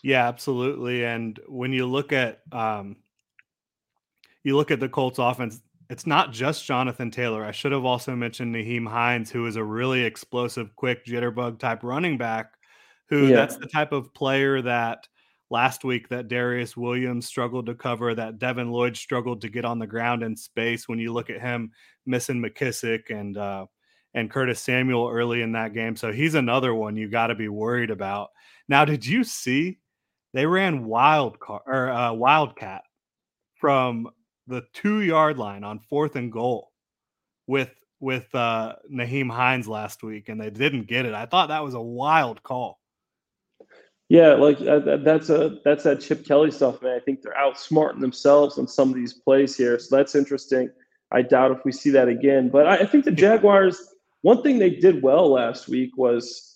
Yeah, 0.03 0.27
absolutely. 0.27 1.03
And 1.05 1.39
when 1.47 1.73
you 1.73 1.87
look 1.87 2.13
at 2.13 2.41
um, 2.51 2.97
you 4.43 4.55
look 4.55 4.69
at 4.69 4.79
the 4.79 4.89
Colts 4.89 5.17
offense, 5.17 5.61
it's 5.89 6.05
not 6.05 6.31
just 6.31 6.65
Jonathan 6.65 7.11
Taylor. 7.11 7.43
I 7.43 7.51
should 7.51 7.71
have 7.71 7.85
also 7.85 8.15
mentioned 8.15 8.53
Nyheim 8.53 8.87
Hines, 8.87 9.31
who 9.31 9.45
is 9.47 9.55
a 9.55 9.63
really 9.63 10.03
explosive, 10.03 10.75
quick 10.75 11.05
jitterbug 11.05 11.59
type 11.59 11.83
running 11.83 12.17
back. 12.17 12.51
Who 13.09 13.27
yeah. 13.27 13.35
that's 13.35 13.57
the 13.57 13.67
type 13.67 13.91
of 13.91 14.13
player 14.13 14.61
that 14.61 15.07
last 15.49 15.83
week 15.83 16.09
that 16.09 16.27
Darious 16.27 16.75
Williams 16.75 17.27
struggled 17.27 17.65
to 17.67 17.75
cover, 17.75 18.15
that 18.15 18.39
Devin 18.39 18.71
Lloyd 18.71 18.97
struggled 18.97 19.41
to 19.41 19.49
get 19.49 19.65
on 19.65 19.79
the 19.79 19.87
ground 19.87 20.23
in 20.23 20.35
space. 20.35 20.87
When 20.87 20.99
you 20.99 21.13
look 21.13 21.29
at 21.29 21.41
him 21.41 21.71
missing 22.05 22.41
McKissic 22.41 23.09
and 23.09 23.37
uh, 23.37 23.65
and 24.13 24.31
Curtis 24.31 24.61
Samuel 24.61 25.09
early 25.09 25.41
in 25.41 25.51
that 25.53 25.73
game, 25.73 25.95
so 25.95 26.11
he's 26.11 26.35
another 26.35 26.73
one 26.73 26.95
you 26.95 27.09
got 27.09 27.27
to 27.27 27.35
be 27.35 27.49
worried 27.49 27.91
about. 27.91 28.29
Now, 28.67 28.85
did 28.85 29.05
you 29.05 29.23
see 29.23 29.79
they 30.33 30.45
ran 30.45 30.85
wild 30.85 31.39
car 31.39 31.61
or 31.65 31.89
uh, 31.89 32.13
wildcat 32.13 32.83
from 33.55 34.09
the 34.47 34.63
two 34.73 35.01
yard 35.01 35.37
line 35.37 35.63
on 35.63 35.79
fourth 35.89 36.15
and 36.15 36.31
goal 36.31 36.71
with 37.47 37.73
with 37.99 38.33
uh, 38.35 38.75
Nyheim 38.91 39.31
Hines 39.31 39.67
last 39.67 40.03
week, 40.03 40.29
and 40.29 40.39
they 40.39 40.49
didn't 40.49 40.87
get 40.87 41.05
it. 41.05 41.13
I 41.13 41.25
thought 41.25 41.47
that 41.47 41.63
was 41.63 41.73
a 41.73 41.81
wild 41.81 42.43
call. 42.43 42.79
Yeah, 44.09 44.33
like 44.33 44.61
uh, 44.61 44.97
that's 44.97 45.29
a 45.29 45.57
that's 45.65 45.83
that 45.83 45.99
Chip 45.99 46.25
Kelly 46.25 46.51
stuff, 46.51 46.81
man. 46.81 46.95
I 46.95 46.99
think 46.99 47.21
they're 47.21 47.33
outsmarting 47.33 48.01
themselves 48.01 48.59
on 48.59 48.67
some 48.67 48.89
of 48.89 48.95
these 48.95 49.13
plays 49.13 49.57
here, 49.57 49.79
so 49.79 49.95
that's 49.95 50.13
interesting. 50.13 50.69
I 51.11 51.23
doubt 51.23 51.51
if 51.51 51.65
we 51.65 51.71
see 51.71 51.89
that 51.91 52.07
again, 52.07 52.49
but 52.49 52.67
I, 52.67 52.77
I 52.77 52.85
think 52.85 53.05
the 53.05 53.11
Jaguars. 53.11 53.91
One 54.21 54.41
thing 54.41 54.57
they 54.57 54.71
did 54.71 55.03
well 55.03 55.29
last 55.31 55.67
week 55.67 55.95
was 55.97 56.55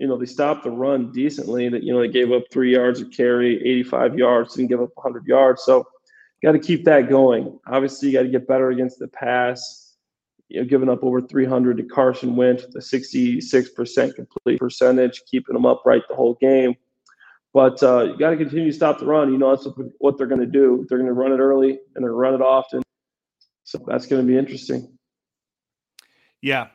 you 0.00 0.08
know, 0.08 0.16
they 0.16 0.26
stopped 0.26 0.64
the 0.64 0.70
run 0.70 1.12
decently. 1.12 1.68
That 1.68 1.82
you 1.82 1.92
know, 1.92 2.00
they 2.00 2.08
gave 2.08 2.32
up 2.32 2.44
three 2.50 2.72
yards 2.72 3.02
of 3.02 3.10
carry, 3.10 3.56
85 3.56 4.18
yards, 4.18 4.54
didn't 4.54 4.70
give 4.70 4.80
up 4.80 4.90
100 4.94 5.26
yards. 5.26 5.62
So 5.62 5.86
got 6.42 6.52
to 6.52 6.58
keep 6.58 6.86
that 6.86 7.10
going. 7.10 7.60
Obviously, 7.66 8.08
you 8.08 8.14
got 8.14 8.22
to 8.22 8.28
get 8.28 8.48
better 8.48 8.70
against 8.70 8.98
the 8.98 9.08
pass. 9.08 9.94
You 10.48 10.62
know, 10.62 10.66
giving 10.66 10.88
up 10.88 11.04
over 11.04 11.20
300 11.20 11.76
to 11.76 11.82
Carson 11.82 12.34
Wentz 12.34 12.64
with 12.64 12.74
a 12.76 12.78
66% 12.78 14.14
complete 14.14 14.58
percentage, 14.58 15.22
keeping 15.30 15.52
them 15.52 15.66
upright 15.66 16.02
the 16.08 16.14
whole 16.14 16.34
game. 16.40 16.74
But 17.52 17.82
uh, 17.82 18.04
you 18.04 18.18
got 18.18 18.30
to 18.30 18.36
continue 18.36 18.70
to 18.70 18.76
stop 18.76 18.98
the 18.98 19.06
run. 19.06 19.32
You 19.32 19.38
know 19.38 19.50
that's 19.54 19.66
what 19.98 20.16
they're 20.16 20.28
going 20.28 20.40
to 20.40 20.46
do. 20.46 20.86
They're 20.88 20.98
going 20.98 21.08
to 21.08 21.14
run 21.14 21.32
it 21.32 21.38
early 21.38 21.78
and 21.94 22.04
they're 22.04 22.12
run 22.12 22.34
it 22.34 22.42
often. 22.42 22.82
So 23.64 23.78
that's 23.86 24.06
going 24.06 24.24
to 24.24 24.26
be 24.26 24.38
interesting. 24.38 24.96
Yeah. 26.42 26.68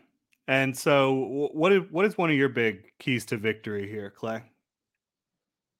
And 0.47 0.77
so, 0.77 1.49
what 1.53 1.71
is 1.71 1.81
what 1.89 2.05
is 2.05 2.17
one 2.17 2.29
of 2.29 2.35
your 2.35 2.49
big 2.49 2.83
keys 2.99 3.25
to 3.25 3.37
victory 3.37 3.89
here, 3.89 4.11
Clay? 4.11 4.43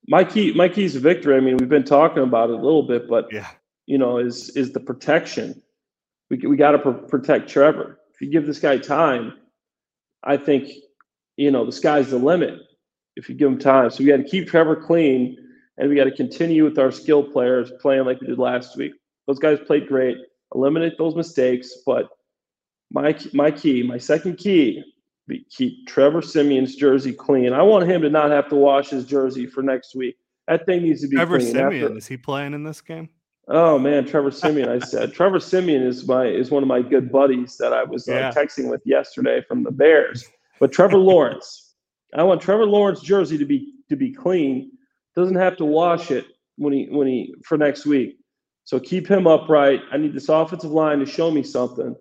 My 0.08 0.24
key, 0.24 0.54
my 0.54 0.70
keys 0.70 0.94
to 0.94 1.00
victory. 1.00 1.36
I 1.36 1.40
mean, 1.40 1.58
we've 1.58 1.70
been 1.70 1.84
talking 1.84 2.24
about 2.24 2.50
it 2.50 2.54
a 2.54 2.62
little 2.62 2.84
bit, 2.84 3.08
but 3.08 3.28
yeah, 3.32 3.48
you 3.86 4.00
know, 4.00 4.18
is 4.18 4.50
is 4.52 4.72
the 4.72 4.80
protection. 4.80 5.62
We 6.32 6.38
we 6.38 6.58
got 6.58 6.72
to 6.72 6.80
pr- 6.80 6.92
protect 6.92 7.48
Trevor. 7.48 8.00
If 8.14 8.22
you 8.22 8.32
give 8.32 8.48
this 8.48 8.60
guy 8.60 8.80
time, 8.80 9.34
I 10.24 10.38
think 10.38 10.72
you 11.38 11.52
know 11.52 11.64
the 11.64 11.72
sky's 11.72 12.10
the 12.10 12.18
limit. 12.18 12.60
If 13.16 13.30
you 13.30 13.36
give 13.36 13.50
them 13.50 13.60
time, 13.60 13.90
so 13.90 14.04
we 14.04 14.10
got 14.10 14.18
to 14.18 14.24
keep 14.24 14.48
Trevor 14.48 14.76
clean, 14.76 15.38
and 15.78 15.90
we 15.90 15.96
got 15.96 16.06
to 16.06 16.12
continue 16.12 16.64
with 16.64 16.78
our 16.78 16.92
skill 16.92 17.24
players 17.24 17.72
playing 17.82 18.06
like 18.06 18.20
we 18.22 18.28
did 18.28 18.40
last 18.40 18.76
week. 18.78 18.94
Those 19.28 19.40
guys 19.40 19.60
played 19.66 19.88
great. 19.88 20.18
Eliminate 20.54 20.98
those 20.98 21.16
mistakes, 21.16 21.74
but 21.86 22.10
my 22.92 23.18
my 23.34 23.52
key, 23.52 23.84
my 23.84 23.98
second 23.98 24.38
key, 24.38 24.84
be 25.28 25.46
keep 25.50 25.88
Trevor 25.88 26.22
Siemian's 26.22 26.76
jersey 26.76 27.14
clean. 27.14 27.54
I 27.54 27.62
want 27.62 27.90
him 27.90 28.02
to 28.02 28.10
not 28.10 28.32
have 28.32 28.48
to 28.50 28.56
wash 28.56 28.90
his 28.90 29.06
jersey 29.06 29.48
for 29.48 29.62
next 29.64 29.96
week. 29.96 30.18
That 30.48 30.66
thing 30.66 30.84
needs 30.84 31.02
to 31.02 31.08
be 31.08 31.16
Trevor 31.16 31.40
clean. 31.40 31.54
Siemian 31.54 31.84
After, 31.86 31.98
is 31.98 32.08
he 32.08 32.18
playing 32.18 32.54
in 32.54 32.64
this 32.64 32.82
game? 32.82 33.10
Oh 33.48 33.78
man, 33.78 34.06
Trevor 34.06 34.32
Siemian. 34.32 34.70
I 34.70 34.80
said 34.80 35.14
Trevor 35.16 35.40
Siemian 35.40 35.84
is 35.84 36.08
my 36.08 36.26
is 36.26 36.52
one 36.52 36.64
of 36.64 36.68
my 36.68 36.82
good 36.82 37.12
buddies 37.12 37.58
that 37.58 37.74
I 37.74 37.84
was 37.84 38.08
uh, 38.08 38.32
texting 38.36 38.70
with 38.70 38.82
yesterday 38.86 39.44
from 39.48 39.64
the 39.64 39.72
Bears. 39.72 40.30
But 40.60 40.72
Trevor 40.72 40.98
Lawrence, 41.12 41.65
I 42.22 42.24
want 42.24 42.42
Trevor 42.42 42.66
Lawrence 42.66 43.02
jersey 43.02 43.38
to 43.38 43.46
be 43.46 43.74
to 43.90 43.96
be 43.96 44.12
clean. 44.14 44.72
Doesn't 45.16 45.36
have 45.36 45.58
to 45.58 45.66
wash 45.66 46.12
it 46.12 46.26
when 46.58 46.74
he 46.74 46.88
when 46.90 47.08
he 47.08 47.36
for 47.44 47.58
next 47.58 47.86
week. 47.86 48.18
So 48.64 48.80
keep 48.80 49.08
him 49.08 49.28
upright. 49.28 49.82
I 49.92 49.98
need 49.98 50.14
this 50.14 50.30
offensive 50.30 50.72
line 50.72 51.00
to 51.00 51.06
show 51.06 51.30
me 51.30 51.44
something. 51.44 51.96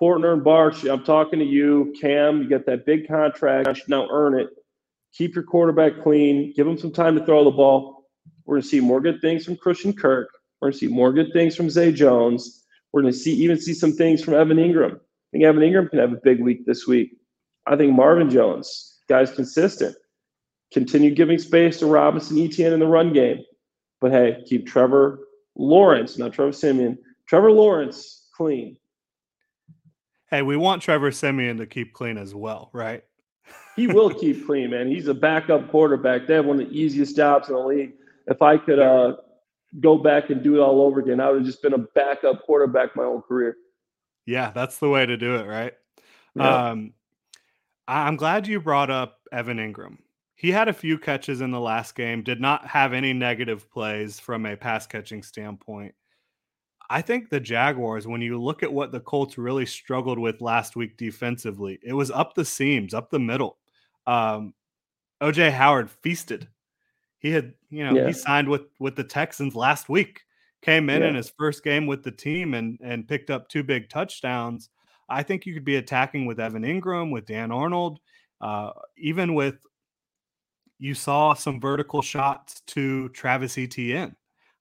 Fortner 0.00 0.32
and 0.32 0.42
Bartch, 0.42 0.90
I'm 0.90 1.04
talking 1.04 1.38
to 1.40 1.44
you, 1.44 1.92
Cam. 2.00 2.42
You 2.42 2.48
got 2.48 2.66
that 2.66 2.86
big 2.86 3.08
contract. 3.08 3.68
I 3.68 3.72
should 3.72 3.88
now 3.88 4.08
earn 4.10 4.38
it. 4.38 4.48
Keep 5.12 5.34
your 5.34 5.44
quarterback 5.44 6.02
clean. 6.02 6.52
Give 6.54 6.66
him 6.66 6.78
some 6.78 6.92
time 6.92 7.18
to 7.18 7.26
throw 7.26 7.44
the 7.44 7.50
ball. 7.50 8.08
We're 8.44 8.56
going 8.56 8.62
to 8.62 8.68
see 8.68 8.80
more 8.80 9.00
good 9.00 9.20
things 9.20 9.44
from 9.44 9.56
Christian 9.56 9.92
Kirk. 9.92 10.28
We're 10.60 10.66
going 10.66 10.72
to 10.72 10.78
see 10.78 10.88
more 10.88 11.12
good 11.12 11.32
things 11.32 11.56
from 11.56 11.68
Zay 11.68 11.92
Jones. 11.92 12.64
We're 12.92 13.02
going 13.02 13.12
to 13.12 13.18
see 13.18 13.34
even 13.34 13.60
see 13.60 13.74
some 13.74 13.92
things 13.92 14.22
from 14.22 14.34
Evan 14.34 14.56
Engram. 14.56 14.94
I 14.94 15.30
think 15.32 15.44
Evan 15.44 15.62
Engram 15.62 15.90
can 15.90 15.98
have 15.98 16.12
a 16.12 16.20
big 16.22 16.40
week 16.40 16.64
this 16.64 16.86
week. 16.86 17.18
I 17.66 17.76
think 17.76 17.92
Marvin 17.92 18.30
Jones, 18.30 18.97
guy's 19.08 19.30
consistent. 19.30 19.96
Continue 20.72 21.14
giving 21.14 21.38
space 21.38 21.78
to 21.78 21.86
Robinson 21.86 22.38
Etienne 22.38 22.72
in 22.72 22.80
the 22.80 22.86
run 22.86 23.12
game. 23.12 23.42
But 24.00 24.12
hey, 24.12 24.44
keep 24.46 24.66
Trevor 24.66 25.20
Lawrence, 25.56 26.18
not 26.18 26.32
Trevor 26.32 26.52
Siemian, 26.52 26.98
Trevor 27.26 27.50
Lawrence 27.50 28.28
clean. 28.36 28.76
Hey, 30.30 30.42
we 30.42 30.56
want 30.56 30.82
Trevor 30.82 31.10
Siemian 31.10 31.56
to 31.56 31.66
keep 31.66 31.94
clean 31.94 32.18
as 32.18 32.34
well, 32.34 32.70
right? 32.72 33.02
He 33.76 33.86
will 33.86 34.10
keep 34.10 34.46
clean, 34.46 34.70
man. 34.70 34.88
He's 34.88 35.08
a 35.08 35.14
backup 35.14 35.70
quarterback. 35.70 36.26
They 36.26 36.34
have 36.34 36.44
one 36.44 36.60
of 36.60 36.68
the 36.68 36.78
easiest 36.78 37.16
jobs 37.16 37.48
in 37.48 37.54
the 37.54 37.60
league. 37.60 37.92
If 38.26 38.42
I 38.42 38.58
could 38.58 38.78
uh, 38.78 39.16
go 39.80 39.96
back 39.96 40.28
and 40.28 40.42
do 40.42 40.56
it 40.56 40.60
all 40.60 40.82
over 40.82 41.00
again, 41.00 41.18
I 41.18 41.30
would 41.30 41.38
have 41.38 41.46
just 41.46 41.62
been 41.62 41.72
a 41.72 41.78
backup 41.78 42.42
quarterback 42.42 42.94
my 42.94 43.04
whole 43.04 43.22
career. 43.22 43.56
Yeah, 44.26 44.50
that's 44.50 44.78
the 44.78 44.90
way 44.90 45.06
to 45.06 45.16
do 45.16 45.36
it, 45.36 45.46
right? 45.46 45.72
Yeah. 46.34 46.68
Um, 46.68 46.92
I'm 47.88 48.16
glad 48.16 48.46
you 48.46 48.60
brought 48.60 48.90
up 48.90 49.20
Evan 49.32 49.56
Engram. 49.58 49.98
He 50.34 50.50
had 50.50 50.68
a 50.68 50.72
few 50.72 50.98
catches 50.98 51.40
in 51.40 51.50
the 51.50 51.58
last 51.60 51.94
game, 51.96 52.22
did 52.22 52.40
not 52.40 52.64
have 52.66 52.92
any 52.92 53.12
negative 53.12 53.68
plays 53.70 54.20
from 54.20 54.46
a 54.46 54.56
pass 54.56 54.86
catching 54.86 55.22
standpoint. 55.22 55.94
I 56.90 57.02
think 57.02 57.28
the 57.28 57.40
Jaguars, 57.40 58.06
when 58.06 58.20
you 58.22 58.40
look 58.40 58.62
at 58.62 58.72
what 58.72 58.92
the 58.92 59.00
Colts 59.00 59.36
really 59.36 59.66
struggled 59.66 60.18
with 60.18 60.40
last 60.40 60.76
week 60.76 60.96
defensively, 60.96 61.78
it 61.82 61.92
was 61.92 62.10
up 62.10 62.34
the 62.34 62.44
seams, 62.44 62.94
up 62.94 63.10
the 63.10 63.18
middle. 63.18 63.58
Um, 64.06 64.54
OJ 65.20 65.50
Howard 65.50 65.90
feasted. 65.90 66.48
He 67.18 67.30
had, 67.30 67.54
you 67.70 67.84
know, 67.84 67.94
Yeah. 67.94 68.06
he 68.06 68.12
signed 68.12 68.48
with 68.48 68.62
with 68.78 68.94
the 68.96 69.04
Texans 69.04 69.54
last 69.56 69.88
week. 69.88 70.22
Came 70.62 70.88
in 70.88 71.02
Yeah. 71.02 71.08
in 71.08 71.14
his 71.14 71.30
first 71.30 71.64
game 71.64 71.86
with 71.86 72.04
the 72.04 72.12
team 72.12 72.54
and 72.54 72.78
and 72.82 73.08
picked 73.08 73.28
up 73.30 73.48
two 73.48 73.62
big 73.64 73.88
touchdowns. 73.88 74.70
I 75.08 75.22
think 75.22 75.46
you 75.46 75.54
could 75.54 75.64
be 75.64 75.76
attacking 75.76 76.26
with 76.26 76.40
Evan 76.40 76.62
Engram, 76.62 77.10
with 77.10 77.26
Dan 77.26 77.50
Arnold, 77.50 77.98
uh, 78.40 78.70
even 78.96 79.34
with 79.34 79.56
you 80.78 80.94
saw 80.94 81.34
some 81.34 81.60
vertical 81.60 82.02
shots 82.02 82.60
to 82.68 83.08
Travis 83.10 83.58
Etienne. 83.58 84.14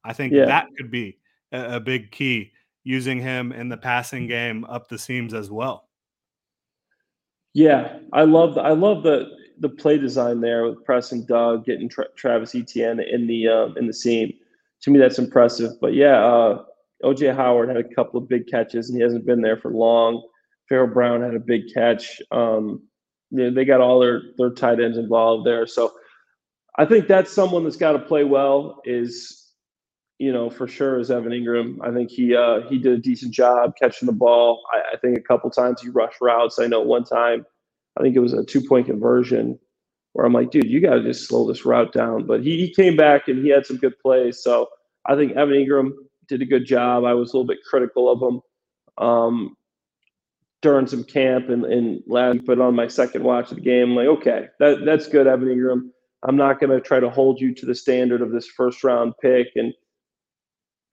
I 0.03 0.13
think 0.13 0.33
Yeah. 0.33 0.45
that 0.45 0.67
could 0.77 0.89
be 0.89 1.19
a, 1.51 1.75
a 1.75 1.79
big 1.79 2.11
key 2.11 2.53
using 2.83 3.19
him 3.19 3.51
in 3.51 3.69
the 3.69 3.77
passing 3.77 4.27
game 4.27 4.63
up 4.65 4.87
the 4.87 4.97
seams 4.97 5.33
as 5.33 5.51
well. 5.51 5.89
Yeah, 7.53 7.99
I 8.13 8.23
love 8.23 8.55
the, 8.55 8.61
I 8.61 8.71
love 8.71 9.03
the 9.03 9.35
the 9.59 9.69
play 9.69 9.97
design 9.97 10.39
there 10.39 10.63
with 10.65 10.85
Press 10.85 11.11
and 11.11 11.25
Doug 11.25 11.65
getting 11.65 11.89
tra- 11.89 12.13
Travis 12.15 12.53
Etienne 12.53 12.99
in 12.99 13.25
the 13.25 13.47
uh, 13.47 13.67
in 13.73 13.87
the 13.87 13.93
seam. 13.93 14.31
To 14.81 14.91
me, 14.91 14.99
that's 14.99 15.17
impressive. 15.17 15.71
But 15.81 15.95
yeah, 15.95 16.23
uh, 16.23 16.63
OJ 17.03 17.35
Howard 17.35 17.69
had 17.69 17.77
a 17.77 17.95
couple 17.95 18.19
of 18.21 18.29
big 18.29 18.47
catches, 18.47 18.89
and 18.89 18.97
he 18.97 19.03
hasn't 19.03 19.25
been 19.25 19.41
there 19.41 19.57
for 19.57 19.71
long. 19.71 20.23
Pharaoh 20.69 20.93
Brown 20.93 21.21
had 21.21 21.35
a 21.35 21.39
big 21.39 21.73
catch. 21.73 22.21
Um, 22.31 22.83
they, 23.31 23.49
they 23.49 23.65
got 23.65 23.81
all 23.81 23.99
their 23.99 24.21
their 24.37 24.51
tight 24.51 24.79
ends 24.79 24.97
involved 24.97 25.45
there. 25.45 25.67
So 25.67 25.93
I 26.77 26.85
think 26.85 27.07
that's 27.07 27.31
someone 27.31 27.63
that's 27.63 27.77
got 27.77 27.93
to 27.93 27.99
play 27.99 28.23
well. 28.23 28.81
Is 28.85 29.51
you 30.19 30.31
know 30.31 30.49
for 30.49 30.67
sure 30.67 30.99
is 30.99 31.11
Evan 31.11 31.31
Engram. 31.31 31.77
I 31.81 31.93
think 31.93 32.09
he 32.09 32.35
uh, 32.35 32.61
he 32.69 32.77
did 32.77 32.93
a 32.93 33.01
decent 33.01 33.33
job 33.33 33.73
catching 33.81 34.05
the 34.05 34.13
ball. 34.13 34.63
I, 34.73 34.95
I 34.95 34.97
think 34.97 35.17
a 35.17 35.21
couple 35.21 35.49
times 35.49 35.81
he 35.81 35.89
rushed 35.89 36.21
routes. 36.21 36.59
I 36.59 36.67
know 36.67 36.81
one 36.81 37.03
time, 37.03 37.45
I 37.97 38.03
think 38.03 38.15
it 38.15 38.19
was 38.19 38.33
a 38.33 38.43
two 38.43 38.61
point 38.61 38.87
conversion 38.87 39.59
where 40.13 40.25
I'm 40.25 40.33
like, 40.33 40.51
dude, 40.51 40.69
you 40.69 40.81
got 40.81 40.95
to 40.95 41.03
just 41.03 41.27
slow 41.27 41.47
this 41.47 41.65
route 41.65 41.93
down. 41.93 42.25
But 42.25 42.43
he, 42.43 42.57
he 42.57 42.73
came 42.73 42.95
back 42.95 43.27
and 43.27 43.43
he 43.43 43.49
had 43.49 43.67
some 43.67 43.77
good 43.77 43.99
plays. 43.99 44.41
So 44.41 44.67
I 45.05 45.15
think 45.15 45.33
Evan 45.33 45.53
Engram 45.53 45.91
did 46.27 46.41
a 46.41 46.45
good 46.45 46.65
job. 46.65 47.03
I 47.05 47.13
was 47.13 47.31
a 47.31 47.37
little 47.37 47.47
bit 47.47 47.59
critical 47.63 48.11
of 48.11 48.21
him 48.21 48.41
um, 48.97 49.55
during 50.67 50.85
some 50.85 51.05
camp 51.05 51.47
and, 51.47 51.63
and 51.63 52.03
last, 52.07 52.43
but 52.45 52.59
on 52.59 52.75
my 52.75 52.89
second 52.89 53.23
watch 53.23 53.51
of 53.51 53.55
the 53.55 53.61
game, 53.61 53.91
I'm 53.91 53.95
like, 53.95 54.07
okay, 54.07 54.47
that, 54.59 54.83
that's 54.83 55.07
good, 55.07 55.25
Evan 55.25 55.47
Engram. 55.47 55.91
I'm 56.23 56.35
not 56.35 56.59
going 56.59 56.71
to 56.71 56.81
try 56.81 56.99
to 56.99 57.09
hold 57.09 57.39
you 57.39 57.55
to 57.55 57.65
the 57.65 57.73
standard 57.73 58.21
of 58.21 58.33
this 58.33 58.47
first 58.47 58.83
round 58.83 59.13
pick. 59.21 59.47
And, 59.55 59.73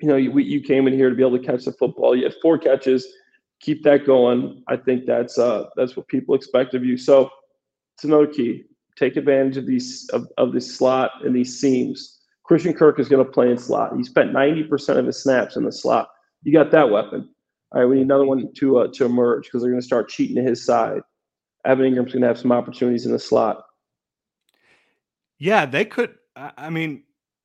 you 0.01 0.07
know, 0.07 0.15
you, 0.15 0.39
you 0.39 0.61
came 0.61 0.87
in 0.87 0.95
here 0.95 1.11
to 1.11 1.17
be 1.17 1.25
able 1.25 1.37
to 1.37 1.45
catch 1.45 1.65
the 1.65 1.73
football. 1.73 2.15
You 2.15 2.23
had 2.23 2.37
four 2.41 2.57
catches. 2.57 3.05
Keep 3.63 3.83
that 3.83 4.07
going. 4.07 4.63
I 4.69 4.77
think 4.77 5.07
that's 5.07 5.39
uh, 5.39 5.65
that's 5.75 5.97
what 5.97 6.07
people 6.07 6.37
expect 6.37 6.75
of 6.75 6.85
you. 6.85 6.97
So 6.97 7.29
it's 7.97 8.05
another 8.05 8.29
key. 8.29 8.67
Take 8.97 9.17
advantage 9.17 9.57
of 9.57 9.67
these 9.67 10.09
of, 10.13 10.29
of 10.39 10.53
this 10.53 10.77
slot 10.77 11.11
and 11.25 11.35
these 11.35 11.59
seams. 11.59 12.21
Christian 12.45 12.75
Kirk 12.75 13.01
is 13.01 13.09
going 13.09 13.25
to 13.25 13.33
play 13.33 13.51
in 13.51 13.59
slot. 13.59 13.97
He 13.97 14.05
spent 14.05 14.33
90% 14.33 14.99
of 14.99 15.07
his 15.07 15.21
snaps 15.21 15.57
in 15.57 15.65
the 15.65 15.73
slot. 15.73 16.11
You 16.45 16.53
got 16.53 16.71
that 16.71 16.91
weapon. 16.91 17.29
All 17.75 17.81
right, 17.81 17.87
we 17.87 17.97
need 17.97 18.03
another 18.03 18.25
one 18.25 18.53
to 18.53 18.79
uh, 18.79 18.89
to 18.95 19.05
emerge 19.05 19.45
because 19.45 19.63
they're 19.63 19.71
going 19.71 19.81
to 19.81 19.87
start 19.87 20.09
cheating 20.09 20.37
to 20.37 20.43
his 20.43 20.65
side. 20.65 21.03
Evan 21.65 21.85
Engram's 21.85 22.13
going 22.13 22.23
to 22.23 22.29
have 22.29 22.39
some 22.39 22.53
opportunities 22.53 23.05
in 23.05 23.11
the 23.11 23.19
slot. 23.19 23.65
Yeah, 25.39 25.67
they 25.67 25.85
could. 25.85 26.15
I 26.37 26.71
mean, 26.71 27.03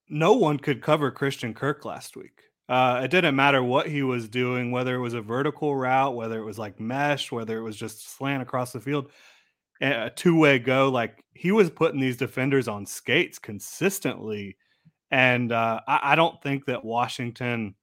no 0.08 0.34
one 0.34 0.60
could 0.60 0.82
cover 0.82 1.10
Christian 1.10 1.56
Kirk 1.56 1.84
last 1.84 2.16
week. 2.16 2.44
Uh, 2.68 3.02
it 3.04 3.10
didn't 3.10 3.36
matter 3.36 3.64
what 3.64 3.88
he 3.88 4.04
was 4.04 4.30
doing, 4.30 4.70
whether 4.70 4.94
it 4.94 5.00
was 5.00 5.16
a 5.16 5.22
vertical 5.22 5.76
route, 5.76 6.16
whether 6.16 6.38
it 6.38 6.46
was 6.46 6.60
like 6.60 6.80
mesh, 6.80 7.32
whether 7.32 7.58
it 7.58 7.64
was 7.64 7.76
just 7.76 8.16
slant 8.16 8.44
across 8.44 8.72
the 8.72 8.80
field, 8.80 9.10
a 9.82 10.06
a 10.06 10.10
two-way 10.12 10.60
go. 10.60 10.90
Like 10.90 11.24
he 11.34 11.52
was 11.52 11.72
putting 11.72 12.00
these 12.00 12.18
defenders 12.18 12.68
on 12.68 12.86
skates 12.86 13.40
consistently, 13.40 14.58
and 15.10 15.52
uh, 15.52 15.80
I, 15.88 16.12
I 16.12 16.16
don't 16.16 16.40
think 16.44 16.66
that 16.66 16.86
Washington 16.86 17.74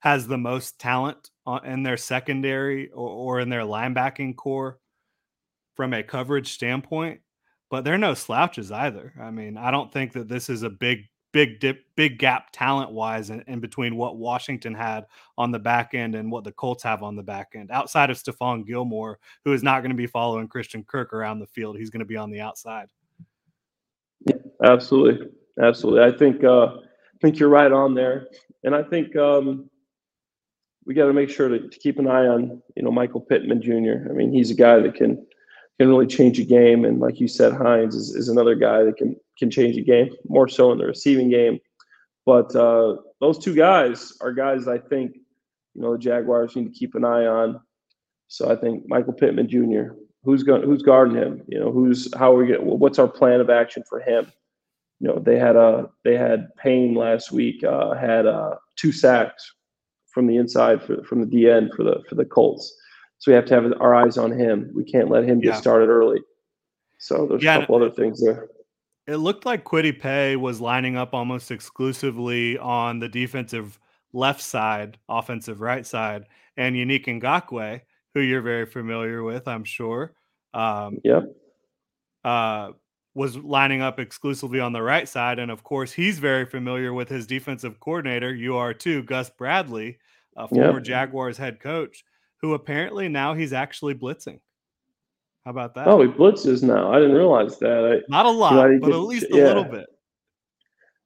has 0.00 0.26
the 0.26 0.38
most 0.38 0.78
talent 0.78 1.30
in 1.64 1.82
their 1.82 1.96
secondary 1.96 2.90
or, 2.90 3.08
or 3.08 3.40
in 3.40 3.48
their 3.48 3.62
linebacking 3.62 4.36
corps 4.36 4.78
from 5.74 5.94
a 5.94 6.02
coverage 6.02 6.52
standpoint 6.52 7.20
but 7.70 7.84
they're 7.84 7.96
no 7.96 8.14
slouches 8.14 8.72
either. 8.72 9.14
I 9.18 9.30
mean, 9.30 9.56
I 9.56 9.70
don't 9.70 9.90
think 9.90 10.12
that 10.12 10.28
this 10.28 10.50
is 10.50 10.64
a 10.64 10.70
big, 10.70 11.04
big 11.32 11.60
dip, 11.60 11.84
big 11.94 12.18
gap 12.18 12.48
talent 12.52 12.90
wise 12.90 13.30
in, 13.30 13.42
in 13.46 13.60
between 13.60 13.96
what 13.96 14.16
Washington 14.16 14.74
had 14.74 15.06
on 15.38 15.52
the 15.52 15.58
back 15.58 15.94
end 15.94 16.16
and 16.16 16.30
what 16.30 16.42
the 16.42 16.52
Colts 16.52 16.82
have 16.82 17.04
on 17.04 17.14
the 17.14 17.22
back 17.22 17.52
end. 17.54 17.70
Outside 17.70 18.10
of 18.10 18.18
Stephon 18.18 18.66
Gilmore, 18.66 19.20
who 19.44 19.52
is 19.52 19.62
not 19.62 19.80
going 19.80 19.92
to 19.92 19.96
be 19.96 20.08
following 20.08 20.48
Christian 20.48 20.82
Kirk 20.82 21.14
around 21.14 21.38
the 21.38 21.46
field, 21.46 21.78
he's 21.78 21.90
going 21.90 22.00
to 22.00 22.04
be 22.06 22.16
on 22.16 22.30
the 22.30 22.40
outside. 22.40 22.88
Absolutely, 24.64 25.28
absolutely. 25.62 26.02
I 26.02 26.10
think 26.10 26.42
uh, 26.42 26.66
I 26.74 27.18
think 27.22 27.38
you're 27.38 27.48
right 27.48 27.72
on 27.72 27.94
there. 27.94 28.26
and 28.64 28.74
I 28.74 28.82
think 28.82 29.16
um, 29.16 29.69
we 30.86 30.94
got 30.94 31.06
to 31.06 31.12
make 31.12 31.30
sure 31.30 31.48
to, 31.48 31.68
to, 31.68 31.78
keep 31.78 31.98
an 31.98 32.06
eye 32.06 32.26
on 32.26 32.62
you 32.76 32.82
know 32.82 32.90
Michael 32.90 33.20
Pittman 33.20 33.62
Jr. 33.62 34.08
I 34.08 34.12
mean, 34.12 34.32
he's 34.32 34.50
a 34.50 34.54
guy 34.54 34.78
that 34.80 34.94
can 34.94 35.24
can 35.78 35.88
really 35.88 36.06
change 36.06 36.38
a 36.38 36.44
game, 36.44 36.84
and 36.84 37.00
like 37.00 37.20
you 37.20 37.28
said, 37.28 37.52
Hines 37.52 37.94
is, 37.94 38.14
is 38.14 38.28
another 38.28 38.54
guy 38.54 38.84
that 38.84 38.96
can 38.96 39.16
can 39.38 39.50
change 39.50 39.76
a 39.76 39.82
game 39.82 40.10
more 40.28 40.48
so 40.48 40.72
in 40.72 40.78
the 40.78 40.86
receiving 40.86 41.30
game. 41.30 41.58
But 42.26 42.54
uh, 42.54 42.96
those 43.20 43.38
two 43.38 43.54
guys 43.54 44.12
are 44.20 44.32
guys 44.32 44.68
I 44.68 44.78
think 44.78 45.16
you 45.74 45.82
know 45.82 45.92
the 45.92 45.98
Jaguars 45.98 46.56
need 46.56 46.72
to 46.72 46.78
keep 46.78 46.94
an 46.94 47.04
eye 47.04 47.26
on. 47.26 47.60
So 48.28 48.50
I 48.50 48.56
think 48.56 48.88
Michael 48.88 49.12
Pittman 49.12 49.48
Jr. 49.48 49.94
Who's 50.22 50.42
going? 50.42 50.62
Who's 50.62 50.82
guarding 50.82 51.16
him? 51.16 51.42
You 51.48 51.60
know, 51.60 51.72
who's 51.72 52.12
how 52.14 52.34
are 52.34 52.38
we 52.38 52.46
get? 52.46 52.62
What's 52.62 52.98
our 52.98 53.08
plan 53.08 53.40
of 53.40 53.50
action 53.50 53.82
for 53.88 54.00
him? 54.00 54.30
You 55.00 55.08
know, 55.08 55.18
they 55.18 55.38
had 55.38 55.56
a 55.56 55.88
they 56.04 56.16
had 56.16 56.54
Paye 56.56 56.94
last 56.94 57.32
week. 57.32 57.64
Uh, 57.64 57.94
had 57.94 58.26
uh, 58.26 58.56
two 58.76 58.92
sacks 58.92 59.54
from 60.12 60.26
the 60.26 60.36
inside 60.36 60.82
for, 60.82 61.02
from 61.04 61.20
the 61.20 61.26
DN 61.26 61.74
for 61.74 61.84
the 61.84 62.02
for 62.08 62.14
the 62.14 62.24
Colts. 62.24 62.76
So 63.18 63.30
we 63.30 63.34
have 63.34 63.44
to 63.46 63.54
have 63.54 63.72
our 63.80 63.94
eyes 63.94 64.16
on 64.16 64.32
him. 64.32 64.70
We 64.74 64.84
can't 64.84 65.10
let 65.10 65.24
him 65.24 65.40
get 65.40 65.54
yeah. 65.54 65.60
started 65.60 65.88
early. 65.88 66.20
So 66.98 67.26
there's 67.26 67.42
yeah, 67.42 67.56
a 67.56 67.60
couple 67.60 67.76
other 67.76 67.90
things 67.90 68.22
there. 68.22 68.48
It 69.06 69.16
looked 69.16 69.44
like 69.44 69.64
Kwity 69.64 69.98
Paye 69.98 70.36
was 70.36 70.60
lining 70.60 70.96
up 70.96 71.14
almost 71.14 71.50
exclusively 71.50 72.56
on 72.58 72.98
the 72.98 73.08
defensive 73.08 73.78
left 74.12 74.40
side, 74.40 74.98
offensive 75.08 75.60
right 75.60 75.86
side, 75.86 76.26
and 76.56 76.76
Yannick 76.76 77.06
Ngakoue, 77.06 77.80
who 78.14 78.20
you're 78.20 78.42
very 78.42 78.66
familiar 78.66 79.22
with, 79.22 79.48
I'm 79.48 79.64
sure. 79.64 80.14
Um, 80.54 80.98
yep. 81.04 81.24
Uh, 82.24 82.72
was 83.20 83.36
lining 83.36 83.82
up 83.82 84.00
exclusively 84.00 84.60
on 84.60 84.72
the 84.72 84.80
right 84.80 85.06
side. 85.06 85.38
And 85.38 85.50
of 85.50 85.62
course, 85.62 85.92
he's 85.92 86.18
very 86.18 86.46
familiar 86.46 86.94
with 86.94 87.10
his 87.10 87.26
defensive 87.26 87.78
coordinator. 87.78 88.34
You 88.34 88.56
are 88.56 88.72
too, 88.72 89.02
Gus 89.02 89.28
Bradley, 89.28 89.98
a 90.38 90.48
former 90.48 90.78
yep. 90.78 90.84
Jaguars 90.84 91.36
head 91.36 91.60
coach, 91.60 92.02
who 92.38 92.54
apparently 92.54 93.10
now 93.10 93.34
he's 93.34 93.52
actually 93.52 93.94
blitzing. 93.94 94.40
How 95.44 95.50
about 95.50 95.74
that? 95.74 95.86
Oh, 95.86 96.00
he 96.00 96.08
blitzes 96.08 96.62
now. 96.62 96.90
I 96.90 96.98
didn't 96.98 97.14
realize 97.14 97.58
that. 97.58 97.84
I, 97.84 98.00
Not 98.08 98.24
a 98.24 98.30
lot, 98.30 98.54
you 98.70 98.78
know, 98.78 98.80
but 98.80 98.92
at 98.92 99.00
least 99.00 99.26
a 99.30 99.36
yeah. 99.36 99.44
little 99.44 99.64
bit. 99.64 99.86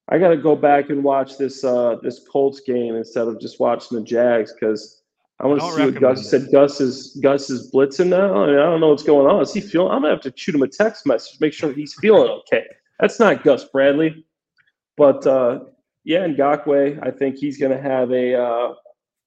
I 0.08 0.18
got 0.18 0.28
to 0.28 0.36
go 0.36 0.54
back 0.54 0.90
and 0.90 1.02
watch 1.02 1.36
this 1.36 1.64
uh, 1.64 1.96
this 2.00 2.20
Colts 2.30 2.60
game 2.60 2.94
instead 2.94 3.26
of 3.26 3.40
just 3.40 3.58
watching 3.58 3.98
the 3.98 4.04
Jags 4.04 4.52
because 4.52 5.02
I 5.40 5.46
want 5.46 5.60
to 5.60 5.72
see 5.72 5.84
what 5.86 6.00
Gus 6.00 6.20
it. 6.20 6.24
said. 6.24 6.52
Gus 6.52 6.80
is 6.80 7.18
Gus 7.22 7.50
is 7.50 7.70
blitzing 7.72 8.08
now. 8.08 8.44
I, 8.44 8.46
mean, 8.46 8.56
I 8.56 8.62
don't 8.62 8.80
know 8.80 8.90
what's 8.90 9.02
going 9.02 9.26
on. 9.26 9.42
Is 9.42 9.52
he 9.52 9.60
feeling? 9.60 9.90
I'm 9.90 10.02
gonna 10.02 10.14
have 10.14 10.22
to 10.22 10.32
shoot 10.36 10.54
him 10.54 10.62
a 10.62 10.68
text 10.68 11.06
message, 11.06 11.40
make 11.40 11.52
sure 11.52 11.72
he's 11.72 11.94
feeling 11.94 12.30
okay. 12.30 12.64
That's 13.00 13.18
not 13.18 13.42
Gus 13.42 13.64
Bradley, 13.64 14.24
but 14.96 15.26
uh, 15.26 15.60
yeah, 16.04 16.26
Ngakoue, 16.28 17.04
I 17.04 17.10
think 17.10 17.36
he's 17.36 17.58
gonna 17.58 17.80
have 17.80 18.12
a 18.12 18.40
uh, 18.40 18.74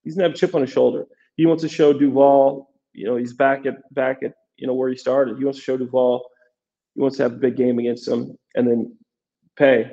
he's 0.03 0.15
gonna 0.15 0.29
have 0.29 0.35
a 0.35 0.37
chip 0.37 0.55
on 0.55 0.61
his 0.61 0.69
shoulder. 0.69 1.05
He 1.35 1.45
wants 1.45 1.61
to 1.63 1.69
show 1.69 1.91
Duval, 1.91 2.69
you 2.93 3.05
know, 3.05 3.17
he's 3.17 3.33
back 3.33 3.65
at 3.65 3.93
back 3.93 4.23
at 4.23 4.33
you 4.55 4.65
know 4.65 4.73
where 4.73 4.89
he 4.89 4.95
started. 4.95 5.37
He 5.37 5.43
wants 5.43 5.59
to 5.59 5.63
show 5.63 5.75
Duval. 5.75 6.25
He 6.95 7.01
wants 7.01 7.17
to 7.17 7.23
have 7.23 7.33
a 7.33 7.37
big 7.37 7.57
game 7.57 7.79
against 7.79 8.07
him, 8.07 8.37
and 8.55 8.67
then 8.67 8.95
Paye. 9.57 9.91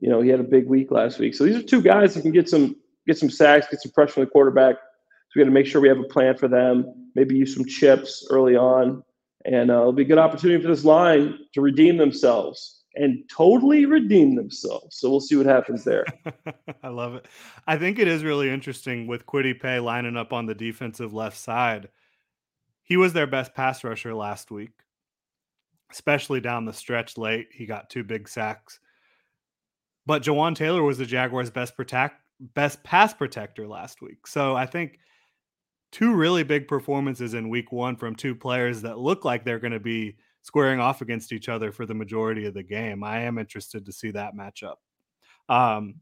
You 0.00 0.10
know, 0.10 0.20
he 0.20 0.30
had 0.30 0.40
a 0.40 0.44
big 0.44 0.66
week 0.66 0.90
last 0.90 1.20
week. 1.20 1.36
So 1.36 1.44
these 1.44 1.54
are 1.54 1.62
two 1.62 1.80
guys 1.80 2.14
that 2.14 2.22
can 2.22 2.32
get 2.32 2.48
some 2.48 2.74
get 3.06 3.18
some 3.18 3.30
sacks, 3.30 3.68
get 3.70 3.80
some 3.80 3.92
pressure 3.92 4.20
on 4.20 4.26
the 4.26 4.30
quarterback 4.30 4.76
we 5.34 5.40
got 5.40 5.46
to 5.46 5.50
make 5.50 5.66
sure 5.66 5.80
we 5.80 5.88
have 5.88 5.98
a 5.98 6.04
plan 6.04 6.36
for 6.36 6.48
them. 6.48 7.10
Maybe 7.14 7.36
use 7.36 7.54
some 7.54 7.64
chips 7.64 8.26
early 8.30 8.56
on, 8.56 9.02
and 9.44 9.70
uh, 9.70 9.80
it'll 9.80 9.92
be 9.92 10.02
a 10.02 10.06
good 10.06 10.18
opportunity 10.18 10.62
for 10.62 10.68
this 10.68 10.84
line 10.84 11.38
to 11.52 11.60
redeem 11.60 11.96
themselves 11.96 12.84
and 12.96 13.28
totally 13.28 13.86
redeem 13.86 14.36
themselves. 14.36 14.96
So 14.96 15.10
we'll 15.10 15.20
see 15.20 15.36
what 15.36 15.46
happens 15.46 15.82
there. 15.82 16.04
I 16.82 16.88
love 16.88 17.14
it. 17.14 17.26
I 17.66 17.76
think 17.76 17.98
it 17.98 18.06
is 18.06 18.22
really 18.22 18.50
interesting 18.50 19.06
with 19.06 19.26
Kwity 19.26 19.60
Paye 19.60 19.80
lining 19.80 20.16
up 20.16 20.32
on 20.32 20.46
the 20.46 20.54
defensive 20.54 21.12
left 21.12 21.36
side. 21.36 21.88
He 22.84 22.96
was 22.96 23.12
their 23.12 23.26
best 23.26 23.54
pass 23.54 23.82
rusher 23.82 24.14
last 24.14 24.50
week, 24.50 24.72
especially 25.90 26.40
down 26.40 26.66
the 26.66 26.72
stretch 26.72 27.18
late. 27.18 27.48
He 27.52 27.66
got 27.66 27.90
two 27.90 28.04
big 28.04 28.28
sacks. 28.28 28.78
But 30.06 30.22
Jawaan 30.22 30.54
Taylor 30.54 30.82
was 30.82 30.98
the 30.98 31.06
Jaguars' 31.06 31.50
best 31.50 31.76
protect 31.76 32.20
best 32.40 32.82
pass 32.82 33.14
protector 33.14 33.66
last 33.66 34.02
week. 34.02 34.26
So 34.26 34.54
I 34.54 34.66
think 34.66 34.98
two 35.94 36.12
really 36.12 36.42
big 36.42 36.66
performances 36.66 37.34
in 37.34 37.48
week 37.48 37.70
one 37.70 37.94
from 37.94 38.16
two 38.16 38.34
players 38.34 38.82
that 38.82 38.98
look 38.98 39.24
like 39.24 39.44
they're 39.44 39.60
going 39.60 39.72
to 39.72 39.78
be 39.78 40.16
squaring 40.42 40.80
off 40.80 41.02
against 41.02 41.32
each 41.32 41.48
other 41.48 41.70
for 41.70 41.86
the 41.86 41.94
majority 41.94 42.46
of 42.46 42.52
the 42.52 42.64
game. 42.64 43.04
I 43.04 43.20
am 43.20 43.38
interested 43.38 43.86
to 43.86 43.92
see 43.92 44.10
that 44.10 44.34
matchup. 44.34 44.74
Um, 45.48 46.00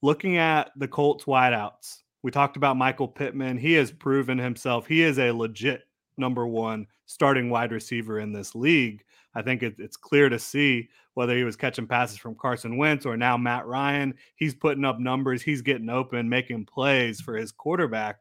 looking 0.00 0.38
at 0.38 0.70
the 0.76 0.88
Colts 0.88 1.24
wideouts, 1.24 1.98
we 2.22 2.30
talked 2.30 2.56
about 2.56 2.78
Michael 2.78 3.06
Pittman. 3.06 3.58
He 3.58 3.74
has 3.74 3.92
proven 3.92 4.38
himself. 4.38 4.86
He 4.86 5.02
is 5.02 5.18
a 5.18 5.30
legit 5.30 5.82
number 6.16 6.46
one 6.46 6.86
starting 7.04 7.50
wide 7.50 7.70
receiver 7.70 8.18
in 8.18 8.32
this 8.32 8.54
league. 8.54 9.04
I 9.34 9.42
think 9.42 9.62
it, 9.62 9.74
it's 9.78 9.96
clear 9.98 10.30
to 10.30 10.38
see 10.38 10.88
whether 11.12 11.36
he 11.36 11.44
was 11.44 11.56
catching 11.56 11.86
passes 11.86 12.16
from 12.16 12.34
Carson 12.34 12.78
Wentz 12.78 13.04
or 13.04 13.18
now 13.18 13.36
Matt 13.36 13.66
Ryan. 13.66 14.14
He's 14.36 14.54
putting 14.54 14.86
up 14.86 14.98
numbers. 14.98 15.42
He's 15.42 15.60
getting 15.60 15.90
open, 15.90 16.30
making 16.30 16.64
plays 16.64 17.20
for 17.20 17.36
his 17.36 17.52
quarterback. 17.52 18.16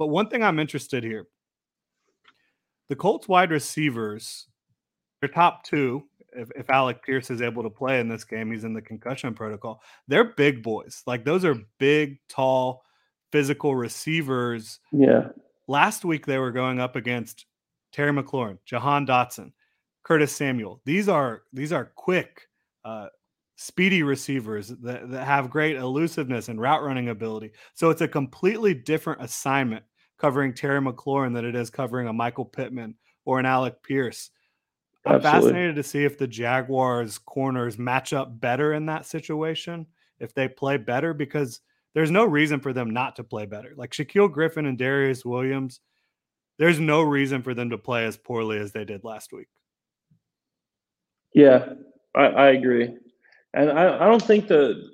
But 0.00 0.06
one 0.06 0.30
thing 0.30 0.42
I'm 0.42 0.58
interested 0.58 1.04
here 1.04 1.26
the 2.88 2.96
Colts 2.96 3.28
wide 3.28 3.50
receivers, 3.50 4.48
their 5.20 5.28
top 5.28 5.62
two, 5.62 6.04
if, 6.32 6.50
if 6.56 6.70
Alec 6.70 7.04
Pierce 7.04 7.30
is 7.30 7.42
able 7.42 7.62
to 7.62 7.68
play 7.68 8.00
in 8.00 8.08
this 8.08 8.24
game, 8.24 8.50
he's 8.50 8.64
in 8.64 8.72
the 8.72 8.80
concussion 8.80 9.34
protocol. 9.34 9.82
They're 10.08 10.32
big 10.32 10.62
boys. 10.62 11.02
Like 11.06 11.26
those 11.26 11.44
are 11.44 11.54
big, 11.78 12.18
tall, 12.30 12.82
physical 13.30 13.76
receivers. 13.76 14.80
Yeah. 14.90 15.28
Last 15.68 16.06
week 16.06 16.24
they 16.24 16.38
were 16.38 16.50
going 16.50 16.80
up 16.80 16.96
against 16.96 17.44
Terry 17.92 18.10
McLaurin, 18.10 18.56
Jahan 18.64 19.06
Dotson, 19.06 19.52
Curtis 20.02 20.34
Samuel. 20.34 20.80
These 20.86 21.10
are 21.10 21.42
these 21.52 21.74
are 21.74 21.92
quick, 21.94 22.48
uh, 22.86 23.08
speedy 23.56 24.02
receivers 24.02 24.68
that, 24.68 25.10
that 25.10 25.26
have 25.26 25.50
great 25.50 25.76
elusiveness 25.76 26.48
and 26.48 26.58
route 26.58 26.82
running 26.82 27.10
ability. 27.10 27.52
So 27.74 27.90
it's 27.90 28.00
a 28.00 28.08
completely 28.08 28.72
different 28.72 29.22
assignment 29.22 29.84
covering 30.20 30.52
Terry 30.52 30.80
McLaurin 30.80 31.34
than 31.34 31.44
it 31.44 31.54
is 31.54 31.70
covering 31.70 32.06
a 32.06 32.12
Michael 32.12 32.44
Pittman 32.44 32.94
or 33.24 33.40
an 33.40 33.46
Alec 33.46 33.82
Pierce. 33.82 34.30
I'm 35.06 35.16
Absolutely. 35.16 35.40
fascinated 35.40 35.76
to 35.76 35.82
see 35.82 36.04
if 36.04 36.18
the 36.18 36.26
Jaguars 36.26 37.16
corners 37.18 37.78
match 37.78 38.12
up 38.12 38.38
better 38.38 38.74
in 38.74 38.86
that 38.86 39.06
situation, 39.06 39.86
if 40.18 40.34
they 40.34 40.46
play 40.46 40.76
better, 40.76 41.14
because 41.14 41.60
there's 41.94 42.10
no 42.10 42.24
reason 42.24 42.60
for 42.60 42.74
them 42.74 42.90
not 42.90 43.16
to 43.16 43.24
play 43.24 43.46
better. 43.46 43.72
Like 43.76 43.92
Shaquill 43.92 44.30
Griffin 44.30 44.66
and 44.66 44.78
Darious 44.78 45.24
Williams, 45.24 45.80
there's 46.58 46.78
no 46.78 47.00
reason 47.00 47.42
for 47.42 47.54
them 47.54 47.70
to 47.70 47.78
play 47.78 48.04
as 48.04 48.18
poorly 48.18 48.58
as 48.58 48.72
they 48.72 48.84
did 48.84 49.02
last 49.02 49.32
week. 49.32 49.48
Yeah, 51.34 51.72
I, 52.14 52.24
I 52.24 52.50
agree. 52.50 52.94
And 53.54 53.70
I, 53.70 54.04
I 54.04 54.06
don't 54.06 54.22
think 54.22 54.48
the 54.48 54.90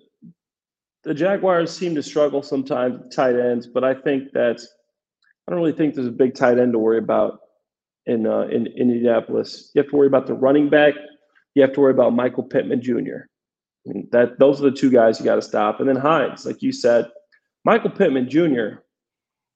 the 1.02 1.14
Jaguars 1.14 1.76
seem 1.76 1.94
to 1.94 2.02
struggle 2.02 2.42
sometimes 2.42 3.14
tight 3.14 3.36
ends, 3.36 3.66
but 3.66 3.84
I 3.84 3.94
think 3.94 4.32
that 4.32 4.60
I 5.46 5.52
don't 5.52 5.60
really 5.60 5.72
think 5.72 5.94
there's 5.94 6.08
a 6.08 6.12
big 6.12 6.34
tight 6.34 6.58
end 6.58 6.72
to 6.72 6.78
worry 6.78 6.98
about 6.98 7.40
in 8.06 8.26
uh, 8.26 8.42
in, 8.42 8.66
in 8.66 8.90
Indianapolis. 8.90 9.70
You 9.74 9.82
have 9.82 9.90
to 9.90 9.96
worry 9.96 10.08
about 10.08 10.26
the 10.26 10.34
running 10.34 10.68
back. 10.68 10.94
You 11.54 11.62
have 11.62 11.72
to 11.74 11.80
worry 11.80 11.92
about 11.92 12.14
Michael 12.14 12.42
Pittman 12.42 12.82
Jr. 12.82 13.26
I 13.86 13.92
mean, 13.92 14.08
that 14.10 14.38
those 14.38 14.60
are 14.60 14.70
the 14.70 14.76
two 14.76 14.90
guys 14.90 15.18
you 15.18 15.24
got 15.24 15.36
to 15.36 15.42
stop. 15.42 15.78
And 15.78 15.88
then 15.88 15.96
Hines, 15.96 16.44
like 16.44 16.62
you 16.62 16.72
said, 16.72 17.06
Michael 17.64 17.90
Pittman 17.90 18.28
Jr. 18.28 18.80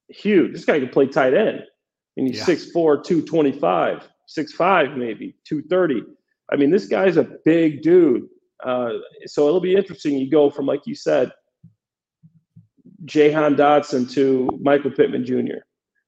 Huge. 0.07 0.53
This 0.53 0.65
guy 0.65 0.79
can 0.79 0.89
play 0.89 1.07
tight 1.07 1.33
end. 1.33 1.63
And 2.17 2.27
he's 2.27 2.39
yeah. 2.39 2.55
6'4", 2.55 3.03
225, 3.03 4.09
6'5", 4.37 4.97
maybe, 4.97 5.35
230. 5.45 6.03
I 6.51 6.57
mean, 6.57 6.69
this 6.69 6.85
guy's 6.85 7.15
a 7.15 7.23
big 7.45 7.81
dude. 7.81 8.27
Uh, 8.65 8.93
so 9.25 9.47
it'll 9.47 9.61
be 9.61 9.75
interesting. 9.75 10.17
You 10.17 10.29
go 10.29 10.49
from, 10.49 10.65
like 10.65 10.81
you 10.85 10.93
said, 10.93 11.31
Jahan 13.05 13.55
Dotson 13.55 14.11
to 14.11 14.49
Michael 14.61 14.91
Pittman 14.91 15.25
Jr 15.25 15.61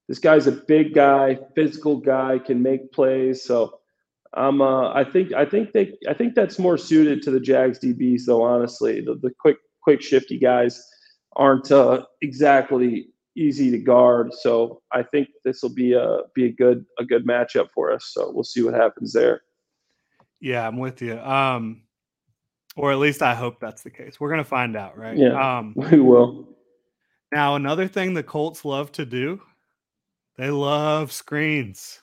this 0.07 0.19
guy's 0.19 0.47
a 0.47 0.51
big 0.51 0.93
guy, 0.93 1.39
physical 1.55 1.97
guy, 1.97 2.39
can 2.39 2.61
make 2.61 2.91
plays. 2.91 3.43
So 3.43 3.79
um, 4.35 4.61
uh, 4.61 4.91
I 4.93 5.03
think 5.03 5.33
I 5.33 5.45
think 5.45 5.71
they 5.71 5.93
I 6.09 6.13
think 6.13 6.35
that's 6.35 6.59
more 6.59 6.77
suited 6.77 7.21
to 7.23 7.31
the 7.31 7.39
Jags 7.39 7.79
DBs, 7.79 8.21
though. 8.25 8.41
Honestly, 8.41 9.01
the, 9.01 9.15
the 9.15 9.31
quick 9.39 9.57
quick 9.81 10.01
shifty 10.01 10.37
guys 10.37 10.83
aren't 11.35 11.71
uh, 11.71 12.05
exactly 12.21 13.07
easy 13.35 13.71
to 13.71 13.77
guard. 13.77 14.33
So 14.33 14.81
I 14.91 15.03
think 15.03 15.29
this 15.43 15.61
will 15.61 15.73
be 15.73 15.93
a 15.93 16.21
be 16.33 16.45
a 16.45 16.51
good 16.51 16.85
a 16.99 17.05
good 17.05 17.25
matchup 17.25 17.69
for 17.73 17.91
us. 17.91 18.11
So 18.13 18.31
we'll 18.31 18.43
see 18.43 18.63
what 18.63 18.73
happens 18.73 19.13
there. 19.13 19.41
Yeah, 20.39 20.67
I'm 20.67 20.77
with 20.77 21.01
you. 21.01 21.17
Um, 21.19 21.83
or 22.75 22.91
at 22.91 22.97
least 22.97 23.21
I 23.21 23.35
hope 23.35 23.59
that's 23.59 23.83
the 23.83 23.91
case. 23.91 24.19
We're 24.19 24.31
gonna 24.31 24.43
find 24.43 24.75
out, 24.75 24.97
right? 24.97 25.17
Yeah, 25.17 25.57
um, 25.57 25.73
we 25.91 25.99
will. 25.99 26.49
Now, 27.31 27.55
another 27.55 27.87
thing 27.87 28.13
the 28.13 28.23
Colts 28.23 28.65
love 28.65 28.91
to 28.93 29.05
do 29.05 29.41
they 30.37 30.49
love 30.49 31.11
screens. 31.11 32.01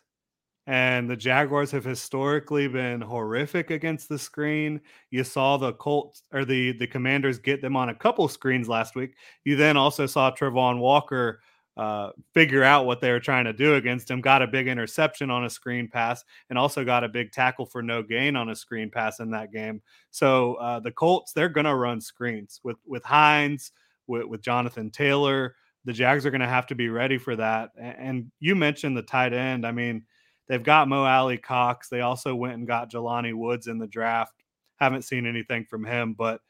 And 0.67 1.11
the 1.11 1.17
Jaguars 1.17 1.73
have 1.73 1.85
historically 1.85 2.69
been 2.69 3.01
horrific 3.01 3.71
against 3.71 4.09
the 4.09 4.19
screen. 4.19 4.81
You 5.11 5.25
saw 5.25 5.57
the 5.57 5.73
Colts 5.73 6.23
or 6.33 6.45
the 6.45 6.73
the 6.73 6.87
Commanders 6.87 7.39
get 7.41 7.61
them 7.61 7.77
on 7.77 7.89
a 7.89 7.95
couple 7.95 8.29
screens 8.29 8.69
last 8.69 8.95
week. 8.95 9.15
You 9.45 9.57
then 9.57 9.77
also 9.77 10.07
saw 10.07 10.31
Travon 10.31 10.79
Walker 10.79 11.41
uh, 11.77 12.11
figure 12.35 12.63
out 12.63 12.85
what 12.85 13.01
they 13.01 13.11
were 13.11 13.19
trying 13.19 13.47
to 13.47 13.53
do 13.53 13.77
against 13.77 14.11
him. 14.11 14.21
Got 14.21 14.43
a 14.43 14.47
big 14.47 14.69
interception 14.69 15.31
on 15.31 15.45
a 15.45 15.51
screen 15.51 15.89
pass, 15.89 16.23
and 16.51 16.59
also 16.59 16.85
got 16.85 17.05
a 17.05 17.09
big 17.09 17.33
tackle 17.33 17.65
for 17.65 17.83
no 17.83 18.03
gain 18.03 18.37
on 18.37 18.51
a 18.51 18.55
screen 18.55 18.91
pass 18.91 19.19
in 19.19 19.31
that 19.31 19.51
game. 19.51 19.81
So 20.11 20.55
uh, 20.57 20.79
the 20.79 20.93
Colts 20.93 21.33
they're 21.33 21.49
going 21.49 21.65
to 21.65 21.75
run 21.75 22.01
screens 22.01 22.61
with 22.63 22.77
with 22.87 23.03
Hines, 23.03 23.73
with, 24.07 24.27
with 24.27 24.43
Jonathan 24.43 24.91
Taylor. 24.91 25.57
The 25.85 25.93
Jags 25.93 26.27
are 26.27 26.31
going 26.31 26.41
to 26.41 26.47
have 26.47 26.67
to 26.69 26.75
be 26.75 26.89
ready 26.89 27.19
for 27.19 27.37
that. 27.37 27.71
And 27.79 28.31
you 28.39 28.55
mentioned 28.55 28.97
the 28.97 29.03
tight 29.03 29.33
end. 29.33 29.67
I 29.67 29.73
mean 29.73 30.05
They've 30.51 30.61
got 30.61 30.89
Mo 30.89 31.05
Alie-Cox. 31.05 31.89
They 31.89 32.01
also 32.01 32.35
went 32.35 32.55
and 32.55 32.67
got 32.67 32.91
Jelani 32.91 33.33
Woods 33.33 33.69
in 33.69 33.79
the 33.79 33.87
draft. 33.87 34.35
Haven't 34.81 35.03
seen 35.03 35.25
anything 35.25 35.65
from 35.65 35.85
him, 35.85 36.13
but 36.13 36.41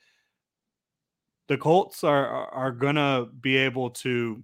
the 1.49 1.59
Colts 1.59 2.03
are 2.03 2.27
are 2.27 2.73
gonna 2.73 3.27
be 3.43 3.59
able 3.59 3.91
to, 3.91 4.43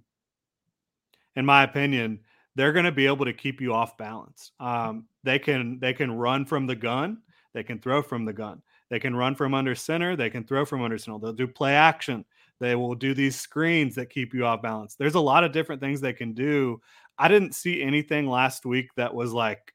in 1.35 1.43
my 1.43 1.63
opinion, 1.63 2.19
they're 2.53 2.71
gonna 2.71 2.91
be 2.91 3.07
able 3.07 3.25
to 3.25 3.33
keep 3.33 3.59
you 3.59 3.73
off 3.73 3.97
balance. 3.97 4.51
Um, 4.59 5.07
they 5.23 5.39
can 5.39 5.79
they 5.79 5.93
can 5.93 6.11
run 6.11 6.45
from 6.45 6.67
the 6.67 6.75
gun, 6.75 7.23
they 7.53 7.63
can 7.63 7.79
throw 7.79 8.03
from 8.03 8.25
the 8.25 8.33
gun, 8.33 8.61
they 8.91 8.99
can 8.99 9.15
run 9.15 9.33
from 9.33 9.55
under 9.55 9.73
center, 9.73 10.15
they 10.15 10.29
can 10.29 10.43
throw 10.43 10.65
from 10.65 10.83
under 10.83 10.99
center. 10.99 11.17
They'll 11.17 11.33
do 11.33 11.47
play 11.47 11.73
action. 11.73 12.25
They 12.59 12.75
will 12.75 12.95
do 12.95 13.13
these 13.13 13.35
screens 13.35 13.95
that 13.95 14.09
keep 14.09 14.33
you 14.33 14.45
off 14.45 14.61
balance. 14.61 14.95
There's 14.95 15.15
a 15.15 15.19
lot 15.19 15.43
of 15.43 15.51
different 15.51 15.81
things 15.81 16.01
they 16.01 16.13
can 16.13 16.33
do 16.33 16.81
I 17.17 17.27
didn't 17.27 17.55
see 17.55 17.81
anything 17.81 18.27
last 18.27 18.65
week 18.65 18.89
that 18.95 19.13
was 19.13 19.33
like, 19.33 19.73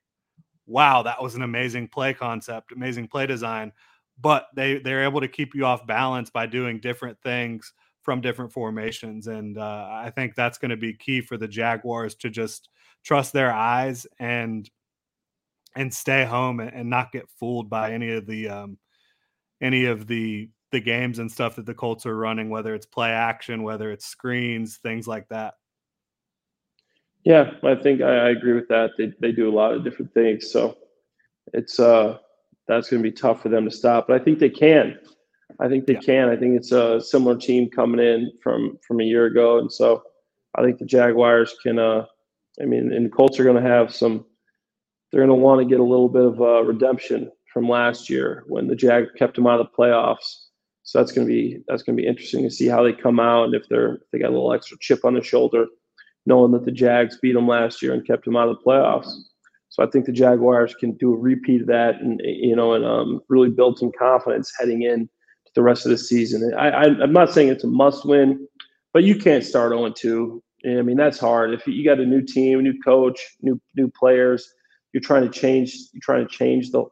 wow, 0.66 1.02
that 1.02 1.22
was 1.22 1.34
an 1.34 1.42
amazing 1.42 1.88
play 1.88 2.14
concept, 2.14 2.72
amazing 2.72 3.08
play 3.08 3.26
design. 3.26 3.72
But 4.20 4.46
they 4.54 4.78
they're 4.78 5.04
able 5.04 5.20
to 5.20 5.28
keep 5.28 5.54
you 5.54 5.64
off 5.64 5.86
balance 5.86 6.30
by 6.30 6.46
doing 6.46 6.78
different 6.78 7.20
things 7.22 7.72
from 8.02 8.20
different 8.20 8.52
formations, 8.52 9.26
and 9.26 9.58
uh, 9.58 9.88
I 9.90 10.10
think 10.14 10.34
that's 10.34 10.58
going 10.58 10.70
to 10.70 10.76
be 10.76 10.92
key 10.92 11.20
for 11.20 11.36
the 11.36 11.48
Jaguars 11.48 12.14
to 12.16 12.30
just 12.30 12.68
trust 13.04 13.32
their 13.32 13.52
eyes 13.52 14.06
and 14.20 14.68
and 15.74 15.92
stay 15.92 16.24
home 16.24 16.60
and, 16.60 16.72
and 16.72 16.90
not 16.90 17.10
get 17.10 17.28
fooled 17.40 17.70
by 17.70 17.92
any 17.92 18.12
of 18.12 18.26
the 18.26 18.48
um, 18.48 18.78
any 19.60 19.86
of 19.86 20.06
the 20.06 20.50
the 20.72 20.80
games 20.80 21.18
and 21.18 21.30
stuff 21.30 21.56
that 21.56 21.66
the 21.66 21.74
Colts 21.74 22.06
are 22.06 22.16
running, 22.16 22.50
whether 22.50 22.74
it's 22.74 22.86
play 22.86 23.10
action, 23.10 23.62
whether 23.62 23.92
it's 23.92 24.06
screens, 24.06 24.78
things 24.78 25.06
like 25.06 25.28
that. 25.28 25.54
Yeah, 27.24 27.52
I 27.62 27.76
think 27.76 28.02
I, 28.02 28.16
I, 28.16 28.30
agree 28.30 28.54
with 28.54 28.66
that. 28.68 28.90
They 28.98 29.12
they 29.20 29.30
do 29.30 29.48
a 29.48 29.54
lot 29.54 29.74
of 29.74 29.84
different 29.84 30.12
things, 30.12 30.50
so 30.50 30.76
it's 31.52 31.78
uh 31.78 32.18
that's 32.66 32.90
going 32.90 33.02
to 33.02 33.08
be 33.08 33.14
tough 33.14 33.42
for 33.42 33.48
them 33.48 33.64
to 33.64 33.70
stop. 33.70 34.08
But 34.08 34.20
I 34.20 34.24
think 34.24 34.40
they 34.40 34.50
can. 34.50 34.98
I 35.60 35.68
think 35.68 35.86
they 35.86 35.94
yeah. 35.94 36.00
can. 36.00 36.28
I 36.30 36.36
think 36.36 36.56
it's 36.56 36.72
a 36.72 37.00
similar 37.00 37.36
team 37.36 37.70
coming 37.70 38.04
in 38.04 38.32
from 38.42 38.76
from 38.86 39.00
a 39.00 39.04
year 39.04 39.26
ago, 39.26 39.58
and 39.58 39.70
so 39.70 40.02
I 40.56 40.62
think 40.62 40.78
the 40.78 40.84
Jaguars 40.84 41.54
can. 41.62 41.78
uh 41.78 42.06
I 42.60 42.66
mean, 42.66 42.92
and 42.92 43.06
the 43.06 43.10
Colts 43.10 43.38
are 43.38 43.44
going 43.44 43.62
to 43.62 43.68
have 43.68 43.94
some. 43.94 44.26
They're 45.10 45.24
going 45.24 45.38
to 45.38 45.42
want 45.42 45.60
to 45.60 45.66
get 45.66 45.80
a 45.80 45.84
little 45.84 46.08
bit 46.08 46.24
of 46.24 46.40
uh, 46.40 46.64
redemption 46.64 47.30
from 47.52 47.68
last 47.68 48.08
year 48.08 48.44
when 48.46 48.66
the 48.66 48.74
Jag 48.74 49.08
kept 49.18 49.36
them 49.36 49.46
out 49.46 49.60
of 49.60 49.66
the 49.66 49.76
playoffs. 49.76 50.46
So 50.84 50.98
that's 50.98 51.12
going 51.12 51.26
to 51.26 51.32
be 51.32 51.62
that's 51.68 51.82
going 51.82 51.96
to 51.96 52.02
be 52.02 52.08
interesting 52.08 52.42
to 52.42 52.50
see 52.50 52.66
how 52.66 52.82
they 52.82 52.92
come 52.92 53.20
out 53.20 53.44
and 53.44 53.54
if 53.54 53.68
they're 53.68 54.00
they 54.12 54.18
got 54.18 54.30
a 54.30 54.34
little 54.34 54.52
extra 54.52 54.76
chip 54.80 55.04
on 55.04 55.14
the 55.14 55.22
shoulder 55.22 55.66
knowing 56.26 56.52
that 56.52 56.64
the 56.64 56.72
Jags 56.72 57.18
beat 57.20 57.32
them 57.32 57.48
last 57.48 57.82
year 57.82 57.92
and 57.92 58.06
kept 58.06 58.24
them 58.24 58.36
out 58.36 58.48
of 58.48 58.56
the 58.56 58.64
playoffs. 58.64 59.10
So 59.68 59.82
I 59.82 59.86
think 59.86 60.04
the 60.04 60.12
Jaguars 60.12 60.74
can 60.74 60.92
do 60.92 61.12
a 61.12 61.16
repeat 61.16 61.62
of 61.62 61.66
that, 61.68 62.00
and 62.00 62.20
you 62.24 62.54
know, 62.54 62.74
and 62.74 62.84
um, 62.84 63.20
really 63.28 63.48
build 63.48 63.78
some 63.78 63.90
confidence 63.98 64.52
heading 64.58 64.82
in 64.82 65.06
to 65.46 65.52
the 65.54 65.62
rest 65.62 65.86
of 65.86 65.90
the 65.90 65.98
season. 65.98 66.52
I, 66.54 66.68
I, 66.68 66.84
am 66.84 67.12
not 67.12 67.32
saying 67.32 67.48
it's 67.48 67.64
a 67.64 67.68
must-win, 67.68 68.46
but 68.92 69.02
you 69.02 69.16
can't 69.16 69.44
start 69.44 69.72
0-2. 69.72 70.40
I 70.66 70.82
mean, 70.82 70.98
that's 70.98 71.18
hard. 71.18 71.54
If 71.54 71.66
you 71.66 71.84
got 71.84 72.00
a 72.00 72.04
new 72.04 72.20
team, 72.20 72.62
new 72.62 72.78
coach, 72.84 73.20
new 73.40 73.60
new 73.74 73.90
players, 73.90 74.46
you're 74.92 75.00
trying 75.00 75.22
to 75.22 75.30
change. 75.30 75.74
You're 75.92 76.02
trying 76.02 76.26
to 76.26 76.32
change 76.32 76.70
the 76.70 76.84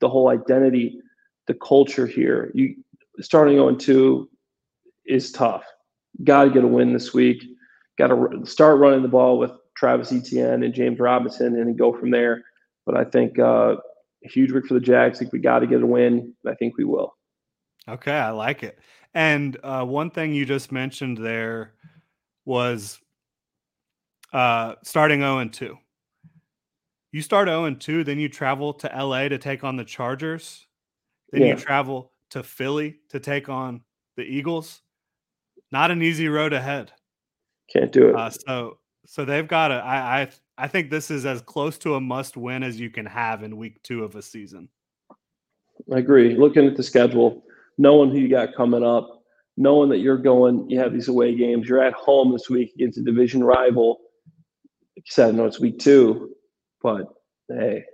the 0.00 0.08
whole 0.08 0.28
identity, 0.28 1.00
the 1.46 1.54
culture 1.54 2.06
here. 2.06 2.52
You 2.54 2.76
starting 3.20 3.56
0-2 3.56 4.26
is 5.06 5.32
tough. 5.32 5.64
Got 6.24 6.44
to 6.44 6.50
get 6.50 6.64
a 6.64 6.68
win 6.68 6.92
this 6.92 7.12
week 7.14 7.42
got 7.98 8.08
to 8.08 8.46
start 8.46 8.78
running 8.78 9.02
the 9.02 9.08
ball 9.08 9.38
with 9.38 9.50
Travis 9.76 10.12
Etienne 10.12 10.62
and 10.62 10.72
James 10.72 10.98
Robinson 10.98 11.60
and 11.60 11.76
go 11.76 11.92
from 11.92 12.10
there. 12.10 12.44
But 12.86 12.96
I 12.96 13.04
think 13.04 13.38
uh, 13.38 13.76
a 14.24 14.28
huge 14.28 14.52
week 14.52 14.66
for 14.66 14.74
the 14.74 14.80
Jags. 14.80 15.18
I 15.18 15.20
think 15.20 15.32
we 15.32 15.40
got 15.40 15.58
to 15.58 15.66
get 15.66 15.82
a 15.82 15.86
win. 15.86 16.32
I 16.46 16.54
think 16.54 16.78
we 16.78 16.84
will. 16.84 17.14
Okay, 17.88 18.12
I 18.12 18.30
like 18.30 18.62
it. 18.62 18.78
And 19.14 19.58
uh, 19.62 19.84
one 19.84 20.10
thing 20.10 20.32
you 20.32 20.46
just 20.46 20.70
mentioned 20.70 21.18
there 21.18 21.74
was 22.44 22.98
uh, 24.32 24.74
starting 24.84 25.20
0 25.20 25.38
and 25.38 25.52
2. 25.52 25.76
You 27.10 27.22
start 27.22 27.48
0 27.48 27.64
and 27.64 27.80
2, 27.80 28.04
then 28.04 28.18
you 28.18 28.28
travel 28.28 28.74
to 28.74 28.86
LA 28.88 29.28
to 29.28 29.38
take 29.38 29.64
on 29.64 29.76
the 29.76 29.84
Chargers. 29.84 30.66
Then 31.32 31.42
yeah. 31.42 31.48
you 31.48 31.56
travel 31.56 32.12
to 32.30 32.42
Philly 32.42 32.96
to 33.10 33.20
take 33.20 33.48
on 33.48 33.82
the 34.16 34.22
Eagles. 34.22 34.82
Not 35.70 35.90
an 35.90 36.02
easy 36.02 36.28
road 36.28 36.52
ahead. 36.52 36.92
Can't 37.72 37.92
do 37.92 38.08
it. 38.08 38.16
Uh, 38.16 38.30
so 38.30 38.78
so 39.06 39.24
they've 39.24 39.48
got 39.48 39.70
a. 39.70 39.74
I 39.74 40.20
I 40.20 40.28
I 40.56 40.68
think 40.68 40.90
this 40.90 41.10
is 41.10 41.26
as 41.26 41.40
close 41.42 41.78
to 41.78 41.94
a 41.94 42.00
must 42.00 42.36
win 42.36 42.62
as 42.62 42.80
you 42.80 42.90
can 42.90 43.06
have 43.06 43.42
in 43.42 43.56
week 43.56 43.82
two 43.82 44.04
of 44.04 44.16
a 44.16 44.22
season. 44.22 44.68
I 45.92 45.98
agree. 45.98 46.34
Looking 46.34 46.66
at 46.66 46.76
the 46.76 46.82
schedule, 46.82 47.42
knowing 47.78 48.10
who 48.10 48.18
you 48.18 48.28
got 48.28 48.54
coming 48.54 48.82
up, 48.82 49.22
knowing 49.56 49.88
that 49.90 49.98
you're 49.98 50.18
going, 50.18 50.68
you 50.68 50.78
have 50.78 50.92
these 50.92 51.08
away 51.08 51.34
games. 51.34 51.68
You're 51.68 51.82
at 51.82 51.94
home 51.94 52.32
this 52.32 52.50
week 52.50 52.72
against 52.74 52.98
a 52.98 53.02
division 53.02 53.42
rival. 53.42 54.00
Like 54.96 55.06
you 55.06 55.10
said, 55.10 55.28
I 55.28 55.32
know 55.32 55.46
it's 55.46 55.60
week 55.60 55.78
two, 55.78 56.34
but 56.82 57.06
hey, 57.48 57.84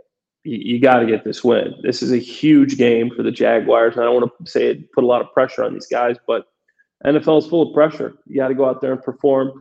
you, 0.45 0.79
got 0.79 1.01
to 1.01 1.07
get 1.07 1.25
this 1.25 1.43
win. 1.43 1.75
This 1.83 2.03
is 2.03 2.13
a 2.13 2.19
huge 2.19 2.77
game 2.77 3.11
for 3.15 3.23
the 3.23 3.31
Jaguars. 3.31 3.95
And 3.95 4.03
I 4.03 4.05
don't 4.05 4.21
want 4.21 4.33
to 4.45 4.51
say 4.51 4.67
it 4.67 4.93
put 4.93 5.05
a 5.05 5.07
lot 5.07 5.23
of 5.23 5.33
pressure 5.33 5.65
on 5.65 5.73
these 5.73 5.87
guys, 5.87 6.17
but 6.27 6.47
NFL 7.05 7.39
is 7.39 7.47
full 7.47 7.69
of 7.69 7.75
pressure. 7.75 8.15
You 8.27 8.37
got 8.37 8.49
to 8.49 8.55
go 8.55 8.69
out 8.69 8.81
there 8.81 8.93
and 8.93 9.03
perform. 9.03 9.53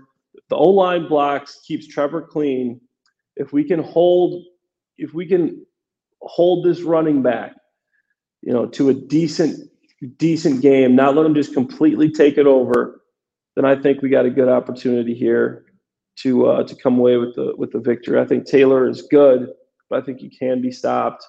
The 0.50 0.56
O 0.56 0.70
line 0.70 1.08
blocks 1.08 1.62
keeps 1.66 1.88
Trevor 1.88 2.22
clean. 2.22 2.82
If 3.36 3.54
we 3.54 3.64
can 3.64 3.82
hold, 3.82 4.44
if 4.98 5.14
we 5.14 5.26
can 5.26 5.66
hold 6.22 6.66
this 6.66 6.82
running 6.82 7.22
back, 7.22 7.54
you 8.42 8.54
know, 8.54 8.66
to 8.68 8.90
a 8.90 8.94
decent, 8.94 9.70
decent 10.18 10.62
game, 10.62 10.96
not 10.96 11.16
let 11.16 11.26
him 11.26 11.34
just 11.34 11.54
completely 11.54 12.12
take 12.12 12.38
it 12.38 12.46
over, 12.46 13.02
then 13.56 13.66
I 13.66 13.76
think 13.76 14.02
we 14.02 14.10
got 14.10 14.26
a 14.26 14.30
good 14.30 14.50
opportunity 14.50 15.14
here 15.14 15.66
to 16.18 16.46
uh, 16.48 16.64
to 16.64 16.76
come 16.76 17.00
away 17.00 17.18
with 17.18 17.36
the 17.36 17.54
with 17.58 17.72
the 17.72 17.80
victory. 17.80 18.20
I 18.20 18.26
think 18.26 18.46
Taylor 18.46 18.88
is 18.88 19.02
good, 19.04 19.50
but 19.94 20.02
I 20.02 20.06
think 20.06 20.20
he 20.20 20.30
can 20.30 20.60
be 20.60 20.72
stopped. 20.72 21.24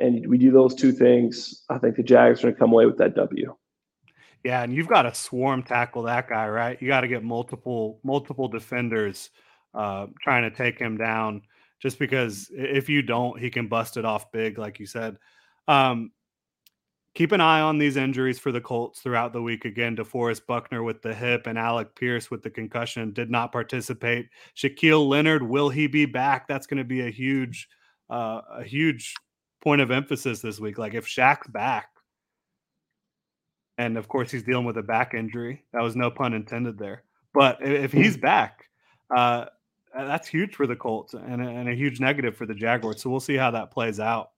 And 0.00 0.26
we 0.26 0.36
do 0.36 0.50
those 0.50 0.74
two 0.74 0.90
things. 0.90 1.62
I 1.70 1.78
think 1.78 1.94
the 1.94 2.02
Jags 2.02 2.40
are 2.40 2.42
going 2.42 2.54
to 2.54 2.58
come 2.58 2.72
away 2.72 2.86
with 2.86 2.98
that 2.98 3.14
W. 3.14 3.54
Yeah, 4.42 4.64
and 4.64 4.74
you've 4.74 4.88
got 4.88 5.02
to 5.02 5.14
swarm 5.14 5.62
tackle 5.62 6.02
that 6.02 6.28
guy, 6.28 6.48
right? 6.48 6.76
You 6.82 6.88
got 6.88 7.02
to 7.02 7.08
get 7.08 7.22
multiple 7.22 8.00
multiple 8.02 8.48
defenders 8.48 9.30
uh, 9.74 10.06
trying 10.20 10.42
to 10.42 10.50
take 10.50 10.76
him 10.76 10.96
down. 10.96 11.42
Just 11.80 12.00
because 12.00 12.50
if 12.52 12.88
you 12.88 13.00
don't, 13.00 13.38
he 13.38 13.48
can 13.48 13.68
bust 13.68 13.96
it 13.96 14.04
off 14.04 14.32
big, 14.32 14.58
like 14.58 14.80
you 14.80 14.86
said. 14.86 15.16
Um, 15.68 16.10
keep 17.14 17.30
an 17.32 17.40
eye 17.40 17.60
on 17.60 17.78
these 17.78 17.96
injuries 17.96 18.38
for 18.38 18.52
the 18.52 18.60
Colts 18.60 19.00
throughout 19.00 19.32
the 19.32 19.42
week. 19.42 19.64
Again, 19.64 19.96
DeForest 19.96 20.46
Buckner 20.46 20.82
with 20.82 21.00
the 21.00 21.14
hip 21.14 21.46
and 21.46 21.58
Alec 21.58 21.94
Pierce 21.94 22.30
with 22.30 22.42
the 22.42 22.50
concussion 22.50 23.12
did 23.12 23.30
not 23.30 23.52
participate. 23.52 24.28
Shaquille 24.56 25.08
Leonard, 25.08 25.42
will 25.42 25.68
he 25.68 25.86
be 25.86 26.06
back? 26.06 26.48
That's 26.48 26.66
going 26.66 26.78
to 26.78 26.84
be 26.84 27.06
a 27.06 27.10
huge, 27.10 27.68
uh, 28.10 28.40
a 28.58 28.64
huge 28.64 29.14
point 29.62 29.80
of 29.80 29.90
emphasis 29.90 30.40
this 30.40 30.60
week. 30.60 30.78
Like 30.78 30.94
if 30.94 31.06
Shaq's 31.06 31.48
back, 31.48 31.88
and 33.78 33.96
of 33.98 34.08
course 34.08 34.30
he's 34.30 34.42
dealing 34.42 34.64
with 34.64 34.76
a 34.76 34.82
back 34.82 35.14
injury. 35.14 35.64
That 35.72 35.82
was 35.82 35.96
no 35.96 36.10
pun 36.10 36.34
intended 36.34 36.78
there. 36.78 37.02
But 37.32 37.58
if 37.60 37.92
he's 37.92 38.16
back, 38.16 38.68
uh, 39.14 39.46
that's 39.94 40.28
huge 40.28 40.54
for 40.54 40.66
the 40.66 40.76
Colts 40.76 41.14
and 41.14 41.42
a, 41.44 41.48
and 41.48 41.68
a, 41.68 41.74
huge 41.74 42.00
negative 42.00 42.36
for 42.36 42.46
the 42.46 42.54
Jaguars. 42.54 43.02
So 43.02 43.10
we'll 43.10 43.20
see 43.20 43.36
how 43.36 43.50
that 43.52 43.70
plays 43.70 44.00
out. 44.00 44.30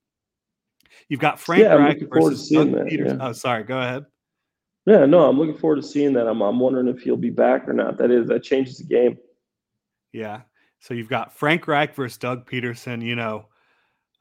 You've 1.09 1.19
got 1.19 1.39
Frank 1.39 1.63
yeah, 1.63 1.73
Reich 1.73 2.01
versus 2.11 2.49
Doug 2.49 2.71
that, 2.73 2.87
Peters. 2.87 3.13
Yeah. 3.13 3.27
Oh, 3.27 3.31
sorry. 3.33 3.63
Go 3.63 3.79
ahead. 3.79 4.05
Yeah, 4.85 5.05
no, 5.05 5.27
I'm 5.27 5.37
looking 5.37 5.57
forward 5.57 5.77
to 5.77 5.83
seeing 5.83 6.13
that. 6.13 6.27
I'm, 6.27 6.41
I'm 6.41 6.59
wondering 6.59 6.87
if 6.87 7.01
he'll 7.01 7.17
be 7.17 7.29
back 7.29 7.67
or 7.67 7.73
not. 7.73 7.97
That 7.97 8.09
is 8.09 8.27
that 8.27 8.43
changes 8.43 8.77
the 8.77 8.85
game. 8.85 9.17
Yeah. 10.13 10.41
So 10.79 10.93
you've 10.93 11.09
got 11.09 11.33
Frank 11.33 11.67
Reich 11.67 11.93
versus 11.93 12.17
Doug 12.17 12.49
Pederson. 12.49 13.03
You 13.03 13.15
know, 13.15 13.47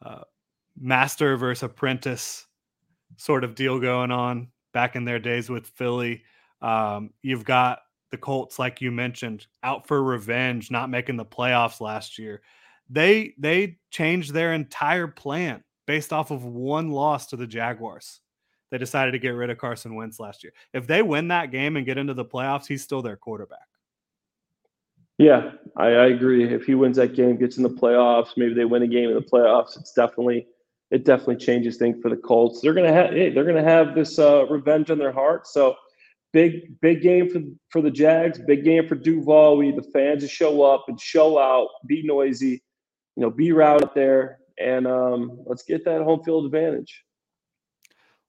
uh, 0.03 0.23
master 0.79 1.37
versus 1.37 1.63
apprentice 1.65 2.47
sort 3.17 3.45
of 3.45 3.55
deal 3.55 3.79
going 3.79 4.11
on 4.11 4.49
back 4.73 4.97
in 4.97 5.05
their 5.05 5.19
days 5.19 5.49
with 5.49 5.67
Philly. 5.67 6.23
Um, 6.61 7.11
you've 7.23 7.45
got 7.45 7.81
the 8.11 8.17
Colts, 8.19 8.59
like 8.59 8.81
you 8.81 8.91
mentioned, 8.93 9.47
out 9.63 9.87
for 9.87 10.03
revenge, 10.03 10.71
not 10.71 10.91
making 10.91 11.17
the 11.17 11.25
playoffs 11.25 11.81
last 11.81 12.19
year. 12.19 12.43
they 12.89 13.35
they 13.39 13.79
changed 13.91 14.33
their 14.33 14.53
entire 14.55 15.09
plan 15.09 15.63
based 15.87 16.13
off 16.13 16.31
of 16.31 16.45
one 16.45 16.91
loss 16.91 17.27
to 17.29 17.37
the 17.37 17.47
Jaguars. 17.47 18.21
They 18.71 18.79
decided 18.79 19.13
to 19.13 19.19
get 19.19 19.31
rid 19.31 19.51
of 19.51 19.59
Carson 19.59 19.95
Wentz 19.95 20.19
last 20.21 20.43
year. 20.43 20.53
If 20.73 20.87
they 20.87 21.03
win 21.03 21.29
that 21.29 21.51
game 21.53 21.77
and 21.77 21.87
get 21.87 21.99
into 21.99 22.15
the 22.15 22.25
playoffs, 22.25 22.67
he's 22.67 22.83
still 22.83 23.03
their 23.03 23.17
quarterback. 23.17 23.67
Yeah, 25.19 25.53
I, 25.77 25.87
I 25.87 26.07
agree. 26.09 26.53
If 26.53 26.65
he 26.65 26.75
wins 26.75 26.97
that 26.97 27.15
game, 27.15 27.37
gets 27.37 27.57
in 27.57 27.63
the 27.63 27.71
playoffs, 27.71 28.37
maybe 28.37 28.55
they 28.55 28.65
win 28.65 28.83
a 28.83 28.87
game 28.87 29.09
in 29.09 29.15
the 29.15 29.23
playoffs. 29.23 29.79
It's 29.79 29.93
definitely 29.93 30.47
it 30.91 31.05
definitely 31.05 31.37
changes 31.37 31.77
things 31.77 31.97
for 32.01 32.11
the 32.11 32.17
Colts. 32.17 32.61
They're 32.61 32.75
gonna 32.75 32.93
have 32.93 33.11
hey, 33.11 33.31
they're 33.31 33.45
gonna 33.45 33.63
have 33.63 33.95
this 33.95 34.19
uh, 34.19 34.47
revenge 34.47 34.91
on 34.91 34.99
their 34.99 35.13
heart. 35.13 35.47
So 35.47 35.75
big 36.33 36.79
big 36.81 37.01
game 37.01 37.31
for 37.31 37.41
for 37.71 37.81
the 37.81 37.91
Jags, 37.91 38.39
big 38.39 38.65
game 38.65 38.87
for 38.87 38.95
Duval. 38.95 39.57
We 39.57 39.71
need 39.71 39.77
the 39.77 39.91
fans 39.91 40.23
to 40.23 40.29
show 40.29 40.63
up 40.63 40.85
and 40.89 41.01
show 41.01 41.39
out, 41.39 41.69
be 41.87 42.03
noisy, 42.05 42.63
you 43.17 43.23
know, 43.23 43.31
be 43.31 43.53
out 43.61 43.95
there, 43.95 44.39
and 44.59 44.87
um, 44.87 45.41
let's 45.47 45.63
get 45.63 45.85
that 45.87 46.03
home 46.03 46.23
field 46.25 46.45
advantage. 46.45 47.05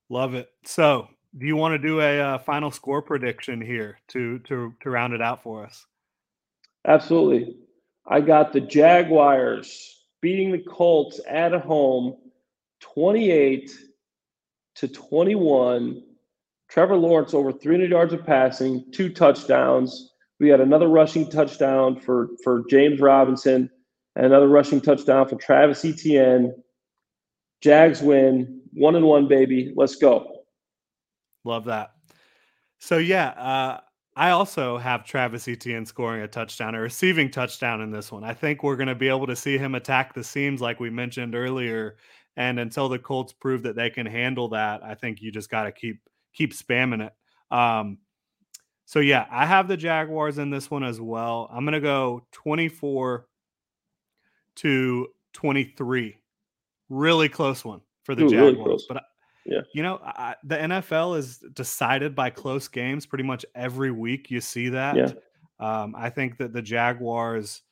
Love 0.10 0.36
it. 0.36 0.50
So, 0.64 1.10
do 1.38 1.46
you 1.46 1.58
want 1.58 1.74
to 1.74 1.86
do 1.86 2.00
a 2.00 2.20
uh, 2.20 2.38
final 2.40 2.72
score 2.72 3.02
prediction 3.02 3.60
here 3.60 4.00
to 4.10 4.40
to 4.40 4.74
to 4.80 4.90
round 4.90 5.14
it 5.14 5.22
out 5.22 5.44
for 5.44 5.66
us? 5.66 5.86
Absolutely. 6.88 7.56
I 8.08 8.22
got 8.22 8.54
the 8.54 8.62
Jaguars 8.62 10.06
beating 10.22 10.52
the 10.52 10.60
Colts 10.60 11.20
at 11.28 11.54
home 11.54 12.16
28 12.80 13.72
to 14.76 14.88
21. 14.88 16.04
Trevor 16.70 16.98
Lawrence 16.98 17.34
over 17.34 17.52
300 17.52 17.90
yards 17.90 18.14
of 18.14 18.26
passing, 18.26 18.86
two 18.92 19.10
touchdowns. 19.10 20.14
We 20.40 20.50
had 20.50 20.62
another 20.62 20.88
rushing 20.88 21.30
touchdown 21.30 22.00
for, 22.00 22.30
for 22.44 22.64
James 22.70 23.00
Robinson, 23.00 23.70
and 24.16 24.26
another 24.26 24.48
rushing 24.48 24.82
touchdown 24.82 25.28
for 25.28 25.36
Travis 25.36 25.84
Etienne. 25.84 26.54
Jags 27.62 28.02
win, 28.02 28.62
one 28.74 28.96
and 28.96 29.06
one, 29.06 29.28
baby. 29.28 29.74
Let's 29.76 29.96
go. 29.96 30.44
Love 31.44 31.66
that. 31.66 31.92
So 32.80 32.98
yeah, 32.98 33.30
uh, 33.30 33.80
I 34.18 34.32
also 34.32 34.80
have 34.80 35.06
Travis 35.06 35.48
Etienne 35.48 35.86
scoring 35.86 36.24
a 36.24 36.28
touchdown, 36.28 36.74
a 36.74 36.82
receiving 36.82 37.30
touchdown 37.30 37.82
in 37.82 37.92
this 37.92 38.12
one. 38.12 38.24
I 38.24 38.34
think 38.34 38.64
we're 38.64 38.76
going 38.76 38.88
to 38.88 38.96
be 38.96 39.10
able 39.10 39.28
to 39.28 39.36
see 39.36 39.60
him 39.60 39.76
attack 39.76 40.16
the 40.16 40.24
seams 40.24 40.60
like 40.60 40.80
we 40.80 40.90
mentioned 40.90 41.36
earlier. 41.36 41.98
And 42.36 42.60
until 42.60 42.90
the 42.90 42.98
Colts 42.98 43.32
prove 43.32 43.62
that 43.62 43.76
they 43.76 43.92
can 43.92 44.08
handle 44.08 44.50
that, 44.50 44.84
I 44.84 44.96
think 44.96 45.22
you 45.22 45.32
just 45.32 45.52
got 45.52 45.64
to 45.64 45.72
keep 45.72 46.02
keep 46.34 46.54
spamming 46.54 47.06
it. 47.06 47.14
Um, 47.56 48.00
so 48.86 49.00
yeah, 49.00 49.28
I 49.30 49.46
have 49.46 49.68
the 49.68 49.78
Jaguars 49.78 50.40
in 50.40 50.50
this 50.50 50.72
one 50.72 50.84
as 50.84 51.00
well. 51.00 51.48
I'm 51.52 51.64
going 51.64 51.74
to 51.74 51.80
go 51.80 52.26
24 52.32 53.28
to 54.56 55.08
23. 55.34 56.18
Really 56.90 57.30
close 57.30 57.64
one 57.64 57.82
for 58.04 58.16
the 58.16 58.24
Ooh, 58.24 58.30
Jaguars. 58.30 58.58
Really 58.66 58.84
but 58.90 59.04
yeah. 59.48 59.62
You 59.74 59.82
know, 59.84 60.00
I, 60.04 60.36
the 60.44 60.58
NFL 60.58 61.18
is 61.18 61.38
decided 61.54 62.14
by 62.14 62.30
close 62.30 62.68
games 62.68 63.06
pretty 63.06 63.24
much 63.24 63.46
every 63.56 63.92
week. 63.92 64.30
You 64.30 64.42
see 64.42 64.70
that. 64.70 64.96
Yeah. 64.96 65.12
Um, 65.60 65.96
I 65.98 66.10
think 66.10 66.38
that 66.38 66.54
the 66.54 66.62
Jaguars, 66.62 67.64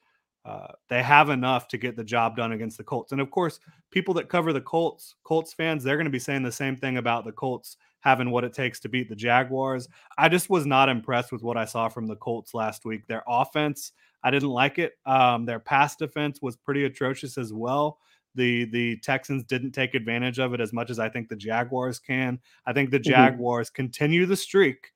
uh, 0.45 0.67
they 0.89 1.03
have 1.03 1.29
enough 1.29 1.67
to 1.69 1.77
get 1.77 1.95
the 1.95 2.03
job 2.03 2.37
done 2.37 2.53
against 2.53 2.77
the 2.77 2.83
Colts. 2.83 3.11
And 3.11 3.21
of 3.21 3.29
course, 3.29 3.59
people 3.91 4.13
that 4.15 4.29
cover 4.29 4.53
the 4.53 4.61
Colts, 4.61 5.15
Colts 5.23 5.53
fans, 5.53 5.83
they're 5.83 5.97
going 5.97 6.05
to 6.05 6.11
be 6.11 6.19
saying 6.19 6.43
the 6.43 6.51
same 6.51 6.77
thing 6.77 6.97
about 6.97 7.25
the 7.25 7.31
Colts 7.31 7.77
having 7.99 8.31
what 8.31 8.43
it 8.43 8.53
takes 8.53 8.79
to 8.79 8.89
beat 8.89 9.09
the 9.09 9.15
Jaguars. 9.15 9.89
I 10.17 10.29
just 10.29 10.49
was 10.49 10.65
not 10.65 10.89
impressed 10.89 11.31
with 11.31 11.43
what 11.43 11.57
I 11.57 11.65
saw 11.65 11.89
from 11.89 12.07
the 12.07 12.15
Colts 12.15 12.53
last 12.53 12.85
week. 12.85 13.05
Their 13.07 13.23
offense, 13.27 13.91
I 14.23 14.31
didn't 14.31 14.49
like 14.49 14.79
it. 14.79 14.93
Um, 15.05 15.45
their 15.45 15.59
pass 15.59 15.95
defense 15.95 16.41
was 16.41 16.55
pretty 16.55 16.85
atrocious 16.85 17.37
as 17.37 17.51
well 17.51 17.99
the 18.35 18.65
the 18.65 18.97
Texans 18.97 19.43
didn't 19.43 19.71
take 19.71 19.95
advantage 19.95 20.39
of 20.39 20.53
it 20.53 20.61
as 20.61 20.73
much 20.73 20.89
as 20.89 20.99
I 20.99 21.09
think 21.09 21.29
the 21.29 21.35
Jaguars 21.35 21.99
can. 21.99 22.39
I 22.65 22.73
think 22.73 22.91
the 22.91 22.99
mm-hmm. 22.99 23.09
Jaguars 23.09 23.69
mm-hmm. 23.69 23.75
continue 23.75 24.25
the 24.25 24.35
streak. 24.35 24.91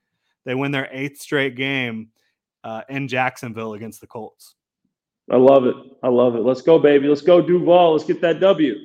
They 0.46 0.56
win 0.56 0.72
their 0.72 0.90
eighth 0.92 1.22
straight 1.22 1.56
game 1.56 2.10
uh, 2.64 2.82
in 2.90 3.08
Jacksonville 3.08 3.74
against 3.74 4.02
the 4.02 4.08
Colts. 4.08 4.56
I 5.32 5.38
love 5.38 5.66
it. 5.66 5.76
I 6.02 6.08
love 6.08 6.36
it. 6.36 6.40
Let's 6.40 6.62
go, 6.62 6.80
baby. 6.80 7.08
Let's 7.08 7.22
go, 7.22 7.42
Duval. 7.42 7.94
Let's 7.94 8.06
get 8.06 8.22
that 8.22 8.40
W. 8.40 8.76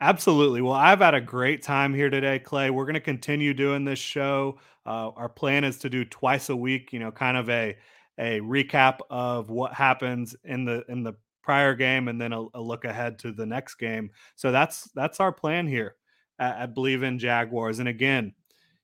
Absolutely. 0.00 0.62
Well, 0.62 0.74
I've 0.74 1.00
had 1.00 1.14
a 1.14 1.20
great 1.20 1.62
time 1.62 1.94
here 1.94 2.10
today, 2.10 2.38
Clay. 2.38 2.70
We're 2.70 2.84
going 2.84 2.94
to 2.94 3.00
continue 3.00 3.54
doing 3.54 3.84
this 3.84 3.98
show. 3.98 4.58
Uh, 4.84 5.10
our 5.10 5.28
plan 5.28 5.64
is 5.64 5.78
to 5.78 5.90
do 5.90 6.04
twice 6.04 6.48
a 6.48 6.56
week. 6.56 6.92
You 6.92 7.00
know, 7.00 7.10
kind 7.10 7.36
of 7.36 7.48
a 7.50 7.76
a 8.18 8.40
recap 8.40 9.00
of 9.10 9.50
what 9.50 9.72
happens 9.72 10.36
in 10.44 10.64
the 10.64 10.84
in 10.88 11.02
the 11.02 11.14
prior 11.46 11.76
game 11.76 12.08
and 12.08 12.20
then 12.20 12.32
a, 12.32 12.44
a, 12.54 12.60
look 12.60 12.84
ahead 12.84 13.20
to 13.20 13.30
the 13.30 13.46
next 13.46 13.76
game. 13.76 14.10
So 14.34 14.50
that's 14.50 14.90
that's 14.96 15.20
our 15.20 15.30
plan 15.30 15.68
here 15.68 15.94
at, 16.40 16.58
at 16.58 16.74
Bleav 16.74 17.04
in 17.04 17.20
Jaguars. 17.20 17.78
And 17.78 17.88
again, 17.88 18.34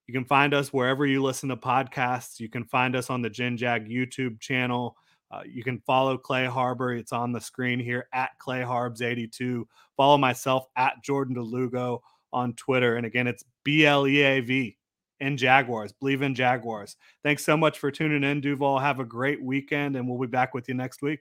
you 0.06 0.14
can 0.14 0.24
find 0.24 0.54
us 0.54 0.72
wherever 0.72 1.04
you 1.04 1.20
listen 1.20 1.48
to 1.48 1.56
podcasts. 1.56 2.38
You 2.38 2.48
can 2.48 2.64
find 2.64 2.94
us 2.94 3.10
on 3.10 3.20
the 3.20 3.28
Gen 3.28 3.56
Jag 3.56 3.88
YouTube 3.88 4.38
channel. 4.38 4.96
Uh, 5.28 5.42
you 5.44 5.64
can 5.64 5.80
follow 5.80 6.16
Clay 6.16 6.46
Harbor. 6.46 6.92
It's 6.92 7.12
on 7.12 7.32
the 7.32 7.40
screen 7.40 7.80
here 7.80 8.06
at 8.12 8.30
Clay 8.38 8.60
Harbs82. 8.60 9.64
Follow 9.96 10.16
myself 10.16 10.66
at 10.76 11.02
Jordan 11.02 11.34
DeLugo 11.34 11.98
on 12.32 12.52
Twitter. 12.52 12.94
And 12.94 13.04
again, 13.04 13.26
it's 13.26 13.42
B 13.64 13.84
L 13.86 14.06
E 14.06 14.20
A 14.20 14.38
V 14.38 14.76
in 15.18 15.36
Jaguars. 15.36 15.92
Bleav 15.92 16.22
in 16.22 16.36
Jaguars. 16.36 16.96
Thanks 17.24 17.44
so 17.44 17.56
much 17.56 17.80
for 17.80 17.90
tuning 17.90 18.22
in, 18.22 18.40
Duval. 18.40 18.78
Have 18.78 19.00
a 19.00 19.04
great 19.04 19.42
weekend, 19.42 19.96
and 19.96 20.08
we'll 20.08 20.20
be 20.20 20.28
back 20.28 20.54
with 20.54 20.68
you 20.68 20.74
next 20.74 21.02
week. 21.02 21.20